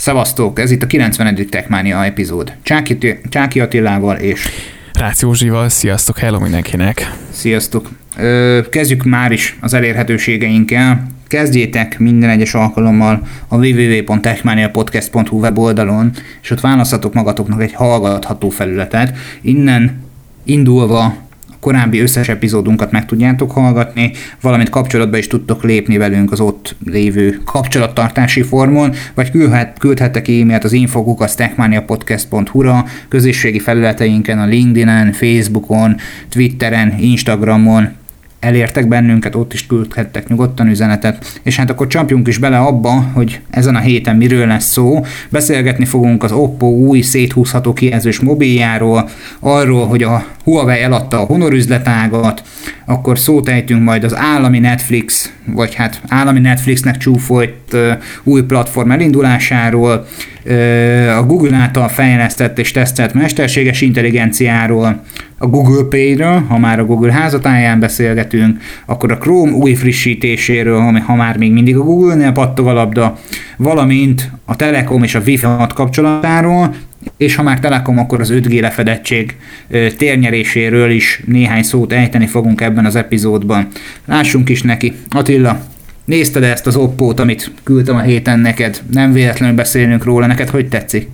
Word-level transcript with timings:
Szevasztok, 0.00 0.58
ez 0.58 0.70
itt 0.70 0.82
a 0.82 0.86
90. 0.86 1.46
Techmania 1.50 2.04
epizód. 2.04 2.52
Csáki, 2.62 2.98
Csáki 3.28 3.60
Attilával 3.60 4.16
és... 4.16 4.48
Rácz 4.92 5.22
Józsival, 5.22 5.68
sziasztok, 5.68 6.18
hello 6.18 6.38
mindenkinek! 6.38 7.16
Sziasztok! 7.30 7.88
Ö, 8.16 8.60
kezdjük 8.70 9.04
már 9.04 9.32
is 9.32 9.58
az 9.60 9.74
elérhetőségeinkkel. 9.74 11.06
Kezdjétek 11.26 11.98
minden 11.98 12.30
egyes 12.30 12.54
alkalommal 12.54 13.26
a 13.48 13.56
www.techmaniapodcast.hu 13.56 15.38
weboldalon, 15.38 16.10
és 16.42 16.50
ott 16.50 16.60
választhatok 16.60 17.14
magatoknak 17.14 17.62
egy 17.62 17.72
hallgatható 17.72 18.48
felületet. 18.48 19.16
Innen 19.40 20.04
indulva 20.44 21.16
korábbi 21.60 22.00
összes 22.00 22.28
epizódunkat 22.28 22.90
meg 22.90 23.06
tudjátok 23.06 23.50
hallgatni, 23.50 24.12
valamint 24.40 24.68
kapcsolatba 24.68 25.16
is 25.16 25.26
tudtok 25.26 25.62
lépni 25.62 25.96
velünk 25.96 26.32
az 26.32 26.40
ott 26.40 26.76
lévő 26.84 27.40
kapcsolattartási 27.44 28.42
formon, 28.42 28.94
vagy 29.14 29.30
küldhet, 29.30 29.78
küldhettek 29.78 30.28
e-mailt 30.28 30.64
az 30.64 30.72
infokukasztechmaniapodcast.hu-ra, 30.72 32.84
közösségi 33.08 33.58
felületeinken, 33.58 34.38
a 34.38 34.46
LinkedIn-en, 34.46 35.12
Facebookon, 35.12 35.96
Twitteren, 36.28 36.98
Instagramon, 36.98 37.98
elértek 38.40 38.88
bennünket, 38.88 39.34
ott 39.34 39.52
is 39.52 39.66
küldhettek 39.66 40.28
nyugodtan 40.28 40.68
üzenetet, 40.68 41.40
és 41.42 41.56
hát 41.56 41.70
akkor 41.70 41.86
csapjunk 41.86 42.28
is 42.28 42.38
bele 42.38 42.58
abba, 42.58 42.90
hogy 42.90 43.40
ezen 43.50 43.76
a 43.76 43.80
héten 43.80 44.16
miről 44.16 44.46
lesz 44.46 44.70
szó. 44.70 45.04
Beszélgetni 45.28 45.84
fogunk 45.84 46.22
az 46.22 46.32
Oppo 46.32 46.66
új 46.66 47.00
széthúzható 47.00 47.72
kijelzős 47.72 48.20
mobiljáról, 48.20 49.08
arról, 49.40 49.86
hogy 49.86 50.02
a 50.02 50.24
Huawei 50.44 50.80
eladta 50.80 51.20
a 51.20 51.24
Honor 51.24 51.52
üzletágat, 51.52 52.42
akkor 52.84 53.18
szót 53.18 53.48
ejtünk 53.48 53.82
majd 53.82 54.04
az 54.04 54.16
állami 54.16 54.58
Netflix, 54.58 55.32
vagy 55.44 55.74
hát 55.74 56.00
állami 56.08 56.40
Netflixnek 56.40 56.96
csúfolt 56.96 57.76
új 58.22 58.42
platform 58.42 58.90
elindulásáról, 58.90 60.06
a 61.16 61.22
Google 61.26 61.56
által 61.56 61.88
fejlesztett 61.88 62.58
és 62.58 62.70
tesztelt 62.70 63.14
mesterséges 63.14 63.80
intelligenciáról, 63.80 65.02
a 65.42 65.46
Google 65.46 65.84
Pay-ről, 65.88 66.44
ha 66.48 66.58
már 66.58 66.78
a 66.78 66.84
Google 66.84 67.12
házatáján 67.12 67.80
beszélgetünk, 67.80 68.60
akkor 68.86 69.12
a 69.12 69.18
Chrome 69.18 69.52
új 69.52 69.74
frissítéséről, 69.74 70.80
ha 70.80 71.14
már 71.14 71.36
még 71.36 71.52
mindig 71.52 71.76
a 71.76 71.82
Google-nél 71.82 72.32
pattog 72.32 72.66
a 72.66 72.72
labda, 72.72 73.18
valamint 73.56 74.30
a 74.44 74.56
Telekom 74.56 75.02
és 75.02 75.14
a 75.14 75.20
Wi-Fi 75.26 75.46
kapcsolatáról, 75.74 76.74
és 77.16 77.34
ha 77.34 77.42
már 77.42 77.60
Telekom, 77.60 77.98
akkor 77.98 78.20
az 78.20 78.32
5G 78.32 78.60
lefedettség 78.60 79.36
térnyeréséről 79.96 80.90
is 80.90 81.22
néhány 81.26 81.62
szót 81.62 81.92
ejteni 81.92 82.26
fogunk 82.26 82.60
ebben 82.60 82.84
az 82.84 82.96
epizódban. 82.96 83.68
Lássunk 84.04 84.48
is 84.48 84.62
neki. 84.62 84.92
Attila, 85.10 85.60
nézted 86.04 86.42
ezt 86.42 86.66
az 86.66 86.76
Oppo-t, 86.76 87.20
amit 87.20 87.50
küldtem 87.62 87.96
a 87.96 88.00
héten 88.00 88.38
neked? 88.38 88.82
Nem 88.92 89.12
véletlenül 89.12 89.56
beszélünk 89.56 90.04
róla, 90.04 90.26
neked 90.26 90.48
hogy 90.48 90.68
tetszik? 90.68 91.08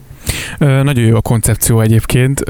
Nagyon 0.58 1.04
jó 1.04 1.16
a 1.16 1.20
koncepció 1.20 1.80
egyébként. 1.80 2.42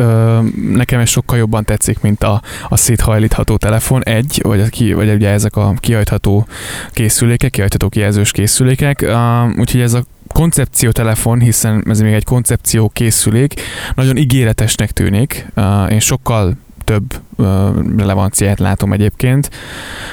Nekem 0.72 1.00
ez 1.00 1.08
sokkal 1.08 1.39
jobban 1.39 1.64
tetszik, 1.64 2.00
mint 2.00 2.22
a, 2.22 2.42
a 2.69 2.77
széthajlítható 2.77 3.56
telefon. 3.56 4.05
Egy, 4.05 4.41
vagy, 4.42 4.61
a 4.61 4.94
vagy 4.94 5.11
ugye 5.11 5.30
ezek 5.30 5.56
a 5.56 5.75
kihajtható 5.77 6.47
készülékek, 6.91 7.50
kihajtható 7.50 7.88
kijelzős 7.88 8.30
készülékek. 8.30 9.06
Úgyhogy 9.58 9.80
ez 9.80 9.94
a 9.94 10.05
koncepció 10.28 10.91
telefon, 10.91 11.41
hiszen 11.41 11.84
ez 11.88 12.00
még 12.00 12.12
egy 12.12 12.25
koncepció 12.25 12.88
készülék, 12.88 13.61
nagyon 13.94 14.16
ígéretesnek 14.16 14.91
tűnik. 14.91 15.47
Én 15.91 16.00
sokkal 16.00 16.56
több 16.84 17.20
relevanciát 17.97 18.58
látom 18.58 18.92
egyébként, 18.92 19.50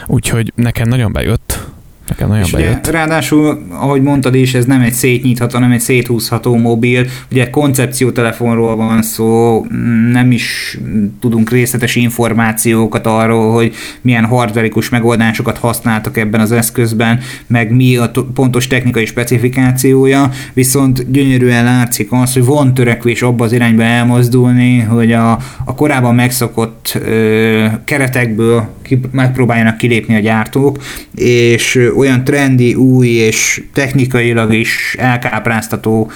úgyhogy 0.08 0.52
nekem 0.56 0.88
nagyon 0.88 1.12
bejött 1.12 1.63
Nekem 2.08 2.28
nagyon 2.28 2.44
és 2.44 2.52
bejött. 2.52 2.88
Ugye, 2.88 2.92
ráadásul, 2.92 3.64
ahogy 3.70 4.02
mondtad 4.02 4.36
is, 4.36 4.54
ez 4.54 4.66
nem 4.66 4.82
egy 4.82 4.94
szétnyitható, 4.94 5.54
hanem 5.54 5.72
egy 5.72 5.80
széthúzható 5.80 6.56
mobil. 6.56 7.06
Ugye 7.32 7.50
koncepciótelefonról 7.50 8.76
van 8.76 9.02
szó, 9.02 9.66
nem 10.12 10.32
is 10.32 10.78
tudunk 11.20 11.50
részletes 11.50 11.96
információkat 11.96 13.08
arról, 13.08 13.54
hogy 13.54 13.74
milyen 14.02 14.26
hardverikus 14.26 14.90
megoldásokat 14.90 15.58
használtak 15.58 16.18
ebben 16.18 16.42
az 16.42 16.52
eszközben, 16.52 17.20
meg 17.48 17.72
mi 17.72 17.98
a 17.98 18.12
pontos 18.34 18.68
technikai 18.68 19.06
specifikációja, 19.06 20.30
viszont 20.54 21.12
gyönyörűen 21.12 21.64
látszik 21.64 22.12
az, 22.12 22.34
hogy 22.34 22.46
van 22.46 22.74
törekvés 22.74 23.22
abba 23.22 23.44
az 23.44 23.54
irányba 23.54 23.84
elmozdulni, 23.84 24.80
hogy 24.80 25.12
a, 25.12 25.32
a 25.66 25.76
korábban 25.76 26.16
megszokott 26.16 26.98
ö, 27.06 27.66
keretekből 27.84 28.68
megpróbáljanak 29.12 29.78
kilépni 29.78 30.16
a 30.16 30.20
gyártók, 30.20 30.78
és 31.16 31.92
olyan 31.98 32.24
trendi, 32.24 32.74
új 32.74 33.08
és 33.08 33.64
technikailag 33.74 34.54
is 34.54 34.96
elkápráztató 35.00 36.12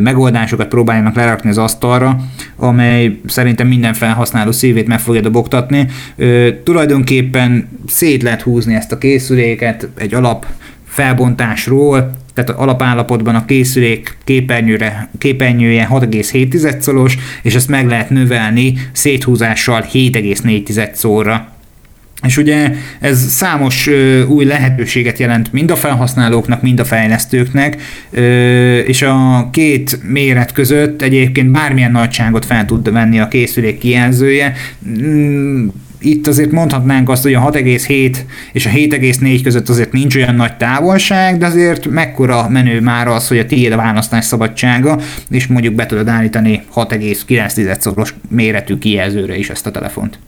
megoldásokat 0.00 0.68
próbáljanak 0.68 1.14
lerakni 1.14 1.50
az 1.50 1.58
asztalra, 1.58 2.16
amely 2.56 3.20
szerintem 3.26 3.66
minden 3.66 3.94
felhasználó 3.94 4.52
szívét 4.52 4.86
meg 4.86 5.00
fogja 5.00 5.20
dobogtatni. 5.20 5.86
Tulajdonképpen 6.64 7.68
szét 7.86 8.22
lehet 8.22 8.42
húzni 8.42 8.74
ezt 8.74 8.92
a 8.92 8.98
készüléket 8.98 9.88
egy 9.96 10.14
alap 10.14 10.46
felbontásról, 10.86 12.20
tehát 12.34 12.50
alapállapotban 12.50 13.34
a 13.34 13.44
készülék 13.44 14.16
képernyőre, 14.24 15.08
képernyője 15.18 15.88
6,7 15.90 16.80
szoros, 16.80 17.16
és 17.42 17.54
ezt 17.54 17.68
meg 17.68 17.86
lehet 17.86 18.10
növelni 18.10 18.74
széthúzással 18.92 19.84
7,4 19.92 20.92
szorra. 20.94 21.51
És 22.26 22.36
ugye 22.36 22.72
ez 23.00 23.30
számos 23.30 23.86
ö, 23.86 24.24
új 24.24 24.44
lehetőséget 24.44 25.18
jelent 25.18 25.52
mind 25.52 25.70
a 25.70 25.76
felhasználóknak, 25.76 26.62
mind 26.62 26.80
a 26.80 26.84
fejlesztőknek, 26.84 27.82
ö, 28.10 28.78
és 28.78 29.02
a 29.02 29.48
két 29.52 29.98
méret 30.08 30.52
között 30.52 31.02
egyébként 31.02 31.50
bármilyen 31.50 31.90
nagyságot 31.90 32.44
fel 32.44 32.64
tud 32.64 32.92
venni 32.92 33.20
a 33.20 33.28
készülék 33.28 33.78
kijelzője. 33.78 34.52
Mm, 34.88 35.68
itt 36.02 36.26
azért 36.26 36.50
mondhatnánk 36.50 37.08
azt, 37.08 37.22
hogy 37.22 37.34
a 37.34 37.50
6,7 37.50 38.16
és 38.52 38.66
a 38.66 38.70
7,4 38.70 39.40
között 39.42 39.68
azért 39.68 39.92
nincs 39.92 40.16
olyan 40.16 40.34
nagy 40.34 40.56
távolság, 40.56 41.38
de 41.38 41.46
azért 41.46 41.86
mekkora 41.86 42.48
menő 42.48 42.80
már 42.80 43.08
az, 43.08 43.28
hogy 43.28 43.38
a 43.38 43.46
tiéd 43.46 43.72
a 43.72 43.76
választás 43.76 44.24
szabadsága, 44.24 44.98
és 45.30 45.46
mondjuk 45.46 45.74
be 45.74 45.86
tudod 45.86 46.08
állítani 46.08 46.62
6,9-szoros 46.74 48.14
méretű 48.28 48.78
kijelzőre 48.78 49.36
is 49.36 49.50
ezt 49.50 49.66
a 49.66 49.70
telefont. 49.70 50.18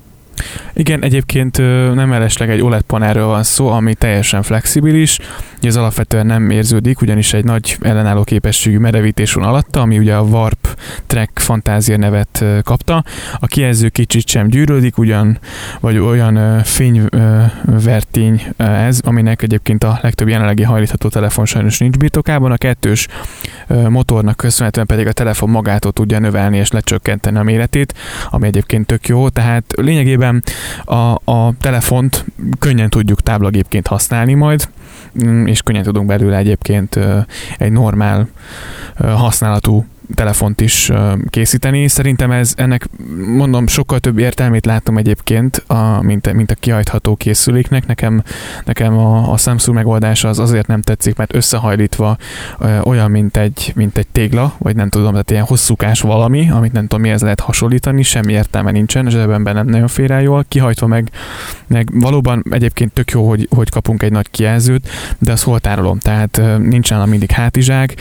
Igen, 0.77 1.03
egyébként 1.03 1.57
nem 1.95 2.09
mellesleg 2.09 2.51
egy 2.51 2.61
OLED 2.61 2.83
panelről 2.83 3.27
van 3.27 3.43
szó, 3.43 3.69
ami 3.69 3.95
teljesen 3.95 4.43
flexibilis, 4.43 5.19
ez 5.63 5.77
alapvetően 5.77 6.27
nem 6.27 6.51
érződik, 6.51 7.01
ugyanis 7.01 7.33
egy 7.33 7.45
nagy 7.45 7.77
ellenálló 7.81 8.25
képességű 8.25 8.79
merevítés 8.79 9.33
van 9.33 9.45
alatta, 9.45 9.81
ami 9.81 9.99
ugye 9.99 10.15
a 10.15 10.23
Warp 10.23 10.79
Track 11.07 11.39
Fantázia 11.39 11.97
nevet 11.97 12.45
kapta. 12.63 13.05
A 13.39 13.47
kijelző 13.47 13.89
kicsit 13.89 14.29
sem 14.29 14.49
gyűrődik, 14.49 14.99
ugyan, 14.99 15.39
vagy 15.81 15.99
olyan 15.99 16.63
fényvertény 16.63 18.43
ez, 18.57 19.01
aminek 19.05 19.43
egyébként 19.43 19.85
a 19.85 19.99
legtöbb 20.03 20.29
jelenlegi 20.29 20.63
hajlítható 20.63 21.09
telefon 21.09 21.45
sajnos 21.45 21.79
nincs 21.79 21.97
birtokában. 21.97 22.53
A 22.53 22.57
kettős 22.57 23.09
motornak 23.89 24.37
köszönhetően 24.37 24.87
pedig 24.87 25.07
a 25.07 25.13
telefon 25.13 25.51
magától 25.51 25.93
tudja 25.93 26.19
növelni 26.19 26.57
és 26.57 26.71
lecsökkenteni 26.71 27.39
a 27.39 27.43
méretét, 27.43 27.95
ami 28.31 28.47
egyébként 28.47 28.87
tök 28.87 29.09
jó, 29.09 29.29
tehát 29.29 29.65
lényegében 29.77 30.43
a, 30.85 31.21
a 31.25 31.55
telefont 31.61 32.25
könnyen 32.59 32.91
tudjuk 32.91 33.21
táblagépként 33.21 33.87
használni 33.87 34.35
majd, 34.35 34.69
mm, 35.25 35.47
és 35.47 35.63
könnyen 35.63 35.83
tudunk 35.83 36.07
belőle 36.07 36.37
egyébként 36.37 36.99
egy 37.59 37.73
normál 37.73 38.29
használatú 38.99 39.85
telefont 40.15 40.61
is 40.61 40.93
készíteni. 41.29 41.89
Szerintem 41.89 42.31
ez 42.31 42.53
ennek, 42.57 42.89
mondom, 43.37 43.67
sokkal 43.67 43.99
több 43.99 44.19
értelmét 44.19 44.67
látom 44.67 44.97
egyébként, 44.97 45.57
a, 45.67 46.03
mint, 46.03 46.33
mint 46.33 46.51
a 46.51 46.55
kihajtható 46.55 47.17
készüléknek. 47.17 47.87
Nekem, 47.87 48.23
nekem 48.65 48.99
a, 48.99 49.33
a 49.33 49.37
Samsung 49.37 49.77
megoldása 49.77 50.29
az 50.29 50.39
azért 50.39 50.67
nem 50.67 50.83
tetszik, 50.83 51.17
mert 51.17 51.35
összehajlítva 51.35 52.17
ö, 52.59 52.79
olyan, 52.81 53.11
mint 53.11 53.37
egy, 53.37 53.73
mint 53.75 53.99
egy 53.99 54.07
tégla, 54.07 54.55
vagy 54.59 54.77
nem 54.77 54.89
tudom, 54.89 55.11
tehát 55.11 55.31
ilyen 55.31 55.45
hosszúkás 55.45 56.01
valami, 56.01 56.51
amit 56.51 56.73
nem 56.73 56.83
tudom 56.87 57.01
mihez 57.01 57.23
lehet 57.23 57.41
hasonlítani, 57.41 58.03
semmi 58.03 58.33
értelme 58.33 58.71
nincsen, 58.71 59.11
zsebemben 59.11 59.55
nem 59.55 59.67
nagyon 59.67 59.89
fér 59.89 60.11
el 60.11 60.23
jól, 60.23 60.45
kihajtva 60.49 60.87
meg, 60.87 61.11
meg 61.67 61.89
valóban 61.93 62.45
egyébként 62.51 62.93
tök 62.93 63.11
jó, 63.11 63.29
hogy, 63.29 63.49
hogy 63.51 63.71
kapunk 63.71 64.03
egy 64.03 64.13
nagy 64.13 64.31
kijelzőt, 64.31 64.89
de 65.19 65.33
az 65.33 65.43
hol 65.43 65.61
tárolom, 65.61 65.99
tehát 65.99 66.41
nincs 66.59 66.91
nálam 66.91 67.09
mindig 67.09 67.31
hátizsák, 67.31 67.95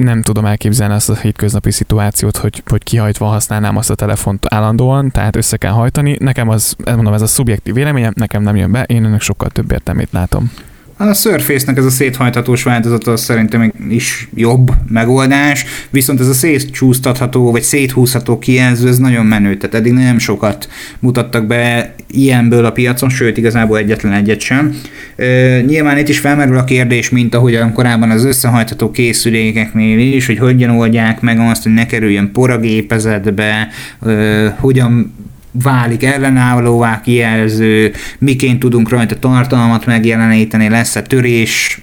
nem 0.00 0.22
tudom 0.22 0.44
el 0.44 0.56
elképzelni 0.60 0.94
azt 0.94 1.08
a 1.08 1.14
hétköznapi 1.14 1.70
szituációt, 1.70 2.36
hogy, 2.36 2.62
hogy 2.66 2.82
kihajtva 2.82 3.26
használnám 3.26 3.76
azt 3.76 3.90
a 3.90 3.94
telefont 3.94 4.46
állandóan, 4.48 5.10
tehát 5.10 5.36
össze 5.36 5.56
kell 5.56 5.72
hajtani. 5.72 6.16
Nekem 6.18 6.48
az, 6.48 6.76
mondom, 6.84 7.12
ez 7.12 7.22
a 7.22 7.26
szubjektív 7.26 7.74
véleményem, 7.74 8.12
nekem 8.16 8.42
nem 8.42 8.56
jön 8.56 8.72
be, 8.72 8.82
én 8.82 9.04
ennek 9.04 9.20
sokkal 9.20 9.48
több 9.48 9.72
értelmét 9.72 10.08
látom. 10.12 10.52
A 11.02 11.14
Surface-nek 11.14 11.76
ez 11.76 11.84
a 11.84 11.90
széthajthatós 11.90 12.62
változata 12.62 13.16
szerintem 13.16 13.72
is 13.90 14.28
jobb 14.34 14.70
megoldás, 14.88 15.64
viszont 15.90 16.20
ez 16.20 16.28
a 16.28 16.32
szétcsúsztatható, 16.32 17.50
vagy 17.50 17.62
széthúzható 17.62 18.38
kijelző, 18.38 18.88
ez 18.88 18.98
nagyon 18.98 19.26
menő, 19.26 19.56
tehát 19.56 19.76
eddig 19.76 19.92
nem 19.92 20.18
sokat 20.18 20.68
mutattak 20.98 21.46
be 21.46 21.94
ilyenből 22.10 22.64
a 22.64 22.72
piacon, 22.72 23.08
sőt 23.08 23.36
igazából 23.36 23.78
egyetlen 23.78 24.12
egyet 24.12 24.40
sem. 24.40 24.80
E, 25.16 25.60
nyilván 25.60 25.98
itt 25.98 26.08
is 26.08 26.18
felmerül 26.18 26.56
a 26.56 26.64
kérdés, 26.64 27.10
mint 27.10 27.34
ahogyan 27.34 27.72
korábban 27.72 28.10
az 28.10 28.24
összehajtható 28.24 28.90
készülékeknél 28.90 29.98
is, 29.98 30.26
hogy 30.26 30.38
hogyan 30.38 30.70
oldják 30.70 31.20
meg 31.20 31.38
azt, 31.38 31.62
hogy 31.62 31.72
ne 31.72 31.86
kerüljön 31.86 32.32
por 32.32 32.50
a 32.50 32.58
gépezetbe, 32.58 33.68
e, 34.06 34.48
hogyan 34.58 35.14
válik 35.52 36.04
ellenállóvá 36.04 37.00
kijelző, 37.00 37.92
miként 38.18 38.58
tudunk 38.58 38.88
rajta 38.88 39.18
tartalmat 39.18 39.86
megjeleníteni, 39.86 40.68
lesz-e 40.68 41.02
törés, 41.02 41.82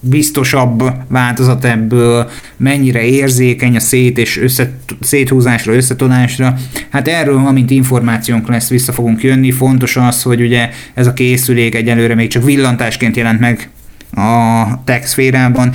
biztosabb 0.00 0.92
változat 1.08 1.64
ebből, 1.64 2.30
mennyire 2.56 3.02
érzékeny 3.04 3.76
a 3.76 3.80
szét 3.80 4.18
és 4.18 4.38
össze, 4.38 4.70
széthúzásra, 5.00 5.74
összetolásra. 5.74 6.54
Hát 6.90 7.08
erről, 7.08 7.36
amint 7.46 7.70
információnk 7.70 8.48
lesz, 8.48 8.68
vissza 8.68 8.92
fogunk 8.92 9.22
jönni. 9.22 9.50
Fontos 9.50 9.96
az, 9.96 10.22
hogy 10.22 10.40
ugye 10.40 10.70
ez 10.94 11.06
a 11.06 11.12
készülék 11.12 11.74
egyelőre 11.74 12.14
még 12.14 12.28
csak 12.28 12.44
villantásként 12.44 13.16
jelent 13.16 13.40
meg 13.40 13.70
a 14.14 14.64
tech 14.84 15.06
szférában. 15.06 15.72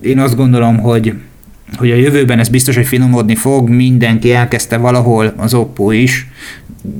Én 0.00 0.18
azt 0.18 0.36
gondolom, 0.36 0.78
hogy 0.78 1.14
hogy 1.76 1.90
a 1.90 1.94
jövőben 1.94 2.38
ez 2.38 2.48
biztos, 2.48 2.74
hogy 2.74 2.86
finomodni 2.86 3.34
fog, 3.34 3.68
mindenki 3.68 4.32
elkezdte 4.32 4.76
valahol, 4.76 5.32
az 5.36 5.54
Oppo 5.54 5.90
is. 5.90 6.26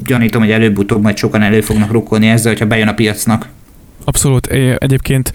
Gyanítom, 0.04 0.42
hogy 0.42 0.50
előbb-utóbb 0.50 1.02
majd 1.02 1.16
sokan 1.16 1.42
elő 1.42 1.60
fognak 1.60 1.90
rukkolni 1.90 2.28
ezzel, 2.28 2.52
hogyha 2.52 2.66
bejön 2.66 2.88
a 2.88 2.94
piacnak. 2.94 3.48
Abszolút. 4.04 4.46
Egyébként 4.78 5.32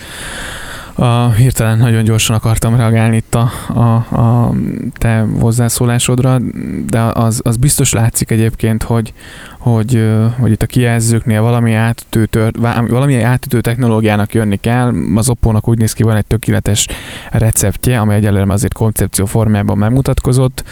a, 0.95 1.31
hirtelen 1.31 1.77
nagyon 1.77 2.03
gyorsan 2.03 2.35
akartam 2.35 2.75
reagálni 2.75 3.15
itt 3.15 3.35
a, 3.35 3.51
a, 3.67 3.95
a 4.15 4.53
te 4.93 5.25
hozzászólásodra, 5.39 6.39
de 6.87 6.99
az, 6.99 7.41
az 7.43 7.57
biztos 7.57 7.93
látszik 7.93 8.31
egyébként, 8.31 8.83
hogy, 8.83 9.13
hogy, 9.57 10.11
hogy 10.39 10.51
itt 10.51 10.61
a 10.61 10.65
kijelzőknél 10.65 11.41
valami 11.41 11.73
átütő, 11.73 12.25
tört, 12.25 12.57
valami 12.87 13.21
átütő 13.21 13.61
technológiának 13.61 14.33
jönni 14.33 14.57
kell. 14.57 14.93
Az 15.15 15.29
Oppo-nak 15.29 15.67
úgy 15.67 15.77
néz 15.77 15.93
ki, 15.93 16.03
van 16.03 16.15
egy 16.15 16.25
tökéletes 16.25 16.87
receptje, 17.31 17.99
amely 17.99 18.17
egyelőre 18.17 18.53
azért 18.53 18.73
koncepció 18.73 19.25
formájában 19.25 19.77
megmutatkozott. 19.77 20.63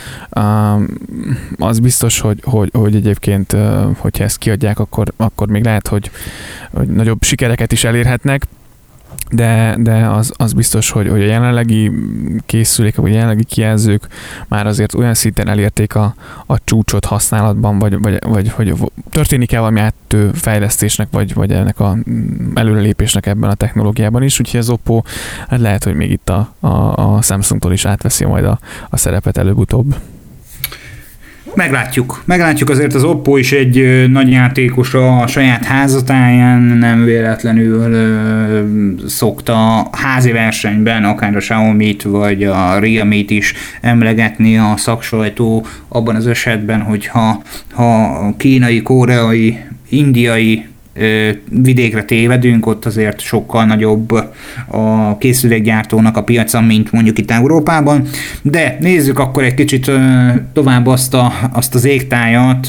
Az 1.57 1.79
biztos, 1.79 2.19
hogy, 2.19 2.39
hogy, 2.43 2.69
hogy 2.73 2.95
egyébként, 2.95 3.55
hogyha 3.97 4.23
ezt 4.23 4.37
kiadják, 4.37 4.79
akkor, 4.79 5.13
akkor 5.17 5.47
még 5.47 5.63
lehet, 5.63 5.87
hogy, 5.87 6.11
hogy 6.73 6.87
nagyobb 6.87 7.23
sikereket 7.23 7.71
is 7.71 7.83
elérhetnek 7.83 8.47
de, 9.31 9.75
de 9.79 10.07
az, 10.07 10.33
az 10.35 10.53
biztos, 10.53 10.89
hogy, 10.89 11.09
hogy 11.09 11.21
a 11.21 11.25
jelenlegi 11.25 11.91
készülékek, 12.45 12.99
vagy 13.01 13.11
a 13.11 13.13
jelenlegi 13.13 13.43
kijelzők 13.43 14.07
már 14.47 14.67
azért 14.67 14.93
olyan 14.93 15.13
szinten 15.13 15.47
elérték 15.47 15.95
a, 15.95 16.15
a 16.45 16.63
csúcsot 16.63 17.05
használatban, 17.05 17.79
vagy, 17.79 18.01
vagy, 18.01 18.19
vagy 18.27 18.49
hogy 18.49 18.73
történik-e 19.09 19.59
valami 19.59 19.79
áttő 19.79 20.31
fejlesztésnek, 20.33 21.07
vagy, 21.11 21.33
vagy 21.33 21.51
ennek 21.51 21.79
a 21.79 21.97
előrelépésnek 22.53 23.25
ebben 23.25 23.49
a 23.49 23.53
technológiában 23.53 24.23
is, 24.23 24.39
úgyhogy 24.39 24.59
az 24.59 24.69
Oppo 24.69 25.01
hát 25.47 25.59
lehet, 25.59 25.83
hogy 25.83 25.95
még 25.95 26.11
itt 26.11 26.29
a, 26.29 26.53
a, 26.59 26.67
a 27.15 27.21
Samsungtól 27.21 27.73
is 27.73 27.85
átveszi 27.85 28.25
majd 28.25 28.45
a, 28.45 28.59
a 28.89 28.97
szerepet 28.97 29.37
előbb-utóbb. 29.37 29.95
Meglátjuk. 31.55 32.21
Meglátjuk 32.25 32.69
azért 32.69 32.93
az 32.93 33.03
Oppo 33.03 33.37
is 33.37 33.51
egy 33.51 34.05
nagy 34.11 34.31
játékos 34.31 34.93
a 34.93 35.27
saját 35.27 35.65
házatáján, 35.65 36.61
nem 36.61 37.03
véletlenül 37.03 37.93
ö, 37.93 38.61
szokta 39.07 39.89
házi 39.91 40.31
versenyben 40.31 41.03
akár 41.03 41.35
a 41.35 41.39
Xiaomi-t 41.39 42.03
vagy 42.03 42.43
a 42.43 42.79
Realme-t 42.79 43.29
is 43.29 43.53
emlegetni 43.81 44.57
a 44.57 44.73
szaksajtó 44.77 45.65
abban 45.87 46.15
az 46.15 46.27
esetben, 46.27 46.81
hogyha 46.81 47.41
ha 47.71 48.33
kínai, 48.37 48.81
koreai, 48.81 49.59
indiai 49.89 50.65
vidékre 51.49 52.03
tévedünk, 52.03 52.65
ott 52.65 52.85
azért 52.85 53.19
sokkal 53.19 53.65
nagyobb 53.65 54.11
a 54.67 55.17
készülékgyártónak 55.17 56.17
a 56.17 56.23
piaca, 56.23 56.61
mint 56.61 56.91
mondjuk 56.91 57.17
itt 57.17 57.31
Európában. 57.31 58.07
De 58.41 58.77
nézzük 58.79 59.19
akkor 59.19 59.43
egy 59.43 59.53
kicsit 59.53 59.91
tovább 60.53 60.87
azt, 60.87 61.13
a, 61.13 61.33
azt 61.53 61.75
az 61.75 61.85
égtájat, 61.85 62.65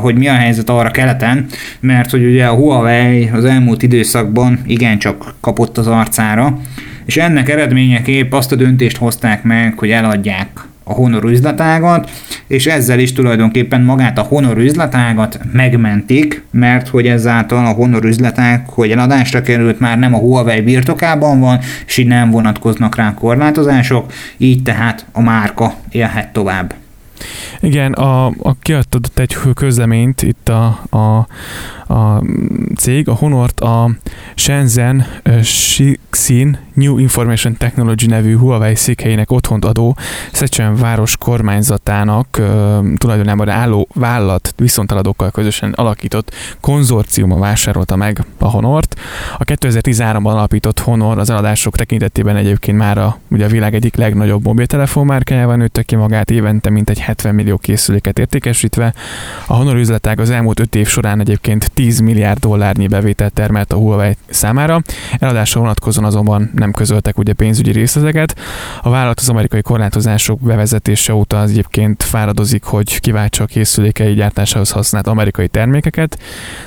hogy 0.00 0.16
mi 0.16 0.28
a 0.28 0.32
helyzet 0.32 0.70
arra 0.70 0.90
keleten, 0.90 1.46
mert 1.80 2.10
hogy 2.10 2.24
ugye 2.24 2.44
a 2.44 2.54
Huawei 2.54 3.30
az 3.32 3.44
elmúlt 3.44 3.82
időszakban 3.82 4.58
igencsak 4.66 5.34
kapott 5.40 5.78
az 5.78 5.86
arcára, 5.86 6.58
és 7.04 7.16
ennek 7.16 7.48
eredményeképp 7.48 8.32
azt 8.32 8.52
a 8.52 8.56
döntést 8.56 8.96
hozták 8.96 9.42
meg, 9.42 9.78
hogy 9.78 9.90
eladják 9.90 10.48
a 10.92 10.94
Honor 10.94 11.24
üzletágat, 11.24 12.10
és 12.46 12.66
ezzel 12.66 12.98
is 12.98 13.12
tulajdonképpen 13.12 13.82
magát 13.82 14.18
a 14.18 14.22
Honor 14.22 14.58
üzletágat 14.58 15.38
megmentik, 15.52 16.42
mert 16.50 16.88
hogy 16.88 17.06
ezáltal 17.06 17.66
a 17.66 17.72
Honor 17.72 18.04
üzletág, 18.04 18.68
hogy 18.68 18.90
eladásra 18.90 19.42
került, 19.42 19.80
már 19.80 19.98
nem 19.98 20.14
a 20.14 20.18
Huawei 20.18 20.60
birtokában 20.60 21.40
van, 21.40 21.58
és 21.86 21.96
így 21.96 22.06
nem 22.06 22.30
vonatkoznak 22.30 22.96
rá 22.96 23.14
korlátozások, 23.14 24.12
így 24.36 24.62
tehát 24.62 25.06
a 25.12 25.20
márka 25.20 25.74
élhet 25.90 26.32
tovább. 26.32 26.74
Igen, 27.60 27.92
a, 27.92 28.26
a 28.26 28.54
kiadott 28.62 29.18
egy 29.18 29.36
közleményt 29.54 30.22
itt 30.22 30.48
a, 30.48 30.66
a, 30.90 31.26
a 31.92 32.22
cég, 32.76 33.08
a 33.08 33.14
Honort 33.14 33.60
a 33.60 33.90
Shenzhen 34.34 35.06
Xixin 35.40 36.58
New 36.74 36.98
Information 36.98 37.56
Technology 37.56 38.06
nevű 38.06 38.36
Huawei 38.36 38.74
székhelyének 38.74 39.30
otthont 39.30 39.64
adó 39.64 39.96
Szecsen 40.32 40.76
város 40.76 41.16
kormányzatának 41.16 42.40
tulajdonában 42.96 43.48
álló 43.48 43.88
vállalat 43.94 44.54
viszontaladókkal 44.56 45.30
közösen 45.30 45.72
alakított 45.72 46.34
konzorciuma 46.60 47.38
vásárolta 47.38 47.96
meg 47.96 48.24
a 48.38 48.48
Honort. 48.48 49.00
A 49.38 49.44
2013-ban 49.44 50.24
alapított 50.24 50.78
Honor 50.78 51.18
az 51.18 51.30
eladások 51.30 51.76
tekintetében 51.76 52.36
egyébként 52.36 52.78
már 52.78 52.98
a, 52.98 53.18
ugye 53.28 53.44
a 53.44 53.48
világ 53.48 53.74
egyik 53.74 53.96
legnagyobb 53.96 54.44
mobiltelefon 54.44 55.06
márkájával 55.06 55.56
nőtte 55.56 55.82
ki 55.82 55.96
magát 55.96 56.30
évente 56.30 56.70
mintegy 56.70 56.98
70 56.98 57.34
millió 57.34 57.56
készüléket 57.56 58.18
értékesítve. 58.18 58.94
A 59.46 59.54
Honor 59.54 59.76
üzletág 59.76 60.20
az 60.20 60.30
elmúlt 60.30 60.60
5 60.60 60.74
év 60.74 60.88
során 60.88 61.20
egyébként 61.20 61.70
10 61.82 62.00
milliárd 62.00 62.38
dollárnyi 62.40 62.86
bevételt 62.86 63.32
termelt 63.32 63.72
a 63.72 63.76
Huawei 63.76 64.16
számára. 64.30 64.82
Eladásra 65.18 65.60
vonatkozóan 65.60 66.06
azonban 66.06 66.50
nem 66.54 66.72
közöltek 66.72 67.18
ugye 67.18 67.32
pénzügyi 67.32 67.70
részleteket. 67.70 68.38
A 68.82 68.90
vállalat 68.90 69.20
az 69.20 69.28
amerikai 69.28 69.62
korlátozások 69.62 70.40
bevezetése 70.40 71.14
óta 71.14 71.40
az 71.40 71.50
egyébként 71.50 72.02
fáradozik, 72.02 72.64
hogy 72.64 73.00
kiváltsa 73.00 73.42
a 73.42 73.46
készülékei 73.46 74.14
gyártásához 74.14 74.70
használt 74.70 75.06
amerikai 75.06 75.48
termékeket, 75.48 76.18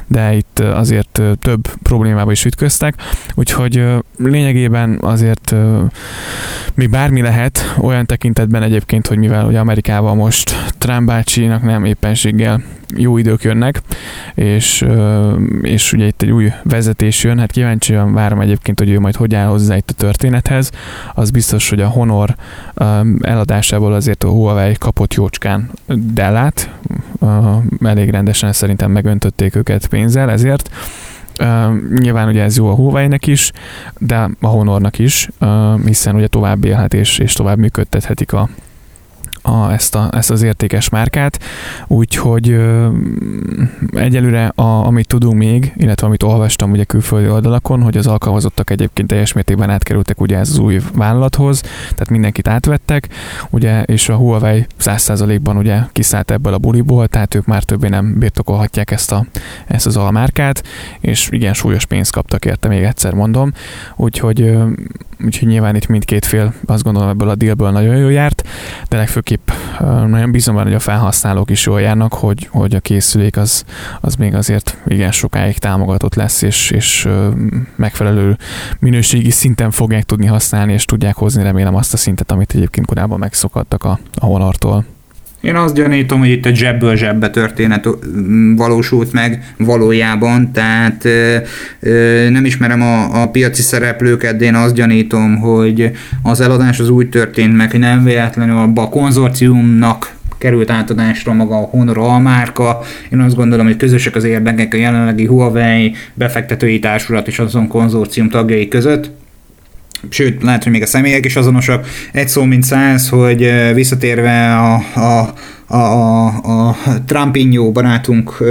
de 0.07 0.33
itt 0.33 0.59
azért 0.59 1.21
több 1.39 1.67
problémába 1.83 2.31
is 2.31 2.45
ütköztek, 2.45 2.95
úgyhogy 3.35 3.83
lényegében 4.17 4.97
azért 5.01 5.55
mi 6.73 6.87
bármi 6.87 7.21
lehet, 7.21 7.75
olyan 7.81 8.05
tekintetben 8.05 8.63
egyébként, 8.63 9.07
hogy 9.07 9.17
mivel 9.17 9.45
ugye 9.45 9.59
Amerikában 9.59 10.17
most 10.17 10.71
Trump 10.77 11.07
bácsinak 11.07 11.61
nem 11.63 11.85
éppenséggel 11.85 12.61
jó 12.97 13.17
idők 13.17 13.43
jönnek, 13.43 13.81
és, 14.33 14.85
és 15.61 15.93
ugye 15.93 16.05
itt 16.05 16.21
egy 16.21 16.31
új 16.31 16.51
vezetés 16.63 17.23
jön, 17.23 17.39
hát 17.39 17.51
kíváncsian 17.51 18.13
várom 18.13 18.41
egyébként, 18.41 18.79
hogy 18.79 18.89
ő 18.89 18.99
majd 18.99 19.15
hogy 19.15 19.35
áll 19.35 19.47
hozzá 19.47 19.75
itt 19.75 19.89
a 19.89 19.93
történethez. 19.93 20.71
Az 21.13 21.29
biztos, 21.31 21.69
hogy 21.69 21.81
a 21.81 21.87
Honor 21.87 22.35
eladásából 23.21 23.93
azért 23.93 24.23
a 24.23 24.29
Huawei 24.29 24.73
kapott 24.79 25.13
jócskán 25.13 25.69
Dellát, 26.13 26.69
elég 27.83 28.09
rendesen 28.09 28.53
szerintem 28.53 28.91
megöntötték 28.91 29.55
őket 29.55 29.87
pénzzel, 29.87 30.31
ezért 30.31 30.69
Uh, 31.39 31.97
nyilván 31.97 32.27
ugye 32.27 32.43
ez 32.43 32.57
jó 32.57 32.67
a 32.69 32.73
Huawei-nek 32.73 33.27
is, 33.27 33.51
de 33.97 34.29
a 34.41 34.47
Honornak 34.47 34.99
is, 34.99 35.29
uh, 35.41 35.85
hiszen 35.85 36.15
ugye 36.15 36.27
tovább 36.27 36.65
élhet 36.65 36.93
és, 36.93 37.17
és 37.19 37.33
tovább 37.33 37.57
működtethetik 37.57 38.33
a, 38.33 38.49
a, 39.45 39.71
ezt, 39.71 39.95
a, 39.95 40.09
ezt 40.11 40.31
az 40.31 40.41
értékes 40.41 40.89
márkát, 40.89 41.39
úgyhogy 41.87 42.49
ö, 42.49 42.87
egyelőre 43.91 44.47
a, 44.55 44.85
amit 44.85 45.07
tudunk 45.07 45.37
még, 45.37 45.73
illetve 45.75 46.07
amit 46.07 46.23
olvastam 46.23 46.71
ugye 46.71 46.83
külföldi 46.83 47.29
oldalakon, 47.29 47.81
hogy 47.81 47.97
az 47.97 48.07
alkalmazottak 48.07 48.69
egyébként 48.69 49.07
teljes 49.07 49.33
mértékben 49.33 49.69
átkerültek 49.69 50.21
ugye 50.21 50.37
ez 50.37 50.49
az 50.49 50.57
új 50.57 50.79
vállalathoz, 50.93 51.61
tehát 51.61 52.09
mindenkit 52.09 52.47
átvettek, 52.47 53.09
ugye, 53.49 53.83
és 53.83 54.09
a 54.09 54.15
Huawei 54.15 54.65
100%-ban 54.79 55.57
ugye 55.57 55.79
kiszállt 55.91 56.31
ebből 56.31 56.53
a 56.53 56.57
buliból, 56.57 57.07
tehát 57.07 57.35
ők 57.35 57.45
már 57.45 57.63
többé 57.63 57.87
nem 57.87 58.19
birtokolhatják 58.19 58.91
ezt, 58.91 59.11
a, 59.11 59.25
ezt 59.67 59.85
az 59.85 59.97
almárkát, 59.97 60.63
és 60.99 61.27
igen 61.31 61.53
súlyos 61.53 61.85
pénzt 61.85 62.11
kaptak 62.11 62.45
érte, 62.45 62.67
még 62.67 62.83
egyszer 62.83 63.13
mondom, 63.13 63.53
úgyhogy 63.95 64.41
ö, 64.41 64.67
úgyhogy 65.23 65.47
nyilván 65.47 65.75
itt 65.75 65.87
mindkét 65.87 66.25
fél 66.25 66.53
azt 66.65 66.83
gondolom 66.83 67.09
ebből 67.09 67.29
a 67.29 67.35
dealből 67.35 67.71
nagyon 67.71 67.95
jó 67.95 68.09
járt, 68.09 68.47
de 68.89 68.97
legfőképp 68.97 69.49
nagyon 70.07 70.31
bízom 70.31 70.55
benne, 70.55 70.67
hogy 70.67 70.75
a 70.75 70.79
felhasználók 70.79 71.49
is 71.49 71.65
jól 71.65 71.81
járnak, 71.81 72.13
hogy, 72.13 72.47
hogy 72.51 72.75
a 72.75 72.79
készülék 72.79 73.37
az, 73.37 73.65
az 74.01 74.15
még 74.15 74.35
azért 74.35 74.77
igen 74.85 75.11
sokáig 75.11 75.57
támogatott 75.57 76.15
lesz, 76.15 76.41
és, 76.41 76.71
és 76.71 77.07
megfelelő 77.75 78.37
minőségi 78.79 79.31
szinten 79.31 79.71
fogják 79.71 80.03
tudni 80.03 80.25
használni, 80.25 80.73
és 80.73 80.85
tudják 80.85 81.15
hozni 81.15 81.43
remélem 81.43 81.75
azt 81.75 81.93
a 81.93 81.97
szintet, 81.97 82.31
amit 82.31 82.53
egyébként 82.55 82.87
korábban 82.87 83.19
megszokadtak 83.19 83.83
a, 83.83 83.99
a 84.15 84.25
Honor-tól. 84.25 84.85
Én 85.45 85.55
azt 85.55 85.75
gyanítom, 85.75 86.19
hogy 86.19 86.29
itt 86.29 86.45
a 86.45 86.53
zsebből 86.53 86.95
zsebbe 86.95 87.29
történet 87.29 87.87
valósult 88.55 89.13
meg 89.13 89.53
valójában, 89.57 90.51
tehát 90.51 91.07
nem 92.29 92.45
ismerem 92.45 92.81
a, 92.81 93.21
a 93.21 93.29
piaci 93.29 93.61
szereplőket, 93.61 94.35
de 94.35 94.45
én 94.45 94.55
azt 94.55 94.73
gyanítom, 94.73 95.37
hogy 95.37 95.91
az 96.23 96.41
eladás 96.41 96.79
az 96.79 96.89
úgy 96.89 97.09
történt 97.09 97.55
meg, 97.55 97.71
hogy 97.71 97.79
nem 97.79 98.03
véletlenül 98.03 98.57
abba 98.57 98.81
a 98.81 98.89
konzorciumnak 98.89 100.13
került 100.37 100.69
átadásra 100.69 101.33
maga 101.33 101.55
a 101.55 101.67
Honor 101.71 101.97
almárka. 101.97 102.81
Én 103.11 103.19
azt 103.19 103.35
gondolom, 103.35 103.65
hogy 103.65 103.77
közösek 103.77 104.15
az 104.15 104.23
érdekek 104.23 104.73
a 104.73 104.77
jelenlegi 104.77 105.25
Huawei 105.25 105.95
befektetői 106.13 106.79
társulat 106.79 107.27
és 107.27 107.39
azon 107.39 107.67
konzorcium 107.67 108.29
tagjai 108.29 108.67
között 108.67 109.11
sőt, 110.09 110.43
lehet, 110.43 110.63
hogy 110.63 110.71
még 110.71 110.81
a 110.81 110.85
személyek 110.85 111.25
is 111.25 111.35
azonosak. 111.35 111.87
Egy 112.11 112.27
szó, 112.27 112.43
mint 112.43 112.63
száz, 112.63 113.09
hogy 113.09 113.51
visszatérve 113.73 114.55
a, 114.55 114.83
a, 114.95 115.33
a, 115.67 115.77
a, 115.77 116.67
a 116.67 116.75
Trumpinho 117.05 117.71
barátunk 117.71 118.43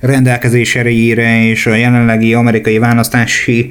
rendelkezés 0.00 0.76
erejére 0.76 1.44
és 1.44 1.66
a 1.66 1.74
jelenlegi 1.74 2.34
amerikai 2.34 2.78
választási 2.78 3.70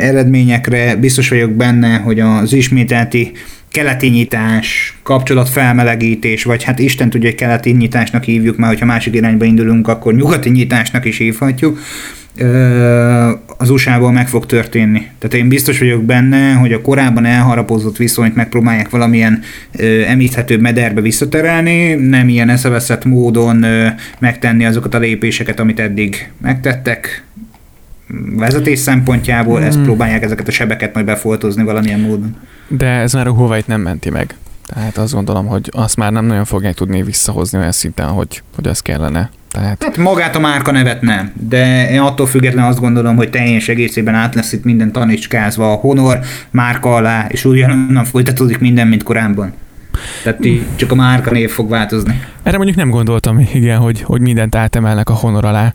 eredményekre 0.00 0.96
biztos 0.96 1.28
vagyok 1.28 1.50
benne, 1.50 1.96
hogy 1.96 2.20
az 2.20 2.52
ismételti 2.52 3.32
keleti 3.70 4.08
nyitás, 4.08 4.98
kapcsolatfelmelegítés, 5.02 6.44
vagy 6.44 6.62
hát 6.62 6.78
Isten 6.78 7.10
tudja, 7.10 7.28
hogy 7.28 7.38
keleti 7.38 7.70
nyitásnak 7.70 8.24
hívjuk, 8.24 8.56
mert 8.56 8.72
hogyha 8.72 8.86
másik 8.86 9.14
irányba 9.14 9.44
indulunk, 9.44 9.88
akkor 9.88 10.14
nyugati 10.14 10.50
nyitásnak 10.50 11.04
is 11.04 11.18
hívhatjuk 11.18 11.78
az 13.56 13.70
USA-ból 13.70 14.12
meg 14.12 14.28
fog 14.28 14.46
történni. 14.46 15.06
Tehát 15.18 15.34
én 15.34 15.48
biztos 15.48 15.78
vagyok 15.78 16.02
benne, 16.02 16.52
hogy 16.52 16.72
a 16.72 16.80
korábban 16.80 17.24
elharapozott 17.24 17.96
viszonyt 17.96 18.34
megpróbálják 18.34 18.90
valamilyen 18.90 19.42
említhető 20.06 20.58
mederbe 20.58 21.00
visszaterelni, 21.00 21.94
nem 21.94 22.28
ilyen 22.28 22.48
eszeveszett 22.48 23.04
módon 23.04 23.64
megtenni 24.18 24.64
azokat 24.64 24.94
a 24.94 24.98
lépéseket, 24.98 25.60
amit 25.60 25.80
eddig 25.80 26.30
megtettek, 26.42 27.24
vezetés 28.36 28.78
szempontjából, 28.78 29.58
hmm. 29.58 29.66
ezt 29.66 29.80
próbálják 29.80 30.22
ezeket 30.22 30.48
a 30.48 30.50
sebeket 30.50 30.94
majd 30.94 31.06
befoltozni 31.06 31.62
valamilyen 31.62 32.00
módon. 32.00 32.36
De 32.68 32.86
ez 32.86 33.12
már 33.12 33.26
a 33.26 33.32
Huawei-t 33.32 33.66
nem 33.66 33.80
menti 33.80 34.10
meg. 34.10 34.34
Tehát 34.66 34.98
azt 34.98 35.12
gondolom, 35.12 35.46
hogy 35.46 35.70
azt 35.72 35.96
már 35.96 36.12
nem 36.12 36.24
nagyon 36.24 36.44
fogják 36.44 36.74
tudni 36.74 37.02
visszahozni 37.02 37.58
olyan 37.58 37.72
szinten, 37.72 38.06
hogy, 38.06 38.42
hogy 38.54 38.66
az 38.66 38.80
kellene. 38.80 39.30
Tehát... 39.50 39.82
Hát 39.82 39.96
magát 39.96 40.36
a 40.36 40.40
márka 40.40 40.70
nevet 40.70 41.02
nem, 41.02 41.32
de 41.48 41.90
én 41.90 42.00
attól 42.00 42.26
függetlenül 42.26 42.70
azt 42.70 42.80
gondolom, 42.80 43.16
hogy 43.16 43.30
teljes 43.30 43.68
egészében 43.68 44.14
át 44.14 44.34
lesz 44.34 44.52
itt 44.52 44.64
minden 44.64 44.92
tanicskázva 44.92 45.72
a 45.72 45.74
Honor 45.74 46.18
márka 46.50 46.94
alá, 46.94 47.26
és 47.28 47.44
ugyanonnan 47.44 48.04
folytatódik 48.04 48.58
minden, 48.58 48.86
mint 48.86 49.02
korábban. 49.02 49.52
Tehát 50.22 50.44
így 50.44 50.62
csak 50.76 50.92
a 50.92 50.94
márka 50.94 51.30
név 51.30 51.50
fog 51.50 51.68
változni. 51.68 52.22
Erre 52.42 52.56
mondjuk 52.56 52.76
nem 52.78 52.90
gondoltam, 52.90 53.48
igen, 53.54 53.78
hogy, 53.78 54.02
hogy 54.02 54.20
mindent 54.20 54.54
átemelnek 54.54 55.08
a 55.08 55.12
honor 55.12 55.44
alá. 55.44 55.72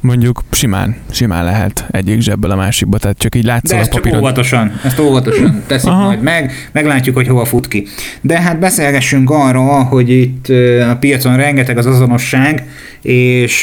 Mondjuk 0.00 0.42
simán, 0.50 0.96
simán 1.10 1.44
lehet 1.44 1.86
egyik 1.90 2.20
zsebből 2.20 2.50
a 2.50 2.56
másikba, 2.56 2.98
tehát 2.98 3.18
csak 3.18 3.34
így 3.34 3.44
látszol 3.44 3.76
De 3.76 3.82
ezt 3.82 3.92
a 3.92 3.94
papíron. 3.94 4.18
csak 4.18 4.26
óvatosan, 4.26 4.80
ezt 4.84 4.98
óvatosan 4.98 5.62
teszik 5.66 5.90
Aha. 5.90 6.04
majd 6.04 6.22
meg, 6.22 6.52
meglátjuk, 6.72 7.14
hogy 7.16 7.28
hova 7.28 7.44
fut 7.44 7.68
ki. 7.68 7.86
De 8.20 8.40
hát 8.40 8.58
beszélgessünk 8.58 9.30
arról, 9.30 9.82
hogy 9.82 10.10
itt 10.10 10.48
a 10.90 10.96
piacon 10.96 11.36
rengeteg 11.36 11.78
az 11.78 11.86
azonosság, 11.86 12.64
és 13.02 13.62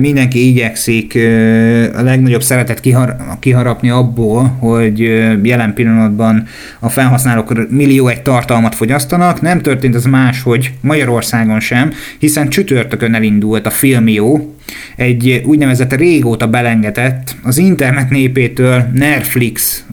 mindenki 0.00 0.48
igyekszik 0.48 1.14
a 1.96 2.02
legnagyobb 2.02 2.42
szeretet 2.42 2.80
kihar- 2.80 3.38
kiharapni 3.38 3.90
abból, 3.90 4.56
hogy 4.58 4.98
jelen 5.42 5.74
pillanatban 5.74 6.46
a 6.78 6.88
felhasználók 6.88 7.70
millió 7.70 8.08
egy 8.08 8.22
tartalmat 8.22 8.74
fogyasztanak. 8.74 9.40
Nem 9.40 9.60
történt 9.60 9.94
ez 9.94 10.04
más, 10.04 10.42
hogy 10.42 10.72
Magyarországon 10.80 11.60
sem, 11.70 11.92
hiszen 12.18 12.48
csütörtökön 12.48 13.14
elindult 13.14 13.66
a 13.66 13.70
Filmió, 13.70 14.54
egy 14.96 15.42
úgynevezett 15.44 15.94
régóta 15.94 16.46
belengetett, 16.46 17.36
az 17.42 17.58
internet 17.58 18.10
népétől 18.10 18.86
Netflix 18.94 19.84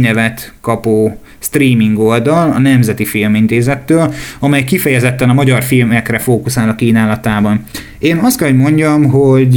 nevet 0.00 0.52
kapó 0.60 1.18
streaming 1.38 1.98
oldal 1.98 2.50
a 2.50 2.58
Nemzeti 2.58 3.04
Filmintézettől, 3.04 4.14
amely 4.38 4.64
kifejezetten 4.64 5.30
a 5.30 5.34
magyar 5.34 5.62
filmekre 5.62 6.18
fókuszál 6.18 6.68
a 6.68 6.74
kínálatában. 6.74 7.64
Én 7.98 8.16
azt 8.16 8.38
kell, 8.38 8.48
hogy 8.48 8.56
mondjam, 8.56 9.04
hogy 9.04 9.56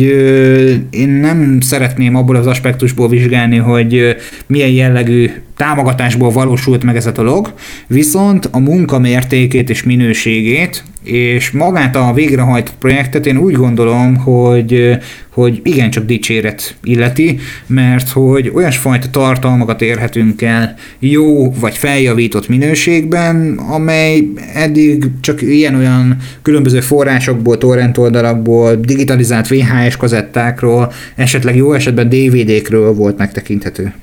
én 0.89 1.09
nem 1.09 1.57
szeretném 1.61 2.15
abból 2.15 2.35
az 2.35 2.47
aspektusból 2.47 3.09
vizsgálni, 3.09 3.57
hogy 3.57 4.15
milyen 4.47 4.69
jellegű 4.69 5.29
támogatásból 5.57 6.31
valósult 6.31 6.83
meg 6.83 6.95
ez 6.95 7.05
a 7.05 7.11
dolog, 7.11 7.53
viszont 7.87 8.49
a 8.51 8.59
munka 8.59 8.99
mértékét 8.99 9.69
és 9.69 9.83
minőségét, 9.83 10.83
és 11.07 11.51
magát 11.51 11.95
a 11.95 12.13
végrehajtott 12.13 12.75
projektet 12.79 13.25
én 13.25 13.37
úgy 13.37 13.53
gondolom, 13.53 14.15
hogy, 14.15 14.97
hogy 15.29 15.59
igencsak 15.63 16.05
dicséret 16.05 16.75
illeti, 16.83 17.39
mert 17.67 18.09
hogy 18.09 18.51
olyasfajta 18.53 19.09
tartalmakat 19.09 19.81
érhetünk 19.81 20.41
el 20.41 20.75
jó 20.99 21.51
vagy 21.51 21.77
feljavított 21.77 22.47
minőségben, 22.47 23.57
amely 23.57 24.23
eddig 24.53 25.05
csak 25.21 25.41
ilyen-olyan 25.41 26.17
különböző 26.41 26.79
forrásokból, 26.79 27.57
torrent 27.57 27.97
oldalakból, 27.97 28.75
digitalizált 28.75 29.47
VHS 29.47 29.97
kazettákról, 29.97 30.91
esetleg 31.15 31.55
jó 31.55 31.73
esetben 31.73 32.09
DVD-kről 32.09 32.93
volt 32.93 33.17
megtekinthető. 33.17 33.93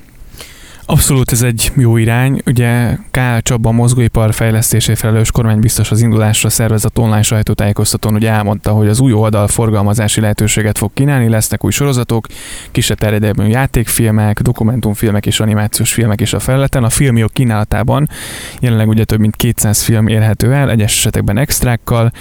Abszolút 0.87 1.31
ez 1.31 1.41
egy 1.41 1.71
jó 1.75 1.97
irány. 1.97 2.41
Ugye 2.45 2.97
K. 3.11 3.19
Csaba 3.41 3.71
mozgóipar 3.71 4.33
fejlesztésé 4.33 4.95
felelős 4.95 5.31
kormány 5.31 5.59
biztos 5.59 5.91
az 5.91 6.01
indulásra 6.01 6.49
szervezett 6.49 6.99
online 6.99 7.21
sajtótájékoztatón 7.21 8.13
ugye 8.13 8.29
elmondta, 8.29 8.71
hogy 8.71 8.87
az 8.87 8.99
új 8.99 9.11
oldal 9.11 9.47
forgalmazási 9.47 10.21
lehetőséget 10.21 10.77
fog 10.77 10.91
kínálni, 10.93 11.29
lesznek 11.29 11.63
új 11.63 11.71
sorozatok, 11.71 12.27
kisebb 12.71 12.97
terjedelmű 12.97 13.47
játékfilmek, 13.47 14.41
dokumentumfilmek 14.41 15.25
és 15.25 15.39
animációs 15.39 15.93
filmek 15.93 16.21
is 16.21 16.33
a 16.33 16.39
felületen. 16.39 16.83
A 16.83 16.89
filmjog 16.89 17.31
kínálatában 17.31 18.09
jelenleg 18.59 18.87
ugye 18.87 19.03
több 19.03 19.19
mint 19.19 19.35
200 19.35 19.81
film 19.81 20.07
érhető 20.07 20.53
el, 20.53 20.69
egyes 20.69 20.97
esetekben 20.97 21.37
extrákkal, 21.37 22.11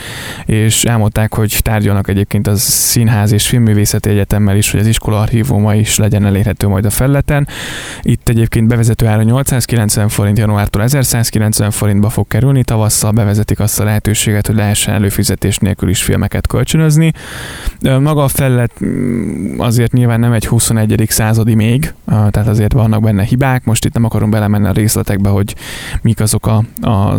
és 0.44 0.85
elmondták, 0.85 1.35
hogy 1.35 1.59
tárgyalnak 1.62 2.09
egyébként 2.09 2.47
az 2.47 2.61
Színház 2.62 3.33
és 3.33 3.47
Filmművészeti 3.47 4.11
Egyetemmel 4.11 4.56
is, 4.56 4.71
hogy 4.71 4.80
az 4.80 4.87
iskola 4.87 5.21
archívuma 5.21 5.75
is 5.75 5.97
legyen 5.97 6.25
elérhető 6.25 6.68
majd 6.68 6.85
a 6.85 6.90
felületen. 6.90 7.49
Itt 8.02 8.28
egyébként 8.28 8.52
Egyébként 8.55 8.79
bevezető 8.79 9.07
ára 9.07 9.23
890 9.23 10.09
forint, 10.09 10.39
januártól 10.39 10.83
1190 10.83 11.71
forintba 11.71 12.09
fog 12.09 12.27
kerülni, 12.27 12.65
tavasszal 12.65 13.11
bevezetik 13.11 13.61
azt 13.61 13.81
a 13.81 13.85
lehetőséget, 13.85 14.47
hogy 14.47 14.57
lehessen 14.57 14.95
előfizetés 14.95 15.59
nélkül 15.59 15.89
is 15.89 16.03
filmeket 16.03 16.47
kölcsönözni. 16.47 17.13
Maga 17.81 18.25
a 18.25 18.29
fellet 18.29 18.71
mm, 18.85 19.61
azért 19.61 19.93
nyilván 19.93 20.21
nem 20.21 20.33
egy 20.33 20.47
21. 20.47 21.05
századi 21.09 21.55
még, 21.55 21.95
tehát 22.07 22.47
azért 22.47 22.73
vannak 22.73 23.03
benne 23.03 23.23
hibák, 23.23 23.65
most 23.65 23.85
itt 23.85 23.93
nem 23.93 24.05
akarom 24.05 24.31
belemenni 24.31 24.67
a 24.67 24.73
részletekbe, 24.73 25.29
hogy 25.29 25.55
mik 26.03 26.21
azok 26.21 26.47
a, 26.47 26.65
a 26.81 27.17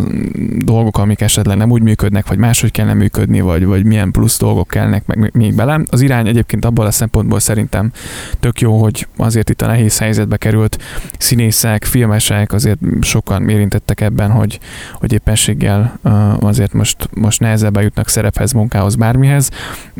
dolgok, 0.58 0.98
amik 0.98 1.20
esetleg 1.20 1.56
nem 1.56 1.70
úgy 1.70 1.82
működnek, 1.82 2.28
vagy 2.28 2.38
máshogy 2.38 2.70
kellene 2.70 2.94
működni, 2.94 3.40
vagy, 3.40 3.64
vagy 3.64 3.84
milyen 3.84 4.10
plusz 4.10 4.38
dolgok 4.38 4.68
kellnek 4.68 5.06
meg 5.06 5.30
még 5.32 5.54
bele. 5.54 5.80
Az 5.90 6.00
irány 6.00 6.26
egyébként 6.26 6.64
abból 6.64 6.86
a 6.86 6.90
szempontból 6.90 7.40
szerintem 7.40 7.92
tök 8.40 8.60
jó, 8.60 8.82
hogy 8.82 9.06
azért 9.16 9.50
itt 9.50 9.62
a 9.62 9.66
nehéz 9.66 9.98
helyzetbe 9.98 10.36
került 10.36 10.78
színészek, 11.26 11.84
filmesek 11.84 12.52
azért 12.52 12.78
sokan 13.00 13.48
érintettek 13.48 14.00
ebben, 14.00 14.30
hogy, 14.30 14.58
hogy 14.92 15.12
éppenséggel 15.12 15.98
azért 16.40 16.72
most, 16.72 17.08
most 17.14 17.40
nehezebben 17.40 17.82
jutnak 17.82 18.08
szerephez, 18.08 18.52
munkához, 18.52 18.94
bármihez. 18.94 19.50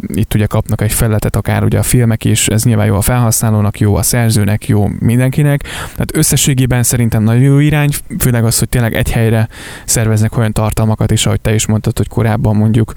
Itt 0.06 0.35
ugye 0.35 0.47
kapnak 0.47 0.80
egy 0.80 0.92
felletet, 0.92 1.37
akár 1.37 1.64
ugye 1.64 1.78
a 1.78 1.83
filmek 1.83 2.25
is, 2.25 2.49
ez 2.49 2.64
nyilván 2.64 2.87
jó 2.87 2.97
a 2.97 3.00
felhasználónak, 3.00 3.80
jó 3.80 3.97
a 3.97 4.02
szerzőnek, 4.02 4.68
jó 4.68 4.88
mindenkinek. 4.99 5.62
Tehát 5.92 6.16
összességében 6.16 6.83
szerintem 6.83 7.23
nagyon 7.23 7.42
jó 7.42 7.59
irány, 7.59 7.90
főleg 8.18 8.45
az, 8.45 8.59
hogy 8.59 8.68
tényleg 8.68 8.95
egy 8.95 9.11
helyre 9.11 9.49
szerveznek 9.85 10.37
olyan 10.37 10.52
tartalmakat 10.52 11.11
is, 11.11 11.26
ahogy 11.26 11.40
te 11.40 11.54
is 11.54 11.66
mondtad, 11.66 11.97
hogy 11.97 12.09
korábban 12.09 12.56
mondjuk 12.56 12.92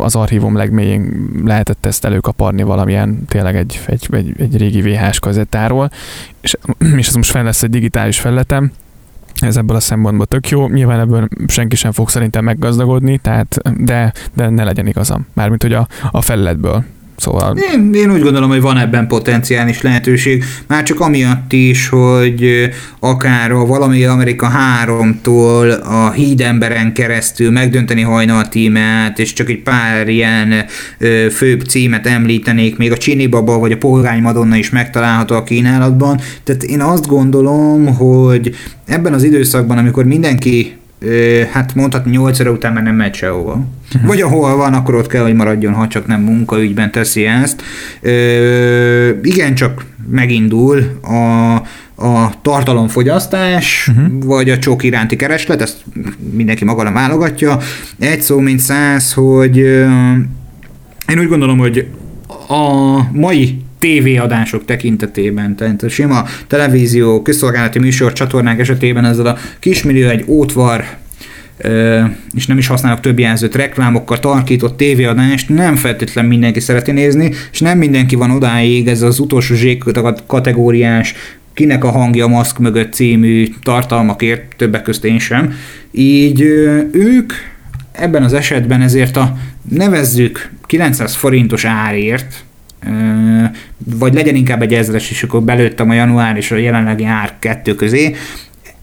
az 0.00 0.14
archívum 0.14 0.56
legmélyén 0.56 1.30
lehetett 1.44 1.86
ezt 1.86 2.04
előkaparni 2.04 2.62
valamilyen 2.62 3.24
tényleg 3.28 3.56
egy, 3.56 3.80
egy, 3.86 4.08
egy, 4.10 4.34
egy 4.38 4.56
régi 4.56 4.80
VHS 4.80 5.18
kazettáról, 5.18 5.90
és, 6.40 6.56
és 6.96 7.08
ez 7.08 7.14
most 7.14 7.30
fel 7.30 7.44
lesz 7.44 7.62
egy 7.62 7.70
digitális 7.70 8.20
felletem, 8.20 8.72
ez 9.40 9.56
ebből 9.56 9.76
a 9.76 9.80
szempontból 9.80 10.26
tök 10.26 10.48
jó. 10.48 10.68
Nyilván 10.68 11.00
ebből 11.00 11.28
senki 11.46 11.76
sem 11.76 11.92
fog 11.92 12.08
szerintem 12.08 12.44
meggazdagodni, 12.44 13.18
tehát, 13.18 13.58
de, 13.76 14.12
de 14.34 14.48
ne 14.48 14.64
legyen 14.64 14.86
igazam. 14.86 15.26
Mármint, 15.32 15.62
hogy 15.62 15.72
a, 15.72 15.88
a 16.10 16.20
felületből 16.20 16.84
Szóval... 17.18 17.56
Én, 17.56 17.90
én 17.94 18.12
úgy 18.12 18.22
gondolom, 18.22 18.48
hogy 18.48 18.60
van 18.60 18.78
ebben 18.78 19.06
potenciális 19.06 19.82
lehetőség, 19.82 20.44
már 20.66 20.82
csak 20.82 21.00
amiatt 21.00 21.52
is, 21.52 21.88
hogy 21.88 22.70
akár 23.00 23.50
a 23.50 23.66
valami 23.66 24.04
Amerika 24.04 24.50
3-tól 24.84 25.82
a 25.82 26.10
hídemberen 26.10 26.92
keresztül 26.92 27.50
megdönteni 27.50 28.02
hajnal 28.02 28.48
tímet, 28.48 29.18
és 29.18 29.32
csak 29.32 29.48
egy 29.48 29.62
pár 29.62 30.08
ilyen 30.08 30.64
ö, 30.98 31.26
főbb 31.30 31.60
címet 31.60 32.06
említenék, 32.06 32.76
még 32.76 32.92
a 32.92 32.96
Csini 32.96 33.26
Baba 33.26 33.58
vagy 33.58 33.72
a 33.72 33.76
Polgány 33.76 34.22
Madonna 34.22 34.56
is 34.56 34.70
megtalálható 34.70 35.34
a 35.34 35.42
kínálatban. 35.42 36.20
Tehát 36.44 36.62
én 36.62 36.80
azt 36.80 37.06
gondolom, 37.06 37.94
hogy 37.96 38.54
ebben 38.86 39.12
az 39.12 39.22
időszakban, 39.22 39.78
amikor 39.78 40.04
mindenki 40.04 40.78
hát 41.52 41.74
mondhatni 41.74 42.10
8 42.10 42.40
óra 42.40 42.50
után 42.50 42.72
már 42.72 42.82
nem 42.82 42.94
megy 42.94 43.14
sehova. 43.14 43.64
Vagy 44.06 44.20
ahol 44.20 44.56
van, 44.56 44.74
akkor 44.74 44.94
ott 44.94 45.06
kell, 45.06 45.22
hogy 45.22 45.34
maradjon, 45.34 45.72
ha 45.72 45.88
csak 45.88 46.06
nem 46.06 46.20
munkaügyben 46.20 46.90
teszi 46.90 47.26
ezt. 47.26 47.62
Igen, 49.22 49.54
csak 49.54 49.84
megindul 50.10 51.00
a, 51.02 51.54
a 52.06 52.32
tartalomfogyasztás, 52.42 53.90
uh-huh. 53.90 54.24
vagy 54.24 54.50
a 54.50 54.58
csók 54.58 54.82
iránti 54.82 55.16
kereslet, 55.16 55.62
ezt 55.62 55.84
mindenki 56.30 56.64
maga 56.64 56.92
válogatja. 56.92 57.58
Egy 57.98 58.22
szó, 58.22 58.38
mint 58.38 58.60
száz, 58.60 59.12
hogy 59.12 59.56
én 61.08 61.18
úgy 61.18 61.28
gondolom, 61.28 61.58
hogy 61.58 61.86
a 62.48 63.02
mai 63.12 63.62
tévéadások 63.78 64.64
tekintetében, 64.64 65.56
tehát 65.56 65.82
a 65.82 65.88
sima 65.88 66.24
televízió, 66.46 67.22
közszolgálati 67.22 67.78
műsor 67.78 68.12
csatornák 68.12 68.60
esetében 68.60 69.04
ezzel 69.04 69.26
a 69.26 69.36
kismillió 69.58 70.08
egy 70.08 70.24
ótvar 70.26 70.84
és 72.34 72.46
nem 72.46 72.58
is 72.58 72.66
használok 72.66 73.00
több 73.00 73.18
jelzőt, 73.18 73.54
reklámokkal 73.54 74.18
tarkított 74.18 74.76
tévéadást 74.76 75.48
nem 75.48 75.76
feltétlen 75.76 76.24
mindenki 76.24 76.60
szereti 76.60 76.92
nézni, 76.92 77.32
és 77.52 77.60
nem 77.60 77.78
mindenki 77.78 78.14
van 78.14 78.30
odáig, 78.30 78.88
ez 78.88 79.02
az 79.02 79.18
utolsó 79.18 79.54
zsék 79.54 79.84
kategóriás 80.26 81.14
kinek 81.54 81.84
a 81.84 81.90
hangja 81.90 82.24
a 82.24 82.28
maszk 82.28 82.58
mögött 82.58 82.92
című 82.92 83.48
tartalmakért, 83.62 84.56
többek 84.56 84.82
közt 84.82 85.04
én 85.04 85.18
sem. 85.18 85.54
Így 85.90 86.40
ők 86.92 87.32
ebben 87.92 88.22
az 88.22 88.32
esetben 88.32 88.82
ezért 88.82 89.16
a 89.16 89.36
nevezzük 89.70 90.50
900 90.66 91.14
forintos 91.14 91.64
árért, 91.64 92.44
vagy 93.98 94.14
legyen 94.14 94.34
inkább 94.34 94.62
egy 94.62 94.74
ezres, 94.74 95.10
és 95.10 95.22
akkor 95.22 95.42
belőttem 95.42 95.90
a 95.90 95.94
január 95.94 96.36
és 96.36 96.50
a 96.50 96.56
jelenlegi 96.56 97.04
ár 97.04 97.32
kettő 97.38 97.74
közé, 97.74 98.14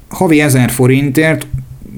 havi 0.09 0.41
1000 0.41 0.69
forintért 0.69 1.47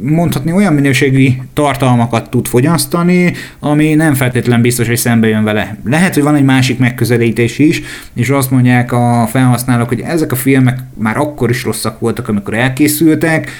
mondhatni 0.01 0.51
olyan 0.51 0.73
minőségű 0.73 1.29
tartalmakat 1.53 2.29
tud 2.29 2.47
fogyasztani, 2.47 3.33
ami 3.59 3.93
nem 3.93 4.13
feltétlen 4.13 4.61
biztos, 4.61 4.87
hogy 4.87 4.97
szembe 4.97 5.27
jön 5.27 5.43
vele. 5.43 5.77
Lehet, 5.85 6.13
hogy 6.13 6.23
van 6.23 6.35
egy 6.35 6.43
másik 6.43 6.79
megközelítés 6.79 7.59
is, 7.59 7.81
és 8.13 8.29
azt 8.29 8.51
mondják 8.51 8.91
a 8.91 9.27
felhasználók, 9.29 9.87
hogy 9.87 9.99
ezek 9.99 10.31
a 10.31 10.35
filmek 10.35 10.79
már 10.93 11.17
akkor 11.17 11.49
is 11.49 11.63
rosszak 11.63 11.99
voltak, 11.99 12.27
amikor 12.27 12.53
elkészültek. 12.53 13.51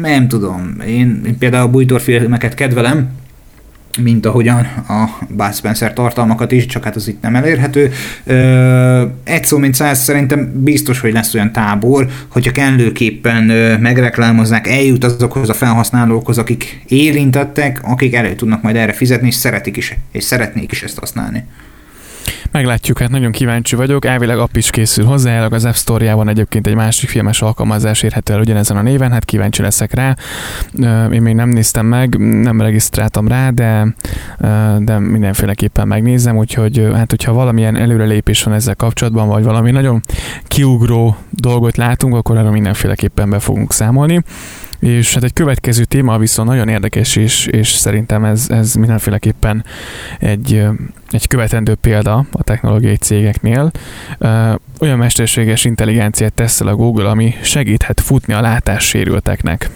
Nem 0.00 0.28
tudom. 0.28 0.74
Én, 0.86 1.20
én 1.26 1.38
például 1.38 1.66
a 1.66 1.70
bújtorfilmeket 1.70 2.54
kedvelem, 2.54 3.08
mint 4.02 4.26
ahogyan 4.26 4.64
a 4.88 5.18
Bud 5.28 5.54
Spencer 5.54 5.92
tartalmakat 5.92 6.52
is, 6.52 6.66
csak 6.66 6.84
hát 6.84 6.96
az 6.96 7.08
itt 7.08 7.22
nem 7.22 7.34
elérhető. 7.34 7.92
Egy 9.24 9.44
szó, 9.44 9.58
mint 9.58 9.74
száz, 9.74 10.02
szerintem 10.02 10.52
biztos, 10.54 11.00
hogy 11.00 11.12
lesz 11.12 11.34
olyan 11.34 11.52
tábor, 11.52 12.08
hogyha 12.28 12.52
kellőképpen 12.52 13.44
megreklámozzák, 13.80 14.68
eljut 14.68 15.04
azokhoz 15.04 15.48
a 15.48 15.54
felhasználókhoz, 15.54 16.38
akik 16.38 16.82
érintettek, 16.88 17.80
akik 17.82 18.14
elő 18.14 18.34
tudnak 18.34 18.62
majd 18.62 18.76
erre 18.76 18.92
fizetni, 18.92 19.26
és 19.26 19.34
szeretik 19.34 19.76
is, 19.76 19.94
és 20.12 20.24
szeretnék 20.24 20.72
is 20.72 20.82
ezt 20.82 20.98
használni. 20.98 21.44
Meglátjuk, 22.50 22.98
hát 22.98 23.10
nagyon 23.10 23.32
kíváncsi 23.32 23.76
vagyok. 23.76 24.04
Elvileg 24.04 24.38
app 24.38 24.56
is 24.56 24.70
készül 24.70 25.04
hozzá, 25.04 25.46
az 25.46 25.64
App 25.64 25.74
Store-jában 25.74 26.28
egyébként 26.28 26.66
egy 26.66 26.74
másik 26.74 27.08
filmes 27.08 27.42
alkalmazás 27.42 28.02
érhető 28.02 28.32
el 28.32 28.40
ugyanezen 28.40 28.76
a 28.76 28.82
néven, 28.82 29.12
hát 29.12 29.24
kíváncsi 29.24 29.62
leszek 29.62 29.94
rá. 29.94 30.16
Én 31.12 31.22
még 31.22 31.34
nem 31.34 31.48
néztem 31.48 31.86
meg, 31.86 32.18
nem 32.18 32.60
regisztráltam 32.60 33.28
rá, 33.28 33.50
de, 33.50 33.94
de 34.78 34.98
mindenféleképpen 34.98 35.88
megnézem, 35.88 36.36
úgyhogy 36.36 36.88
hát 36.94 37.10
hogyha 37.10 37.32
valamilyen 37.32 37.76
előrelépés 37.76 38.42
van 38.42 38.54
ezzel 38.54 38.74
kapcsolatban, 38.74 39.28
vagy 39.28 39.44
valami 39.44 39.70
nagyon 39.70 40.00
kiugró 40.46 41.16
dolgot 41.30 41.76
látunk, 41.76 42.14
akkor 42.14 42.36
arra 42.36 42.50
mindenféleképpen 42.50 43.30
be 43.30 43.38
fogunk 43.38 43.72
számolni. 43.72 44.22
És 44.78 45.14
hát 45.14 45.24
egy 45.24 45.32
következő 45.32 45.84
téma 45.84 46.18
viszont 46.18 46.48
nagyon 46.48 46.68
érdekes, 46.68 47.16
és, 47.16 47.46
és 47.46 47.68
szerintem 47.68 48.24
ez, 48.24 48.46
ez 48.48 48.74
mindenféleképpen 48.74 49.64
egy, 50.18 50.66
egy 51.10 51.28
követendő 51.28 51.74
példa 51.74 52.26
a 52.30 52.42
technológiai 52.42 52.96
cégeknél. 52.96 53.70
Olyan 54.80 54.98
mesterséges 54.98 55.64
intelligenciát 55.64 56.32
tesz 56.32 56.60
el 56.60 56.66
a 56.66 56.74
Google, 56.74 57.08
ami 57.08 57.34
segíthet 57.42 58.00
futni 58.00 58.34
a 58.34 58.40
látássérülteknek. 58.40 59.70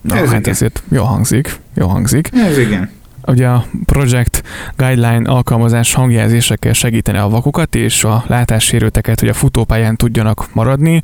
Na, 0.00 0.14
ez 0.14 0.28
hát 0.28 0.38
igen. 0.38 0.52
ezért 0.52 0.82
jó 0.90 1.04
hangzik, 1.04 1.56
jó 1.74 1.86
hangzik. 1.86 2.28
Ez 2.32 2.58
igen 2.58 2.98
ugye 3.26 3.46
a 3.46 3.64
Project 3.84 4.42
Guideline 4.76 5.30
alkalmazás 5.30 5.94
hangjelzésekkel 5.94 6.72
segíteni 6.72 7.18
a 7.18 7.28
vakokat 7.28 7.74
és 7.74 8.04
a 8.04 8.24
látássérülteket, 8.26 9.20
hogy 9.20 9.28
a 9.28 9.34
futópályán 9.34 9.96
tudjanak 9.96 10.48
maradni. 10.52 11.02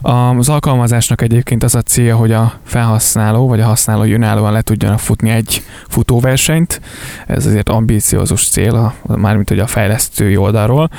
Az 0.00 0.48
alkalmazásnak 0.48 1.22
egyébként 1.22 1.62
az 1.62 1.74
a 1.74 1.82
célja, 1.82 2.16
hogy 2.16 2.32
a 2.32 2.52
felhasználó 2.64 3.48
vagy 3.48 3.60
a 3.60 3.66
használó 3.66 4.02
önállóan 4.02 4.52
le 4.52 4.62
tudjanak 4.62 4.98
futni 4.98 5.30
egy 5.30 5.62
futóversenyt. 5.88 6.80
Ez 7.26 7.46
azért 7.46 7.68
ambíciózus 7.68 8.48
cél, 8.48 8.94
mármint 9.06 9.48
hogy 9.48 9.58
a 9.58 9.66
fejlesztői 9.66 10.36
oldalról, 10.36 10.90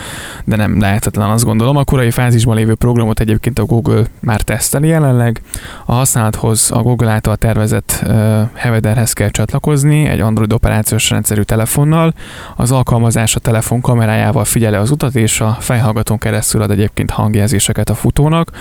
de 0.46 0.56
nem 0.56 0.80
lehetetlen 0.80 1.30
azt 1.30 1.44
gondolom. 1.44 1.78
A 1.78 1.84
korai 1.84 2.12
fázisban 2.12 2.56
lévő 2.56 2.76
programot 2.76 3.20
egyébként 3.20 3.60
a 3.60 3.66
Google 3.66 4.04
már 4.20 4.42
teszteli 4.42 4.88
jelenleg. 4.88 5.42
A 5.86 5.94
használathoz 5.94 6.72
a 6.72 6.82
Google 6.82 7.12
által 7.12 7.36
tervezett 7.36 8.04
uh, 8.04 8.42
Hevederhez 8.54 9.14
kell 9.14 9.30
csatlakozni, 9.30 10.06
egy 10.06 10.20
Android 10.20 10.54
operációs 10.56 11.10
rendszerű 11.10 11.42
telefonnal. 11.42 12.14
Az 12.56 12.72
alkalmazás 12.72 13.36
a 13.36 13.40
telefon 13.40 13.82
kamerájával 13.82 14.46
figyeli 14.46 14.76
az 14.76 14.92
utat, 14.92 15.16
és 15.16 15.42
a 15.42 15.58
fejhallgatón 15.60 16.18
keresztül 16.18 16.62
ad 16.62 16.72
egyébként 16.72 17.12
hangjelzéseket 17.12 17.90
a 17.90 17.96
futónak. 17.96 18.52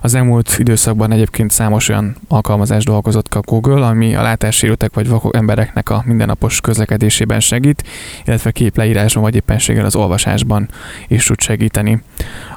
Az 0.00 0.14
elmúlt 0.14 0.54
időszakban 0.58 1.12
egyébként 1.12 1.50
számos 1.50 1.88
olyan 1.88 2.16
alkalmazás 2.28 2.84
dolgozott 2.84 3.34
a 3.34 3.40
Google, 3.40 3.86
ami 3.86 4.14
a 4.14 4.22
látássérültek 4.22 4.94
vagy 4.94 5.08
vakok 5.08 5.36
embereknek 5.36 5.90
a 5.90 6.02
mindennapos 6.06 6.60
közlekedésében 6.60 7.40
segít, 7.40 7.84
illetve 8.24 8.50
képleírásban 8.50 9.22
vagy 9.22 9.34
éppenséggel 9.34 9.84
az 9.84 9.96
olvasásban 9.96 10.68
is 11.08 11.24
tud 11.24 11.40
segíteni 11.40 12.02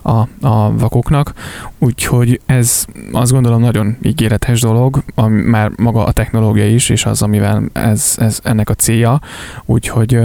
a, 0.08 0.28
a 0.48 0.78
vakoknak. 0.78 1.34
Úgyhogy 1.78 2.42
ez 2.46 2.86
azt 3.12 3.32
gondolom 3.32 3.62
nagyon 3.62 3.98
ígéretes 4.02 4.62
dolog, 4.62 5.04
ami 5.16 5.42
már 5.42 5.72
maga 5.78 6.06
a 6.06 6.12
technológia 6.12 6.68
is, 6.68 6.90
és 6.90 7.06
az, 7.06 7.22
amivel 7.22 7.64
ez, 7.74 8.16
ez 8.18 8.40
ennek 8.44 8.70
a 8.70 8.74
célja, 8.74 9.22
úgyhogy 9.66 10.20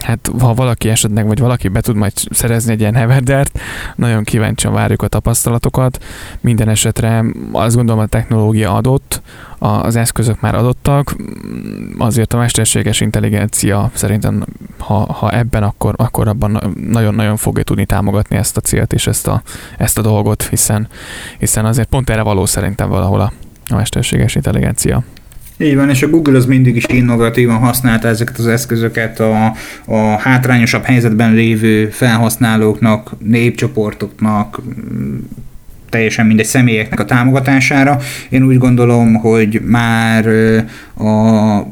hát 0.00 0.30
ha 0.38 0.54
valaki 0.54 0.88
esetleg, 0.88 1.26
vagy 1.26 1.38
valaki 1.38 1.68
be 1.68 1.80
tud 1.80 1.96
majd 1.96 2.12
szerezni 2.30 2.72
egy 2.72 2.80
ilyen 2.80 2.94
heverdert, 2.94 3.58
nagyon 3.96 4.24
kíváncsian 4.24 4.72
várjuk 4.72 5.02
a 5.02 5.08
tapasztalatokat. 5.08 6.04
Minden 6.40 6.68
esetre 6.68 7.24
azt 7.52 7.76
gondolom 7.76 8.00
a 8.00 8.06
technológia 8.06 8.74
adott, 8.74 9.22
az 9.58 9.96
eszközök 9.96 10.40
már 10.40 10.54
adottak, 10.54 11.16
azért 11.98 12.32
a 12.32 12.36
mesterséges 12.36 13.00
intelligencia 13.00 13.90
szerintem, 13.94 14.44
ha, 14.78 15.12
ha 15.12 15.30
ebben, 15.30 15.62
akkor, 15.62 15.94
akkor 15.96 16.28
abban 16.28 16.74
nagyon-nagyon 16.88 17.36
fogja 17.36 17.62
tudni 17.62 17.86
támogatni 17.86 18.36
ezt 18.36 18.56
a 18.56 18.60
célt 18.60 18.92
és 18.92 19.06
ezt 19.06 19.26
a, 19.26 19.42
ezt 19.78 19.98
a 19.98 20.02
dolgot, 20.02 20.42
hiszen, 20.42 20.88
hiszen 21.38 21.64
azért 21.64 21.88
pont 21.88 22.10
erre 22.10 22.22
való 22.22 22.46
szerintem 22.46 22.88
valahol 22.88 23.20
a, 23.20 23.32
a 23.66 23.74
mesterséges 23.74 24.34
intelligencia. 24.34 25.02
Így 25.62 25.76
van, 25.76 25.90
és 25.90 26.02
a 26.02 26.08
Google 26.08 26.36
az 26.36 26.46
mindig 26.46 26.76
is 26.76 26.84
innovatívan 26.86 27.56
használta 27.56 28.08
ezeket 28.08 28.38
az 28.38 28.46
eszközöket 28.46 29.20
a, 29.20 29.54
a 29.84 29.96
hátrányosabb 29.96 30.82
helyzetben 30.82 31.32
lévő 31.32 31.86
felhasználóknak, 31.86 33.12
népcsoportoknak, 33.18 34.60
teljesen 35.88 36.26
mindegy 36.26 36.46
személyeknek 36.46 37.00
a 37.00 37.04
támogatására. 37.04 37.98
Én 38.28 38.42
úgy 38.42 38.58
gondolom, 38.58 39.14
hogy 39.14 39.60
már 39.64 40.26
a 40.98 41.66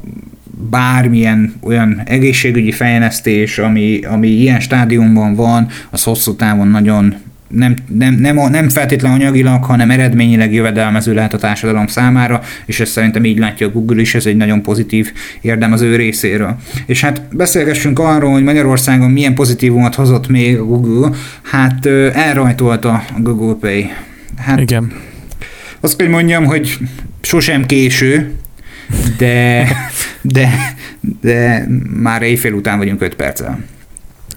bármilyen 0.71 1.55
olyan 1.61 2.03
egészségügyi 2.05 2.73
fejlesztés, 2.73 3.59
ami, 3.59 4.01
ami 4.05 4.29
ilyen 4.29 4.61
stádiumban 4.61 5.35
van, 5.35 5.67
az 5.91 6.03
hosszú 6.03 6.35
távon 6.37 6.69
nagyon 6.69 7.15
nem, 7.51 7.75
nem, 7.89 8.15
nem, 8.15 8.37
nem 8.51 8.69
feltétlen 8.69 9.13
anyagilag, 9.13 9.65
hanem 9.65 9.91
eredményileg 9.91 10.53
jövedelmező 10.53 11.15
lehet 11.15 11.35
a 11.35 11.39
társadalom 11.39 11.87
számára, 11.87 12.43
és 12.67 12.81
ezt 12.81 12.93
szerintem 12.93 13.25
így 13.25 13.39
látja 13.39 13.67
a 13.67 13.71
Google 13.71 14.01
is, 14.01 14.15
ez 14.15 14.27
egy 14.27 14.37
nagyon 14.37 14.63
pozitív 14.63 15.13
érdem 15.41 15.73
az 15.73 15.81
ő 15.81 15.97
részéről. 15.97 16.57
És 16.87 17.01
hát 17.01 17.23
beszélgessünk 17.37 17.99
arról, 17.99 18.33
hogy 18.33 18.43
Magyarországon 18.43 19.11
milyen 19.11 19.35
pozitívumot 19.35 19.95
hozott 19.95 20.29
még 20.29 20.59
a 20.59 20.65
Google, 20.65 21.11
hát 21.43 21.87
elrajtolta 22.15 22.93
a 22.93 23.21
Google 23.21 23.55
Pay. 23.55 23.91
Hát, 24.37 24.61
Igen. 24.61 24.93
Azt 25.81 25.97
kell 25.97 26.09
mondjam, 26.09 26.45
hogy 26.45 26.79
sosem 27.21 27.67
késő, 27.67 28.33
de, 29.19 29.67
de, 30.21 30.51
de 31.21 31.67
már 32.01 32.23
éjfél 32.23 32.53
után 32.53 32.79
vagyunk 32.79 33.03
5 33.03 33.15
perccel. 33.15 33.59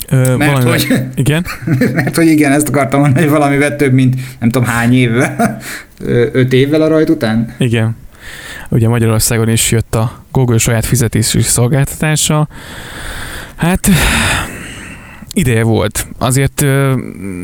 Ö, 0.10 0.36
Mert 0.36 0.52
valami- 0.64 0.70
hogy, 0.70 1.04
Igen? 1.16 1.46
mert 1.96 2.16
hogy 2.16 2.28
igen, 2.28 2.52
ezt 2.52 2.68
akartam 2.68 3.00
mondani, 3.00 3.22
hogy 3.22 3.32
valamivel 3.34 3.76
több, 3.76 3.94
mint 3.94 4.16
nem 4.40 4.50
tudom 4.50 4.68
hány 4.68 4.94
évvel, 4.94 5.58
öt 6.32 6.54
évvel 6.54 6.82
a 6.82 6.88
rajt 6.88 7.10
után. 7.10 7.54
Igen. 7.58 7.96
Ugye 8.70 8.88
Magyarországon 8.88 9.50
is 9.50 9.72
jött 9.72 9.96
a 9.96 10.24
Google 10.32 10.58
saját 10.58 10.86
fizetési 10.86 11.42
szolgáltatása. 11.42 12.48
Hát 13.56 13.90
ideje 15.34 15.64
volt. 15.64 16.08
Azért 16.18 16.62
ö, 16.62 16.94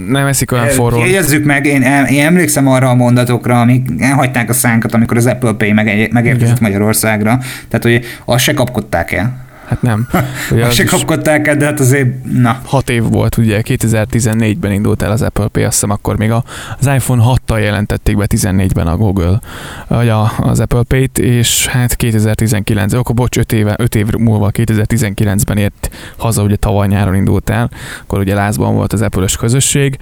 nem 0.08 0.26
eszik 0.26 0.52
olyan 0.52 0.68
forró. 0.68 1.00
Jegyezzük 1.00 1.46
meg, 1.46 1.66
én, 1.66 1.82
én 2.10 2.26
emlékszem 2.26 2.68
arra 2.68 2.90
a 2.90 2.96
mondatokra, 2.96 3.62
amik 3.62 3.88
elhagyták 4.00 4.50
a 4.50 4.54
szánkat, 4.54 4.94
amikor 4.94 5.18
az 5.18 5.26
Apple 5.26 5.54
Pay 5.54 5.72
mege- 5.72 6.12
megérkezett 6.12 6.58
Igen. 6.58 6.70
Magyarországra. 6.72 7.38
Tehát, 7.68 7.84
hogy 7.84 8.06
azt 8.26 8.44
se 8.44 8.54
kapkodták 8.54 9.12
el. 9.12 9.48
Hát 9.70 9.82
nem. 9.82 10.08
Ugye 10.52 10.66
az 10.66 10.74
se 10.74 10.84
kapkodták 10.84 11.48
el, 11.48 11.56
de 11.56 11.66
hát 11.66 11.80
azért, 11.80 12.24
na. 12.24 12.62
hat 12.66 12.90
év 12.90 13.04
volt, 13.04 13.38
ugye 13.38 13.62
2014-ben 13.64 14.72
indult 14.72 15.02
el 15.02 15.12
az 15.12 15.22
Apple 15.22 15.48
Pay, 15.48 15.64
azt 15.64 15.74
hiszem 15.74 15.90
akkor 15.90 16.18
még 16.18 16.32
a, 16.32 16.44
az 16.80 16.88
iPhone 16.88 17.24
6-tal 17.48 17.62
jelentették 17.62 18.18
be 18.18 18.26
14-ben 18.30 18.88
a 18.88 18.98
Google, 18.98 19.40
vagy 19.88 20.12
az 20.38 20.60
Apple 20.60 20.84
Pay-t, 20.84 21.18
és 21.18 21.68
hát 21.68 21.96
2019, 21.96 22.94
akkor 22.94 23.16
bocs, 23.16 23.38
5 23.38 23.52
éve, 23.52 23.76
5 23.78 23.96
év 23.96 24.08
múlva 24.12 24.50
2019-ben 24.54 25.58
ért 25.58 25.90
haza, 26.18 26.44
ugye 26.44 26.56
tavaly 26.56 26.88
nyáron 26.88 27.16
indult 27.16 27.50
el, 27.50 27.70
akkor 28.02 28.20
ugye 28.20 28.34
lázban 28.34 28.76
volt 28.76 28.94
az 28.94 29.02
Apple-ös 29.02 29.36
közösség, 29.36 29.98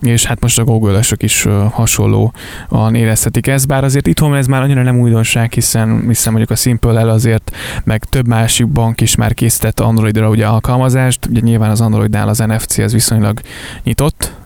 és 0.00 0.24
hát 0.24 0.40
most 0.40 0.58
a 0.58 0.64
Google-ösök 0.64 1.22
is 1.22 1.46
hasonlóan 1.70 2.94
érezhetik 2.94 3.46
ezt, 3.46 3.66
bár 3.66 3.84
azért 3.84 4.06
itthon 4.06 4.34
ez 4.34 4.46
már 4.46 4.62
annyira 4.62 4.82
nem 4.82 5.00
újdonság, 5.00 5.52
hiszen, 5.52 6.04
hiszen 6.06 6.32
mondjuk 6.32 6.58
a 6.58 6.60
Simple-el 6.60 7.08
azért, 7.08 7.56
meg 7.84 8.04
több 8.04 8.26
másik 8.26 8.66
bank 8.66 9.00
is 9.00 9.07
már 9.16 9.34
készített 9.34 9.80
Androidra 9.80 10.28
ugye 10.28 10.46
alkalmazást, 10.46 11.26
ugye 11.26 11.40
nyilván 11.40 11.70
az 11.70 11.80
Androidnál 11.80 12.28
az 12.28 12.38
NFC 12.38 12.78
az 12.78 12.92
viszonylag 12.92 13.40
nyitott, 13.82 14.37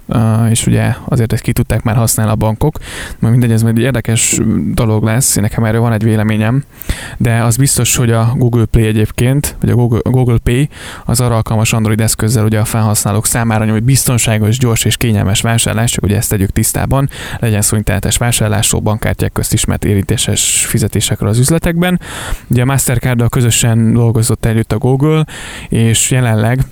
és 0.50 0.66
ugye 0.66 0.94
azért 1.04 1.32
ezt 1.32 1.42
ki 1.42 1.52
tudták 1.52 1.82
már 1.82 1.96
használni 1.96 2.32
a 2.32 2.36
bankok. 2.36 2.78
Majd 3.18 3.32
mindegy, 3.32 3.52
ez 3.52 3.62
majd 3.62 3.78
egy 3.78 3.84
érdekes 3.84 4.40
dolog 4.72 5.04
lesz, 5.04 5.34
nekem 5.34 5.64
erről 5.64 5.80
van 5.80 5.92
egy 5.92 6.02
véleményem, 6.02 6.62
de 7.16 7.42
az 7.42 7.56
biztos, 7.56 7.96
hogy 7.96 8.10
a 8.10 8.32
Google 8.36 8.64
Play 8.64 8.86
egyébként, 8.86 9.56
vagy 9.60 9.70
a 9.70 9.74
Google, 9.74 10.00
a 10.02 10.10
Google 10.10 10.38
Pay 10.38 10.68
az 11.04 11.20
arra 11.20 11.34
alkalmas 11.34 11.72
Android 11.72 12.00
eszközzel 12.00 12.44
ugye 12.44 12.58
a 12.58 12.64
felhasználók 12.64 13.26
számára 13.26 13.64
nyújt 13.64 13.82
biztonságos, 13.82 14.58
gyors 14.58 14.84
és 14.84 14.96
kényelmes 14.96 15.40
vásárlás, 15.40 15.90
csak 15.90 16.04
ugye 16.04 16.16
ezt 16.16 16.28
tegyük 16.28 16.50
tisztában, 16.50 17.08
legyen 17.38 17.62
szó 17.62 17.76
internetes 17.76 18.16
vásárlásról, 18.16 18.80
bankkártyák 18.80 19.32
közt 19.32 19.52
ismert 19.52 19.84
érintéses 19.84 20.66
fizetésekről 20.66 21.28
az 21.28 21.38
üzletekben. 21.38 22.00
Ugye 22.46 22.62
a 22.62 22.64
Mastercard-dal 22.64 23.28
közösen 23.28 23.92
dolgozott 23.92 24.44
együtt 24.44 24.72
a 24.72 24.78
Google, 24.78 25.24
és 25.68 26.10
jelenleg 26.10 26.64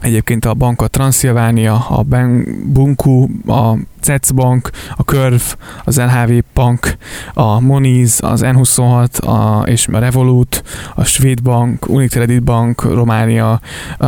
Egyébként 0.00 0.44
a 0.44 0.54
bank 0.54 0.82
a 0.82 0.86
Transilvania, 0.88 1.86
a 1.88 2.02
Ben- 2.02 2.62
Bunku, 2.72 3.28
a 3.46 3.76
CEC 4.00 4.30
Bank, 4.30 4.70
a 4.96 5.02
Curve, 5.02 5.42
az 5.84 5.96
LHV 5.96 6.32
Bank, 6.54 6.96
a 7.34 7.60
Moniz, 7.60 8.18
az 8.22 8.40
N26 8.44 9.24
a, 9.24 9.62
és 9.68 9.86
a 9.86 9.98
Revolut, 9.98 10.62
a 10.94 11.04
Svéd 11.04 11.42
Bank, 11.42 11.88
Unicredit 11.88 12.42
Bank, 12.42 12.82
Románia, 12.82 13.60
a, 13.98 14.06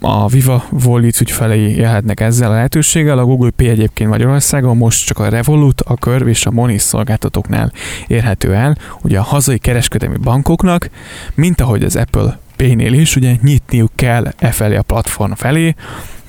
a 0.00 0.28
Viva 0.28 0.64
Volit 0.70 1.20
ügyfelei 1.20 1.76
élhetnek 1.76 2.20
ezzel 2.20 2.50
a 2.50 2.54
lehetőséggel. 2.54 3.18
A 3.18 3.24
Google 3.24 3.50
Pay 3.50 3.68
egyébként 3.68 4.10
Magyarországon 4.10 4.76
most 4.76 5.06
csak 5.06 5.18
a 5.18 5.28
Revolut, 5.28 5.80
a 5.80 5.94
Curve 5.94 6.30
és 6.30 6.46
a 6.46 6.50
Moniz 6.50 6.82
szolgáltatóknál 6.82 7.72
érhető 8.06 8.54
el. 8.54 8.76
Ugye 9.02 9.18
a 9.18 9.22
hazai 9.22 9.58
kereskedelmi 9.58 10.16
bankoknak, 10.16 10.90
mint 11.34 11.60
ahogy 11.60 11.82
az 11.82 11.96
Apple 11.96 12.38
Pay-nél 12.58 12.92
is, 12.92 13.16
ugye 13.16 13.34
nyitniuk 13.42 13.90
kell 13.94 14.32
e 14.38 14.50
felé 14.50 14.76
a 14.76 14.82
platform 14.82 15.32
felé, 15.32 15.74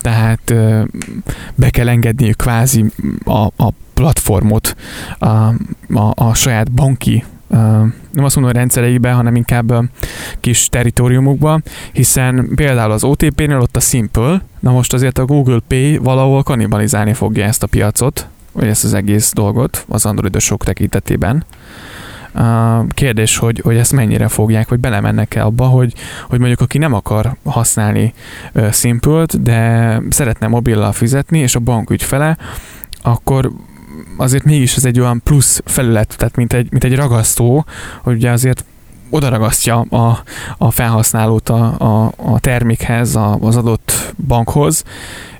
tehát 0.01 0.53
be 1.55 1.69
kell 1.69 1.89
engedniük 1.89 2.37
kvázi 2.37 2.85
a, 3.25 3.45
a 3.55 3.73
platformot 3.93 4.75
a, 5.19 5.25
a, 5.25 6.13
a 6.15 6.33
saját 6.33 6.71
banki 6.71 7.23
nem 8.11 8.23
azt 8.23 8.35
mondom, 8.35 8.53
rendszereikbe, 8.53 9.11
hanem 9.11 9.35
inkább 9.35 9.73
kis 10.39 10.69
teritoriumukba, 10.69 11.61
hiszen 11.91 12.49
például 12.55 12.91
az 12.91 13.03
OTP-nél 13.03 13.59
ott 13.59 13.75
a 13.75 13.79
Simple, 13.79 14.41
na 14.59 14.71
most 14.71 14.93
azért 14.93 15.17
a 15.17 15.25
Google 15.25 15.59
Pay 15.67 15.97
valahol 15.97 16.43
kannibalizálni 16.43 17.13
fogja 17.13 17.45
ezt 17.45 17.63
a 17.63 17.67
piacot, 17.67 18.27
vagy 18.51 18.67
ezt 18.67 18.83
az 18.83 18.93
egész 18.93 19.33
dolgot 19.33 19.85
az 19.87 20.05
androidosok 20.05 20.63
tekintetében. 20.63 21.45
Kérdés, 22.89 23.37
hogy, 23.37 23.59
hogy 23.59 23.75
ezt 23.75 23.91
mennyire 23.91 24.27
fogják, 24.27 24.69
vagy 24.69 24.79
belemennek-e 24.79 25.45
abba, 25.45 25.65
hogy, 25.65 25.93
hogy 26.27 26.39
mondjuk 26.39 26.61
aki 26.61 26.77
nem 26.77 26.93
akar 26.93 27.35
használni 27.43 28.13
Simple-t, 28.71 29.41
de 29.41 30.01
szeretne 30.09 30.47
mobillal 30.47 30.91
fizetni, 30.91 31.39
és 31.39 31.55
a 31.55 31.59
bank 31.59 31.89
ügyfele, 31.89 32.37
akkor 33.01 33.51
azért 34.17 34.43
mégis 34.43 34.75
ez 34.75 34.85
egy 34.85 34.99
olyan 34.99 35.21
plusz 35.23 35.61
felület, 35.65 36.15
tehát 36.17 36.35
mint 36.35 36.53
egy, 36.53 36.67
mint 36.71 36.83
egy 36.83 36.95
ragasztó, 36.95 37.65
hogy 38.01 38.15
ugye 38.15 38.31
azért 38.31 38.65
oda 39.09 39.29
ragasztja 39.29 39.79
a, 39.79 40.23
a 40.57 40.71
felhasználót 40.71 41.49
a, 41.49 41.75
a, 41.79 42.11
a 42.15 42.39
termékhez, 42.39 43.15
a, 43.15 43.37
az 43.41 43.55
adott 43.55 44.13
bankhoz, 44.27 44.83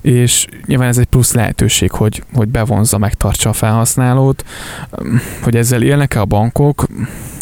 és 0.02 0.48
nyilván 0.66 0.88
ez 0.88 0.98
egy 0.98 1.06
plusz 1.06 1.34
lehetőség, 1.34 1.92
hogy, 1.92 2.24
hogy 2.34 2.48
bevonza, 2.48 2.98
megtartsa 2.98 3.50
a 3.50 3.54
felhasználót, 3.54 4.46
hogy 5.44 5.56
ezzel 5.56 5.82
élnek-e 5.82 6.20
a 6.20 6.26
bankok, 6.26 6.88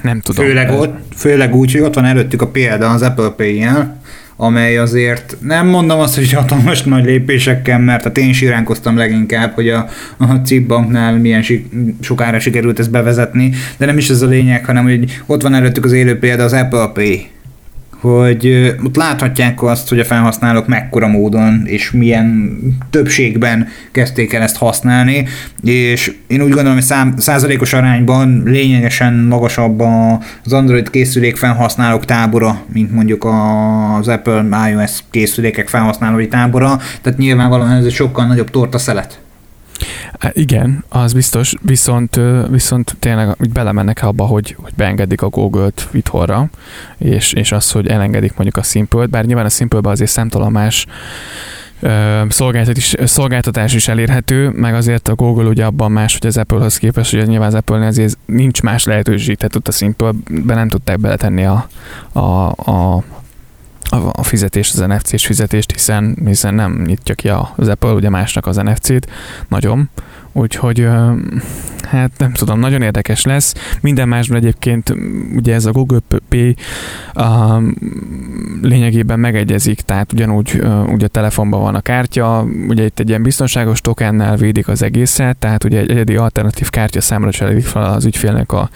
nem 0.01 0.21
tudom. 0.21 0.45
Főleg, 0.45 0.79
ott, 0.79 0.95
főleg 1.15 1.55
úgy, 1.55 1.71
hogy 1.71 1.81
ott 1.81 1.95
van 1.95 2.05
előttük 2.05 2.41
a 2.41 2.47
példa 2.47 2.89
az 2.89 3.01
Apple 3.01 3.29
Pay-jel, 3.29 4.01
amely 4.37 4.77
azért 4.77 5.37
nem 5.41 5.67
mondom 5.67 5.99
azt, 5.99 6.15
hogy 6.15 6.33
hatalmas 6.33 6.83
nagy 6.83 7.05
lépésekkel, 7.05 7.79
mert 7.79 8.03
hát 8.03 8.17
én 8.17 8.33
siránkoztam 8.33 8.97
leginkább, 8.97 9.53
hogy 9.53 9.69
a, 9.69 9.89
a 10.17 10.25
CIP 10.25 10.73
milyen 11.21 11.41
sik, 11.41 11.65
sokára 12.01 12.39
sikerült 12.39 12.79
ezt 12.79 12.91
bevezetni, 12.91 13.51
de 13.77 13.85
nem 13.85 13.97
is 13.97 14.09
ez 14.09 14.21
a 14.21 14.27
lényeg, 14.27 14.65
hanem 14.65 14.83
hogy 14.83 15.21
ott 15.25 15.41
van 15.41 15.53
előttük 15.53 15.85
az 15.85 15.91
élő 15.91 16.19
példa 16.19 16.43
az 16.43 16.53
Apple 16.53 16.91
Pay, 16.93 17.27
hogy 17.99 18.75
ott 18.83 18.95
láthatják 18.95 19.63
azt, 19.63 19.89
hogy 19.89 19.99
a 19.99 20.05
felhasználók 20.05 20.67
mekkora 20.67 21.07
módon 21.07 21.61
és 21.65 21.91
milyen 21.91 22.59
többségben 22.89 23.67
kezdték 23.91 24.33
el 24.33 24.41
ezt 24.41 24.57
használni, 24.57 25.27
és 25.63 26.15
én 26.27 26.41
úgy 26.41 26.47
gondolom, 26.47 26.73
hogy 26.73 26.83
szám, 26.83 27.13
százalékos 27.17 27.73
arányban 27.73 28.41
lényegesen 28.45 29.13
magasabb 29.13 29.79
az 30.43 30.53
Android 30.53 30.89
készülék 30.89 31.35
felhasználók 31.35 32.05
tábora, 32.05 32.61
mint 32.73 32.91
mondjuk 32.91 33.27
az 33.99 34.07
Apple 34.07 34.69
iOS 34.69 34.91
készülékek 35.11 35.67
felhasználói 35.67 36.27
tábora, 36.27 36.79
tehát 37.01 37.19
nyilvánvalóan 37.19 37.71
ez 37.71 37.85
egy 37.85 37.91
sokkal 37.91 38.25
nagyobb 38.25 38.49
torta 38.49 38.77
szelet. 38.77 39.19
Igen, 40.31 40.83
az 40.89 41.13
biztos, 41.13 41.53
viszont, 41.61 42.19
viszont 42.49 42.95
tényleg 42.99 43.35
úgy 43.39 43.49
belemennek 43.49 44.03
abba, 44.03 44.25
hogy, 44.25 44.55
hogy 44.59 44.73
beengedik 44.75 45.21
a 45.21 45.29
Google-t 45.29 45.87
itthonra, 45.91 46.49
és, 46.97 47.33
és 47.33 47.51
az, 47.51 47.71
hogy 47.71 47.87
elengedik 47.87 48.33
mondjuk 48.33 48.57
a 48.57 48.63
Simple-t, 48.63 49.09
bár 49.09 49.25
nyilván 49.25 49.45
a 49.45 49.49
Simple-ben 49.49 49.91
azért 49.91 50.11
számtalan 50.11 50.51
más 50.51 50.87
szolgáltatás 53.03 53.73
is 53.73 53.87
elérhető, 53.87 54.49
meg 54.49 54.75
azért 54.75 55.07
a 55.07 55.15
Google 55.15 55.47
ugye 55.47 55.65
abban 55.65 55.91
más, 55.91 56.17
hogy 56.17 56.27
az 56.27 56.37
Apple-hoz 56.37 56.77
képest, 56.77 57.15
hogy 57.15 57.27
nyilván 57.27 57.47
az 57.47 57.53
Apple-nél 57.53 57.87
azért 57.87 58.17
nincs 58.25 58.61
más 58.61 58.83
lehetőség, 58.83 59.37
tehát 59.37 59.55
ott 59.55 59.67
a 59.67 59.71
Simple-be 59.71 60.55
nem 60.55 60.69
tudták 60.69 60.99
beletenni 60.99 61.45
a, 61.45 61.67
a, 62.11 62.19
a 62.71 63.03
a 64.11 64.23
fizetést, 64.23 64.73
az 64.73 64.87
NFC-s 64.87 65.25
fizetést, 65.25 65.71
hiszen, 65.71 66.17
hiszen 66.25 66.53
nem 66.53 66.83
nyitja 66.85 67.15
ki 67.15 67.29
az 67.55 67.67
Apple 67.67 67.91
ugye 67.91 68.09
másnak 68.09 68.45
az 68.45 68.55
NFC-t, 68.55 69.09
nagyon. 69.47 69.89
Úgyhogy 70.31 70.87
hát 71.89 72.11
nem 72.17 72.31
tudom, 72.31 72.59
nagyon 72.59 72.81
érdekes 72.81 73.23
lesz. 73.23 73.53
Minden 73.81 74.07
másban 74.07 74.37
egyébként 74.37 74.93
ugye 75.35 75.53
ez 75.53 75.65
a 75.65 75.71
Google 75.71 75.99
Pay 76.29 76.55
um, 77.15 77.75
lényegében 78.61 79.19
megegyezik, 79.19 79.81
tehát 79.81 80.13
ugyanúgy 80.13 80.61
ugye 80.87 81.05
a 81.05 81.09
telefonban 81.09 81.61
van 81.61 81.75
a 81.75 81.81
kártya, 81.81 82.45
ugye 82.67 82.83
itt 82.83 82.99
egy 82.99 83.09
ilyen 83.09 83.23
biztonságos 83.23 83.81
tokennel 83.81 84.35
védik 84.35 84.67
az 84.67 84.81
egészet, 84.81 85.37
tehát 85.37 85.63
ugye 85.63 85.79
egy 85.79 85.91
egyedi 85.91 86.15
alternatív 86.15 86.69
kártya 86.69 87.01
számra 87.01 87.31
cserélik 87.31 87.65
fel 87.65 87.83
az 87.83 88.05
ügyfélnek 88.05 88.51
a, 88.51 88.69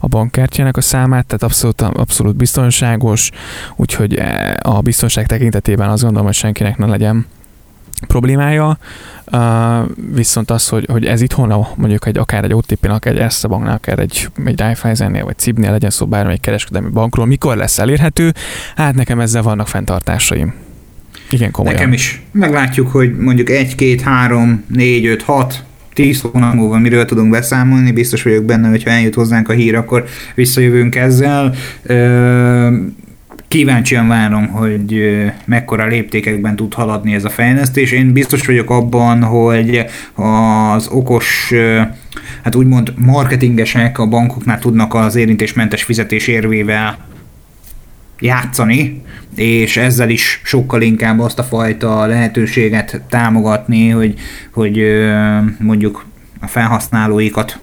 a 0.00 0.06
bankkártyának 0.06 0.76
a 0.76 0.80
számát, 0.80 1.26
tehát 1.26 1.42
abszolút, 1.42 1.80
abszolút 1.80 2.36
biztonságos, 2.36 3.30
úgyhogy 3.76 4.14
eh, 4.14 4.52
a 4.62 4.80
biztonság 4.80 5.26
tekintetében 5.26 5.88
azt 5.88 6.02
gondolom, 6.02 6.26
hogy 6.26 6.34
senkinek 6.34 6.76
ne 6.76 6.86
legyen 6.86 7.26
problémája, 8.06 8.78
uh, 9.32 9.40
viszont 10.14 10.50
az, 10.50 10.68
hogy, 10.68 10.86
hogy 10.90 11.04
ez 11.04 11.20
itthon 11.20 11.66
mondjuk 11.76 12.06
egy, 12.06 12.18
akár 12.18 12.44
egy 12.44 12.54
OTP-nak, 12.54 13.06
egy 13.06 13.18
Erste 13.18 13.48
banknál, 13.48 13.74
akár 13.74 13.98
egy, 13.98 14.28
egy 14.44 14.60
Raiffeisennél, 14.60 15.24
vagy 15.24 15.38
Cibnél 15.38 15.70
legyen 15.70 15.90
szó 15.90 16.06
bármelyik 16.06 16.40
kereskedelmi 16.40 16.88
bankról, 16.88 17.26
mikor 17.26 17.56
lesz 17.56 17.78
elérhető, 17.78 18.32
hát 18.76 18.94
nekem 18.94 19.20
ezzel 19.20 19.42
vannak 19.42 19.68
fenntartásaim. 19.68 20.54
Igen, 21.30 21.50
komolyan. 21.50 21.78
Nekem 21.78 21.92
is. 21.92 22.22
Meglátjuk, 22.32 22.88
hogy 22.88 23.16
mondjuk 23.16 23.50
1, 23.50 23.74
2, 23.74 23.96
3, 24.02 24.64
4, 24.68 25.06
5, 25.06 25.22
6, 25.22 25.64
10 25.92 26.20
hónap 26.20 26.54
múlva 26.54 26.78
miről 26.78 27.04
tudunk 27.04 27.30
beszámolni, 27.30 27.92
biztos 27.92 28.22
vagyok 28.22 28.44
benne, 28.44 28.68
hogyha 28.68 28.90
eljut 28.90 29.14
hozzánk 29.14 29.48
a 29.48 29.52
hír, 29.52 29.74
akkor 29.74 30.04
visszajövünk 30.34 30.94
ezzel. 30.94 31.54
Ö, 31.82 32.76
kíváncsian 33.48 34.08
várom, 34.08 34.46
hogy 34.46 35.00
mekkora 35.44 35.86
léptékekben 35.86 36.56
tud 36.56 36.74
haladni 36.74 37.14
ez 37.14 37.24
a 37.24 37.28
fejlesztés. 37.28 37.92
Én 37.92 38.12
biztos 38.12 38.46
vagyok 38.46 38.70
abban, 38.70 39.22
hogy 39.22 39.84
az 40.14 40.88
okos 40.88 41.52
hát 42.42 42.54
úgymond 42.54 42.92
marketingesek 42.96 43.98
a 43.98 44.06
bankoknál 44.06 44.58
tudnak 44.58 44.94
az 44.94 45.16
érintésmentes 45.16 45.82
fizetés 45.82 46.26
érvével 46.26 46.98
játszani, 48.20 49.02
és 49.36 49.76
ezzel 49.76 50.08
is 50.08 50.40
sokkal 50.44 50.82
inkább 50.82 51.20
azt 51.20 51.38
a 51.38 51.42
fajta 51.42 52.06
lehetőséget 52.06 53.00
támogatni, 53.08 53.88
hogy, 53.88 54.14
hogy 54.50 54.82
mondjuk 55.58 56.04
a 56.40 56.46
felhasználóikat, 56.46 57.58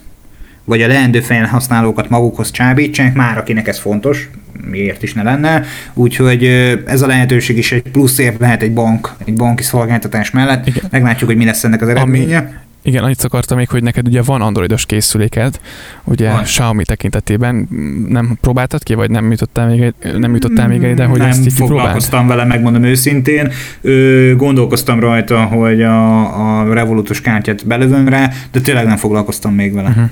vagy 0.63 0.81
a 0.81 0.87
leendő 0.87 1.19
felhasználókat 1.19 2.09
magukhoz 2.09 2.51
csábítsák, 2.51 3.13
már 3.13 3.37
akinek 3.37 3.67
ez 3.67 3.79
fontos, 3.79 4.29
miért 4.69 5.03
is 5.03 5.13
ne 5.13 5.23
lenne. 5.23 5.63
Úgyhogy 5.93 6.43
ez 6.85 7.01
a 7.01 7.07
lehetőség 7.07 7.57
is 7.57 7.71
egy 7.71 7.81
plusz 7.81 8.17
év 8.17 8.33
lehet 8.39 8.61
egy 8.61 8.73
bank, 8.73 9.13
egy 9.25 9.33
banki 9.33 9.63
szolgáltatás 9.63 10.31
mellett. 10.31 10.67
Igen. 10.67 10.83
Meglátjuk, 10.91 11.29
hogy 11.29 11.37
mi 11.37 11.45
lesz 11.45 11.63
ennek 11.63 11.81
az 11.81 11.87
eredménye. 11.87 12.37
Ami, 12.37 12.47
igen, 12.85 13.03
annyit 13.03 13.23
akartam 13.23 13.57
még, 13.57 13.69
hogy 13.69 13.83
neked 13.83 14.07
ugye 14.07 14.21
van 14.21 14.41
androidos 14.41 14.85
készüléked, 14.85 15.59
ugye 16.03 16.31
van. 16.31 16.43
Xiaomi 16.43 16.83
tekintetében. 16.83 17.67
Nem 18.09 18.37
próbáltad 18.41 18.83
ki, 18.83 18.93
vagy 18.93 19.09
nem 19.09 19.31
jutottál 19.31 19.67
még, 19.67 19.93
nem 20.17 20.33
jutottál 20.33 20.67
még 20.67 20.81
ide, 20.81 21.05
hogy 21.05 21.19
nem 21.19 21.29
ezt 21.29 21.45
így 21.45 21.53
foglalkoztam 21.53 22.27
vele, 22.27 22.45
megmondom 22.45 22.83
őszintén. 22.83 23.51
Ö, 23.81 24.33
gondolkoztam 24.37 24.99
rajta, 24.99 25.43
hogy 25.43 25.81
a, 25.81 26.61
a 26.61 26.73
Revolutos 26.73 27.21
kártyát 27.21 27.67
belövöm 27.67 28.07
rá, 28.07 28.29
de 28.51 28.59
tényleg 28.59 28.85
nem 28.85 28.97
foglalkoztam 28.97 29.53
még 29.53 29.73
vele. 29.73 29.89
Uh-huh. 29.89 30.09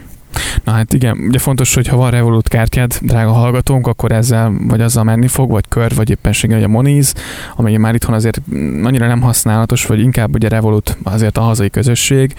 Na 0.63 0.71
hát 0.71 0.93
igen, 0.93 1.17
ugye 1.27 1.39
fontos, 1.39 1.73
hogy 1.73 1.87
ha 1.87 1.95
van 1.95 2.11
Revolut 2.11 2.47
kártyád, 2.47 2.93
drága 3.01 3.31
hallgatónk, 3.31 3.87
akkor 3.87 4.11
ezzel 4.11 4.53
vagy 4.67 4.81
azzal 4.81 5.03
menni 5.03 5.27
fog, 5.27 5.49
vagy 5.49 5.67
kör, 5.69 5.95
vagy 5.95 6.09
éppenséggel 6.09 6.63
a 6.63 6.67
Moniz, 6.67 7.13
amely 7.55 7.75
már 7.75 7.93
itthon 7.93 8.15
azért 8.15 8.41
annyira 8.83 9.07
nem 9.07 9.21
használatos, 9.21 9.85
vagy 9.85 9.99
inkább 9.99 10.33
ugye 10.33 10.47
Revolut 10.47 10.97
azért 11.03 11.37
a 11.37 11.41
hazai 11.41 11.69
közösség. 11.69 12.33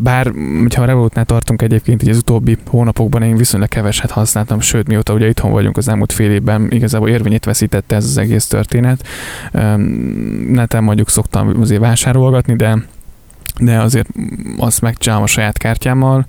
Bár, 0.00 0.32
ha 0.74 0.82
a 0.82 0.84
Revolutnál 0.84 1.24
tartunk 1.24 1.62
egyébként, 1.62 2.02
így 2.02 2.08
az 2.08 2.16
utóbbi 2.16 2.56
hónapokban 2.66 3.22
én 3.22 3.36
viszonylag 3.36 3.68
keveset 3.68 4.10
használtam, 4.10 4.60
sőt, 4.60 4.88
mióta 4.88 5.12
ugye 5.12 5.28
itthon 5.28 5.50
vagyunk 5.50 5.76
az 5.76 5.88
elmúlt 5.88 6.12
fél 6.12 6.30
évben, 6.30 6.66
igazából 6.70 7.08
érvényét 7.08 7.44
veszítette 7.44 7.96
ez 7.96 8.04
az 8.04 8.18
egész 8.18 8.46
történet. 8.46 9.06
Neten 10.48 10.84
mondjuk 10.84 11.08
szoktam 11.08 11.60
azért 11.60 11.80
vásárolgatni, 11.80 12.56
de 12.56 12.84
de 13.64 13.80
azért 13.80 14.08
azt 14.58 14.80
megcsinálom 14.80 15.22
a 15.24 15.26
saját 15.26 15.58
kártyámmal, 15.58 16.24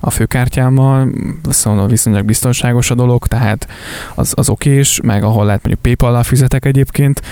a 0.00 0.10
főkártyámmal, 0.10 1.08
azt 1.48 1.64
mondom, 1.64 1.86
viszonylag 1.86 2.24
biztonságos 2.24 2.90
a 2.90 2.94
dolog, 2.94 3.26
tehát 3.26 3.68
az, 4.14 4.32
az 4.36 4.48
okés, 4.48 5.00
meg 5.02 5.22
ahol 5.22 5.44
lehet 5.44 5.62
mondjuk 5.62 5.82
paypal 5.82 6.22
fizetek 6.22 6.64
egyébként, 6.64 7.22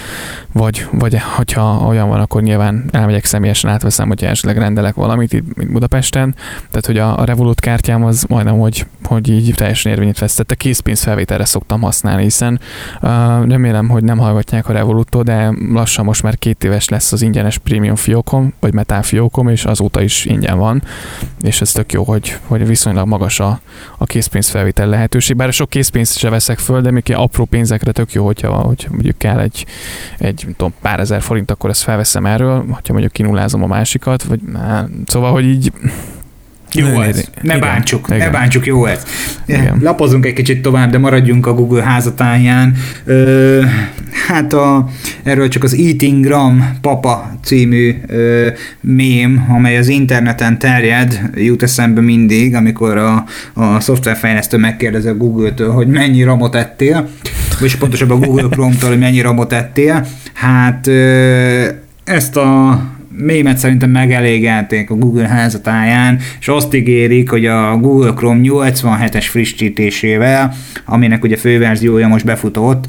vagy, 0.52 0.86
vagy 0.92 1.20
hogyha 1.36 1.86
olyan 1.86 2.08
van, 2.08 2.20
akkor 2.20 2.42
nyilván 2.42 2.84
elmegyek 2.90 3.24
személyesen 3.24 3.70
átveszem, 3.70 4.08
hogyha 4.08 4.26
esetleg 4.26 4.58
rendelek 4.58 4.94
valamit 4.94 5.32
itt, 5.32 5.46
itt 5.58 5.70
Budapesten, 5.70 6.34
tehát 6.68 6.86
hogy 6.86 6.98
a, 6.98 7.18
a 7.18 7.24
Revolut 7.24 7.60
kártyám 7.60 8.04
az 8.04 8.24
majdnem, 8.28 8.58
hogy, 8.58 8.86
hogy 9.04 9.28
így 9.28 9.52
teljesen 9.54 9.92
érvényét 9.92 10.18
vesztette, 10.18 10.54
készpénzfelvételre 10.54 11.44
szoktam 11.44 11.80
használni, 11.80 12.22
hiszen 12.22 12.60
uh, 13.02 13.10
remélem, 13.48 13.88
hogy 13.88 14.04
nem 14.04 14.18
hallgatják 14.18 14.68
a 14.68 14.72
Revoluttól, 14.72 15.22
de 15.22 15.54
lassan 15.72 16.04
most 16.04 16.22
már 16.22 16.38
két 16.38 16.64
éves 16.64 16.88
lesz 16.88 17.12
az 17.12 17.22
ingyenes 17.22 17.58
prémium 17.58 17.96
fiókom, 17.96 18.52
vagy 18.60 18.74
metál 18.74 19.02
fiók, 19.02 19.36
Telekom, 19.44 19.48
és 19.48 19.64
azóta 19.64 20.02
is 20.02 20.24
ingyen 20.24 20.58
van, 20.58 20.82
és 21.40 21.60
ez 21.60 21.72
tök 21.72 21.92
jó, 21.92 22.02
hogy, 22.02 22.38
hogy 22.46 22.66
viszonylag 22.66 23.06
magas 23.06 23.40
a, 23.40 23.60
a 23.98 24.04
készpénzfelvétel 24.04 24.86
lehetőség. 24.86 25.36
Bár 25.36 25.52
sok 25.52 25.68
készpénzt 25.68 26.18
se 26.18 26.30
veszek 26.30 26.58
föl, 26.58 26.80
de 26.80 26.90
még 26.90 27.12
apró 27.14 27.44
pénzekre 27.44 27.92
tök 27.92 28.12
jó, 28.12 28.24
hogyha 28.24 28.52
hogy 28.52 28.86
mondjuk 28.90 29.18
kell 29.18 29.38
egy, 29.38 29.66
egy 30.18 30.46
tudom, 30.56 30.74
pár 30.80 31.00
ezer 31.00 31.22
forint, 31.22 31.50
akkor 31.50 31.70
ezt 31.70 31.82
felveszem 31.82 32.26
erről, 32.26 32.56
hogyha 32.56 32.92
mondjuk 32.92 33.12
kinullázom 33.12 33.62
a 33.62 33.66
másikat, 33.66 34.22
vagy 34.22 34.40
szóval, 35.06 35.32
hogy 35.32 35.44
így 35.44 35.72
jó 36.74 37.00
ez. 37.00 37.24
Ne 37.42 37.56
igen, 37.56 37.60
bántsuk, 37.60 38.06
igen. 38.08 38.18
ne 38.18 38.30
bántsuk, 38.30 38.66
jó 38.66 38.86
ez. 38.86 39.02
Igen. 39.46 39.78
Lapozunk 39.80 40.26
egy 40.26 40.32
kicsit 40.32 40.62
tovább, 40.62 40.90
de 40.90 40.98
maradjunk 40.98 41.46
a 41.46 41.54
Google 41.54 41.82
házatáján. 41.82 42.74
Ö, 43.04 43.62
hát 44.28 44.52
a, 44.52 44.88
erről 45.22 45.48
csak 45.48 45.62
az 45.62 45.74
Eating 45.74 46.24
Gram 46.24 46.78
Papa 46.80 47.30
című 47.42 47.94
ö, 48.06 48.48
mém, 48.80 49.46
amely 49.48 49.78
az 49.78 49.88
interneten 49.88 50.58
terjed, 50.58 51.20
jut 51.34 51.62
eszembe 51.62 52.00
mindig, 52.00 52.54
amikor 52.54 52.96
a, 52.96 53.24
a 53.52 53.80
szoftverfejlesztő 53.80 54.56
megkérdezi 54.56 55.08
a 55.08 55.16
Google-től, 55.16 55.70
hogy 55.70 55.88
mennyi 55.88 56.22
ramot 56.22 56.54
ettél, 56.54 57.08
vagy 57.60 57.78
pontosabban 57.78 58.22
a 58.22 58.26
Google 58.26 58.48
Chrome-tól, 58.48 58.88
hogy 58.88 58.98
mennyi 58.98 59.20
ramot 59.20 59.52
ettél. 59.52 60.06
Hát 60.32 60.86
ö, 60.86 61.68
ezt 62.04 62.36
a 62.36 62.80
mémet 63.16 63.58
szerintem 63.58 63.90
megelégelték 63.90 64.90
a 64.90 64.94
Google 64.94 65.28
házatáján, 65.28 66.18
és 66.40 66.48
azt 66.48 66.74
ígérik, 66.74 67.30
hogy 67.30 67.46
a 67.46 67.76
Google 67.76 68.12
Chrome 68.12 68.40
87-es 68.42 69.24
frissítésével, 69.28 70.54
aminek 70.84 71.24
ugye 71.24 71.36
főverziója 71.36 72.08
most 72.08 72.24
befutott, 72.24 72.84